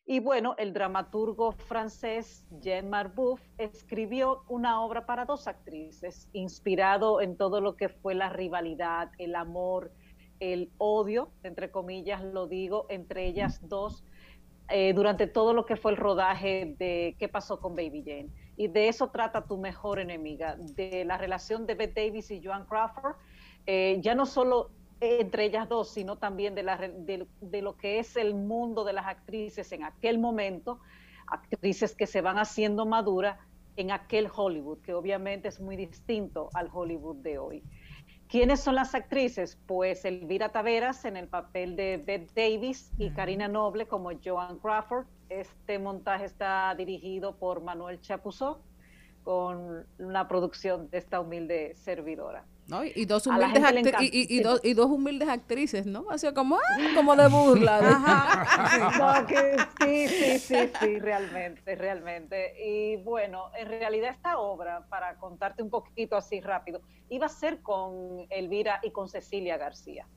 [0.06, 7.38] Y bueno, el dramaturgo francés Jean Marbouf escribió una obra para dos actrices, inspirado en
[7.38, 9.92] todo lo que fue la rivalidad, el amor,
[10.40, 14.04] el odio, entre comillas lo digo, entre ellas dos,
[14.70, 18.30] eh, durante todo lo que fue el rodaje de qué pasó con Baby Jane.
[18.62, 22.68] Y de eso trata tu mejor enemiga, de la relación de Bette Davis y Joan
[22.68, 23.16] Crawford,
[23.66, 24.70] eh, ya no solo
[25.00, 29.08] entre ellas dos, sino también de, la, de, lo que es el mundo de las
[29.08, 30.80] actrices en aquel momento,
[31.26, 33.40] actrices que se van haciendo maduras
[33.78, 37.64] en aquel Hollywood, que obviamente es muy distinto al Hollywood de hoy.
[38.28, 39.58] ¿Quiénes son las actrices?
[39.66, 45.08] Pues Elvira Taveras en el papel de Bette Davis y Karina Noble como Joan Crawford.
[45.32, 48.62] Este montaje está dirigido por Manuel Chapuzó
[49.24, 52.44] con una producción de esta humilde servidora.
[52.96, 53.64] Y, dos humildes
[54.00, 56.06] y, y, dos, y dos humildes actrices, ¿no?
[56.10, 57.80] Así como, ah, como de burla.
[59.82, 62.54] sí, sí, sí, sí, realmente, realmente.
[62.66, 67.62] Y bueno, en realidad esta obra, para contarte un poquito así rápido, iba a ser
[67.62, 70.08] con Elvira y con Cecilia García.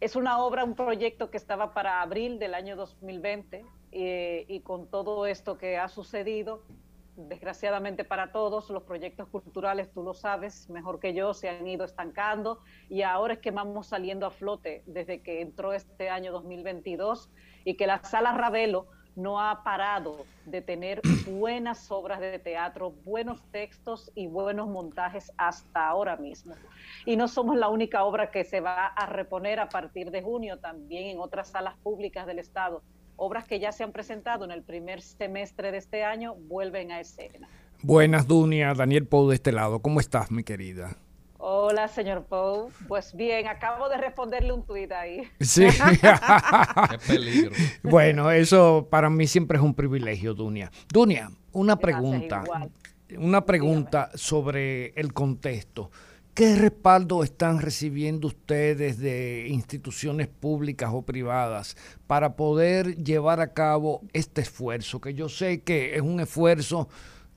[0.00, 4.88] Es una obra, un proyecto que estaba para abril del año 2020 eh, y con
[4.88, 6.62] todo esto que ha sucedido,
[7.16, 11.84] desgraciadamente para todos, los proyectos culturales, tú lo sabes mejor que yo, se han ido
[11.84, 17.30] estancando y ahora es que vamos saliendo a flote desde que entró este año 2022
[17.66, 18.86] y que la sala Ravelo
[19.20, 25.88] no ha parado de tener buenas obras de teatro, buenos textos y buenos montajes hasta
[25.88, 26.54] ahora mismo.
[27.06, 30.58] Y no somos la única obra que se va a reponer a partir de junio,
[30.58, 32.82] también en otras salas públicas del Estado
[33.22, 37.00] obras que ya se han presentado en el primer semestre de este año vuelven a
[37.00, 37.48] escena.
[37.82, 38.72] Buenas, Dunia.
[38.72, 39.80] Daniel Pou de este lado.
[39.80, 40.96] ¿Cómo estás, mi querida?
[41.42, 42.70] Hola, señor Pou.
[42.86, 45.22] Pues bien, acabo de responderle un tuit ahí.
[45.40, 45.66] Sí.
[46.90, 47.52] Qué peligro.
[47.82, 50.70] Bueno, eso para mí siempre es un privilegio, Dunia.
[50.92, 52.44] Dunia, una pregunta.
[53.16, 55.90] Una pregunta sobre el contexto.
[56.34, 61.74] ¿Qué respaldo están recibiendo ustedes de instituciones públicas o privadas
[62.06, 65.00] para poder llevar a cabo este esfuerzo?
[65.00, 66.90] Que yo sé que es un esfuerzo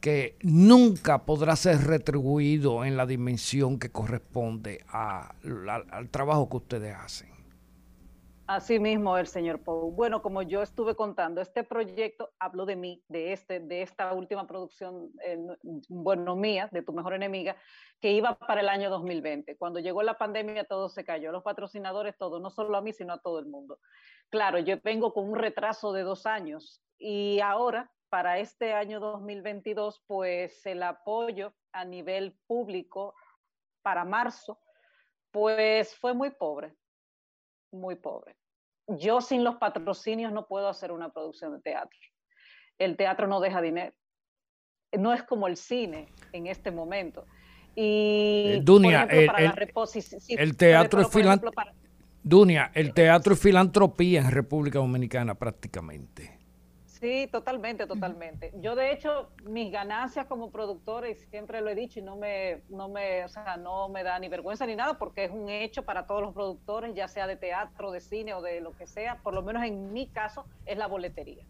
[0.03, 7.29] que nunca podrá ser retribuido en la dimensión que corresponde al trabajo que ustedes hacen.
[8.45, 9.91] Así mismo el señor Pou.
[9.91, 14.45] Bueno, como yo estuve contando, este proyecto hablo de mí, de este, de esta última
[14.45, 15.37] producción, eh,
[15.87, 17.55] bueno, mía, de Tu Mejor Enemiga,
[18.01, 19.55] que iba para el año 2020.
[19.55, 23.13] Cuando llegó la pandemia todo se cayó, los patrocinadores, todo, no solo a mí, sino
[23.13, 23.79] a todo el mundo.
[24.29, 30.03] Claro, yo vengo con un retraso de dos años y ahora, para este año 2022,
[30.05, 33.15] pues el apoyo a nivel público
[33.81, 34.59] para marzo,
[35.31, 36.75] pues fue muy pobre
[37.73, 38.35] muy pobre.
[38.87, 41.97] Yo sin los patrocinios no puedo hacer una producción de teatro.
[42.77, 43.93] El teatro no deja dinero.
[44.91, 47.25] No es como el cine en este momento.
[47.73, 49.25] Y Dunia, el,
[50.55, 51.09] teatro es
[52.21, 56.42] Dunia, el teatro es filantropía en República Dominicana prácticamente.
[57.03, 58.53] Sí, totalmente, totalmente.
[58.61, 62.61] Yo de hecho mis ganancias como productora y siempre lo he dicho y no me,
[62.69, 65.83] no me, o sea, no me da ni vergüenza ni nada porque es un hecho
[65.83, 69.17] para todos los productores, ya sea de teatro, de cine o de lo que sea.
[69.17, 71.43] Por lo menos en mi caso es la boletería,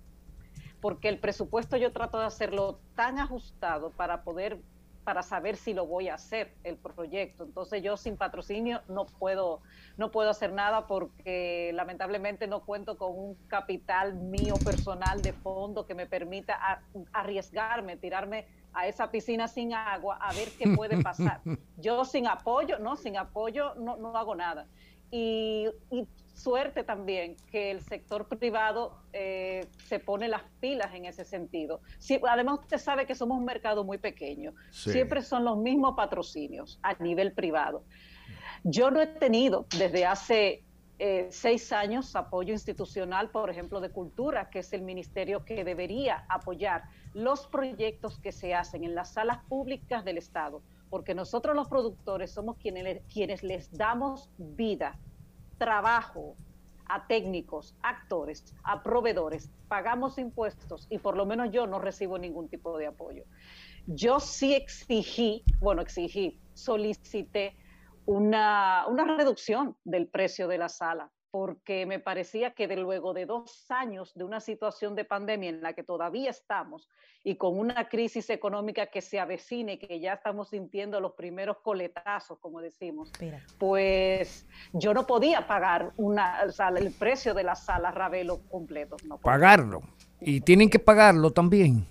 [0.81, 4.57] porque el presupuesto yo trato de hacerlo tan ajustado para poder
[5.03, 7.43] para saber si lo voy a hacer el proyecto.
[7.43, 9.61] Entonces yo sin patrocinio no puedo,
[9.97, 15.85] no puedo hacer nada porque lamentablemente no cuento con un capital mío personal de fondo
[15.85, 16.81] que me permita
[17.11, 21.41] arriesgarme, tirarme a esa piscina sin agua a ver qué puede pasar.
[21.77, 24.67] Yo sin apoyo, no, sin apoyo no, no hago nada.
[25.15, 31.23] Y, y, suerte también que el sector privado eh, se pone las pilas en ese
[31.23, 31.81] sentido.
[32.27, 34.53] además, usted sabe que somos un mercado muy pequeño.
[34.71, 37.83] Siempre son los mismos patrocinios a nivel privado.
[38.63, 40.63] Yo no he tenido desde hace
[40.99, 46.25] eh, seis años apoyo institucional, por ejemplo, de cultura, que es el ministerio que debería
[46.29, 46.83] apoyar
[47.13, 50.61] los proyectos que se hacen en las salas públicas del Estado,
[50.93, 54.95] porque nosotros los productores somos quienes, quienes les damos vida,
[55.57, 56.35] trabajo
[56.85, 62.47] a técnicos, actores, a proveedores, pagamos impuestos y por lo menos yo no recibo ningún
[62.47, 63.23] tipo de apoyo.
[63.87, 67.55] Yo sí exigí, bueno, exigí, solicité
[68.05, 73.25] una, una reducción del precio de la sala, porque me parecía que de luego de
[73.25, 76.87] dos años de una situación de pandemia en la que todavía estamos
[77.23, 82.37] y con una crisis económica que se avecine, que ya estamos sintiendo los primeros coletazos,
[82.37, 83.11] como decimos,
[83.57, 88.97] pues yo no podía pagar una, o sea, el precio de la sala Ravelo completo.
[89.07, 89.17] no.
[89.17, 89.81] Pagarlo.
[90.21, 91.87] Y tienen que pagarlo también.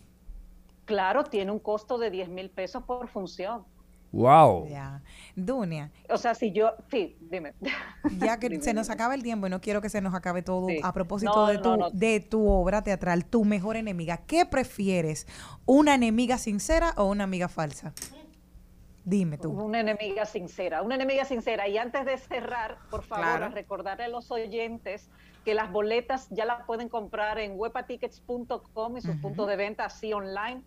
[0.85, 3.65] Claro, tiene un costo de 10 mil pesos por función.
[4.13, 4.69] Wow.
[4.69, 5.03] Ya.
[5.35, 7.55] Dunia, O sea, si yo, sí, dime.
[8.19, 8.95] ya que Dime, se nos dime.
[8.95, 10.79] acaba el tiempo y no quiero que se nos acabe todo Sí.
[10.83, 11.91] a propósito No, de, tu, no.
[11.91, 14.19] de tu obra teatral, tu mejor enemiga.
[14.19, 15.27] ¿Qué prefieres?
[15.65, 17.95] ¿Una enemiga sincera o una amiga falsa?
[19.05, 19.51] Dime tú.
[19.51, 21.67] Una enemiga sincera, una enemiga sincera.
[21.67, 23.47] Y antes de cerrar, por favor, Claro.
[23.47, 25.09] a recordarle a los oyentes
[25.45, 29.21] que las boletas ya las pueden comprar en webatickets.com y sus Ujú.
[29.23, 30.63] puntos de venta así online.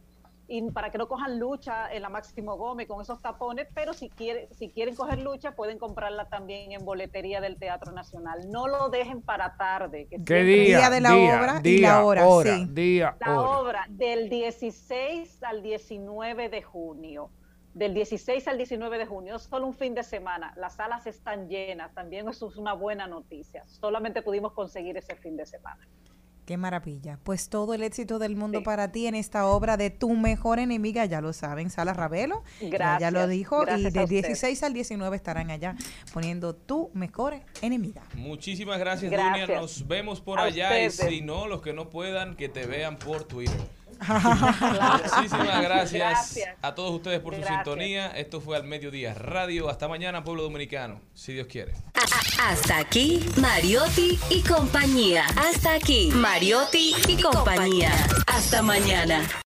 [0.47, 4.09] Y para que no cojan lucha en la Máximo Gómez con esos tapones, pero si,
[4.09, 8.49] quiere, si quieren coger lucha, pueden comprarla también en boletería del Teatro Nacional.
[8.51, 10.07] No lo dejen para tarde.
[10.07, 10.77] que ¿Qué día?
[10.77, 12.67] Día de la obra y día, la hora, hora, sí.
[12.69, 13.59] Día, La hora.
[13.59, 17.31] obra del 16 al 19 de junio.
[17.73, 20.53] Del 16 al 19 de junio, solo un fin de semana.
[20.55, 21.93] Las salas están llenas.
[21.93, 23.65] También eso es una buena noticia.
[23.67, 25.85] Solamente pudimos conseguir ese fin de semana.
[26.45, 27.17] Qué maravilla.
[27.23, 31.03] Pues todo el éxito del mundo para ti en esta obra de tu mejor enemiga,
[31.05, 32.43] ya lo saben, Sala Ravelo.
[32.61, 33.63] Ya- Ya, Gracias, lo dijo.
[33.63, 34.07] Y gracias usted.
[34.07, 35.75] 16 al 19 estarán allá
[36.13, 38.03] poniendo tu mejor enemiga.
[38.13, 39.47] Muchísimas gracias, Gracias.
[39.47, 39.61] Dunia.
[39.61, 42.97] Nos vemos por A allá y si no, los que no puedan, que te vean
[42.97, 43.55] por Twitter.
[44.07, 46.55] Muchísimas gracias, Gracias.
[46.61, 48.07] a todos ustedes por su sintonía.
[48.17, 49.69] Esto fue Al Mediodía Radio.
[49.69, 51.73] Hasta mañana, pueblo dominicano, si Dios quiere.
[52.43, 55.25] Hasta aquí, Mariotti y compañía.
[55.37, 57.91] Hasta aquí, Mariotti y compañía.
[58.27, 59.21] Hasta mañana.